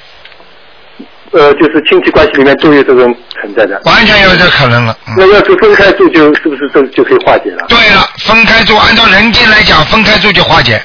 [1.34, 3.81] 呃，就是亲戚关系里面都有这种存在的。
[3.85, 4.95] 完全有这可能了。
[5.18, 7.65] 那要是分开住，就是不是就就可以化解了？
[7.68, 10.81] 对了，分开住，按照人间来讲，分开住就化解。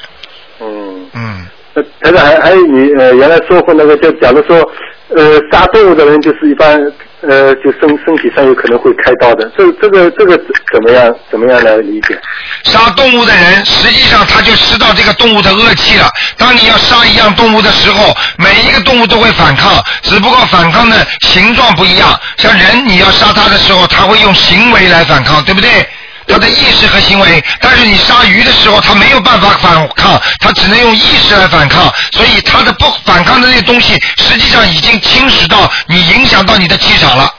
[0.61, 1.07] 嗯。
[1.13, 1.47] 嗯。
[2.01, 4.57] 台长还还有你呃原来说过那个，就假如说
[5.17, 6.81] 呃杀动物的人，就是一般
[7.23, 12.19] 呃就身身体上有可能会开刀的，这这个这个怎怎么样怎么样来理解？
[12.65, 16.09] 杀动物的人，实际上他就知道这个动物的恶气了。
[16.37, 22.09] 当你要杀一样动物的时候，每一个动物都会反抗，只不过反抗的形状不一样。
[22.37, 25.69] 像人，你要杀它的时候，他会用行为来反抗，对不对？
[26.29, 37.35] 他的意识和行为，但是你杀鱼的时候，他没有办法反抗，他只能用意识来反抗，所以他的不反抗的那些东西，实际上已经侵蚀到你，影响到你的气场了。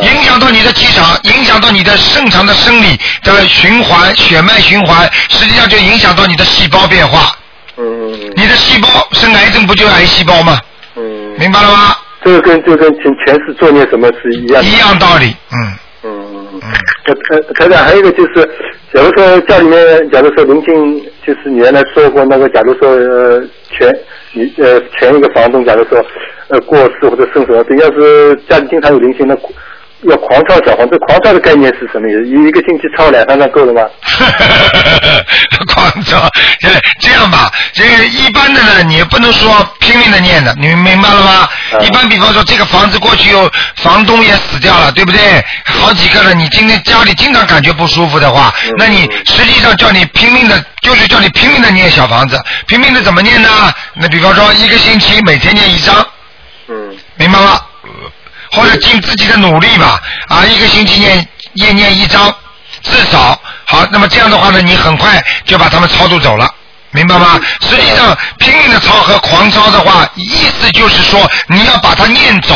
[0.00, 7.36] 影响到你的气场，影响到你的正常的生理的循环、血脉循环，实际上就影响到你的细胞变化。
[7.76, 8.32] 嗯。
[8.34, 10.58] 你的细胞生癌症不就癌细胞吗？
[10.96, 11.02] 嗯。
[11.36, 11.96] 明白了吗？
[12.24, 14.68] 这个跟就跟前前世作孽什么是一样的。
[14.68, 15.78] 一样道理，嗯。
[17.06, 18.42] 呃呃，台长还有一个就是，
[18.92, 23.92] 假如说家里面，假如说邻近，就是你原来说过那个，假如说呃前
[24.32, 26.02] 你呃前一个房东，假如说
[26.48, 29.38] 呃过世或者生什么病，要是家里经常有零星的
[30.08, 32.26] 要狂抄小房子，狂抄的概念是什么意思？
[32.26, 33.82] 一一个星期抄两三张够了吗？
[35.74, 39.50] 广州，呃这样吧，这个一般的呢，你不能说
[39.80, 41.48] 拼命的念的，你明白了吗？
[41.80, 45.44] 一般比方说这个房子过去有房东也死掉了，对不对？
[45.64, 53.48] 好几个了，你今天家里经常感觉不舒服的话，那你实际上叫你拼命的，就是叫你拼命的念小房子，拼命的怎么念呢？
[53.94, 55.94] 那比方说一个星期每天念一张，
[56.68, 57.60] 嗯，明白吗？
[58.54, 62.32] 或者尽自己的努力吧，啊，一个星期念念念一张，
[62.82, 63.84] 至少好。
[63.90, 66.48] 那么这样的话呢，你很快就把他们超度走了，
[66.92, 67.40] 明白吗？
[67.60, 72.54] 实际上拼命的抄和狂抄的话，意思就是说你要把它念走，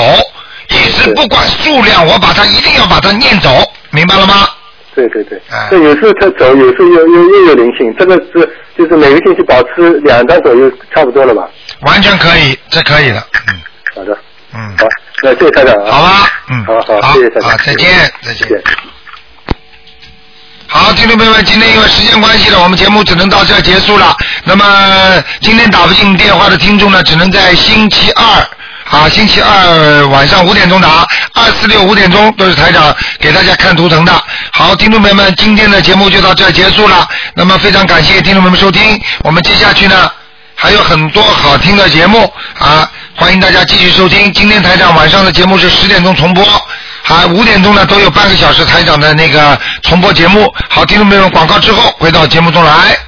[0.68, 3.50] 意思不管数量，我把它一定要把它念走，
[3.90, 4.48] 明白了吗？
[4.94, 11.48] 对对对，这有时候他走，有时候又又又有灵性，这个是就是每个星期保持两张左右，差不多了吧？
[11.82, 13.24] 完全可以，这可以的。
[13.46, 13.60] 嗯
[13.94, 14.16] 好的，
[14.58, 14.86] 嗯，好，
[15.22, 15.92] 那谢谢台长啊。
[15.92, 18.48] 好吧，嗯，好好，谢谢台长，好，再见，再见。
[20.66, 24.16] 好，听众朋友们，今天因为时间关系呢，我们节目只能到这儿结束了。
[24.44, 28.24] 那么今天打不进电话的听众呢，只能在星期二
[28.90, 34.12] 啊，星期二晚上五点钟打，二四六五点钟都是台长给大家看图腾的。
[34.52, 37.06] 好，听众朋友们，今天的节目就到这儿结束了。
[37.34, 40.10] 那么非常感谢听众朋友们收听，我们接下去呢
[40.60, 44.32] 还有很多好听的节目啊，欢迎大家继续收听。
[44.32, 46.44] 今天台长晚上的节目是十点钟重播。
[47.00, 50.52] 还，五点钟呢都有半个小时台长的那个重播节目。
[50.68, 52.98] 好，听众朋友们，广告之后回到节目中来。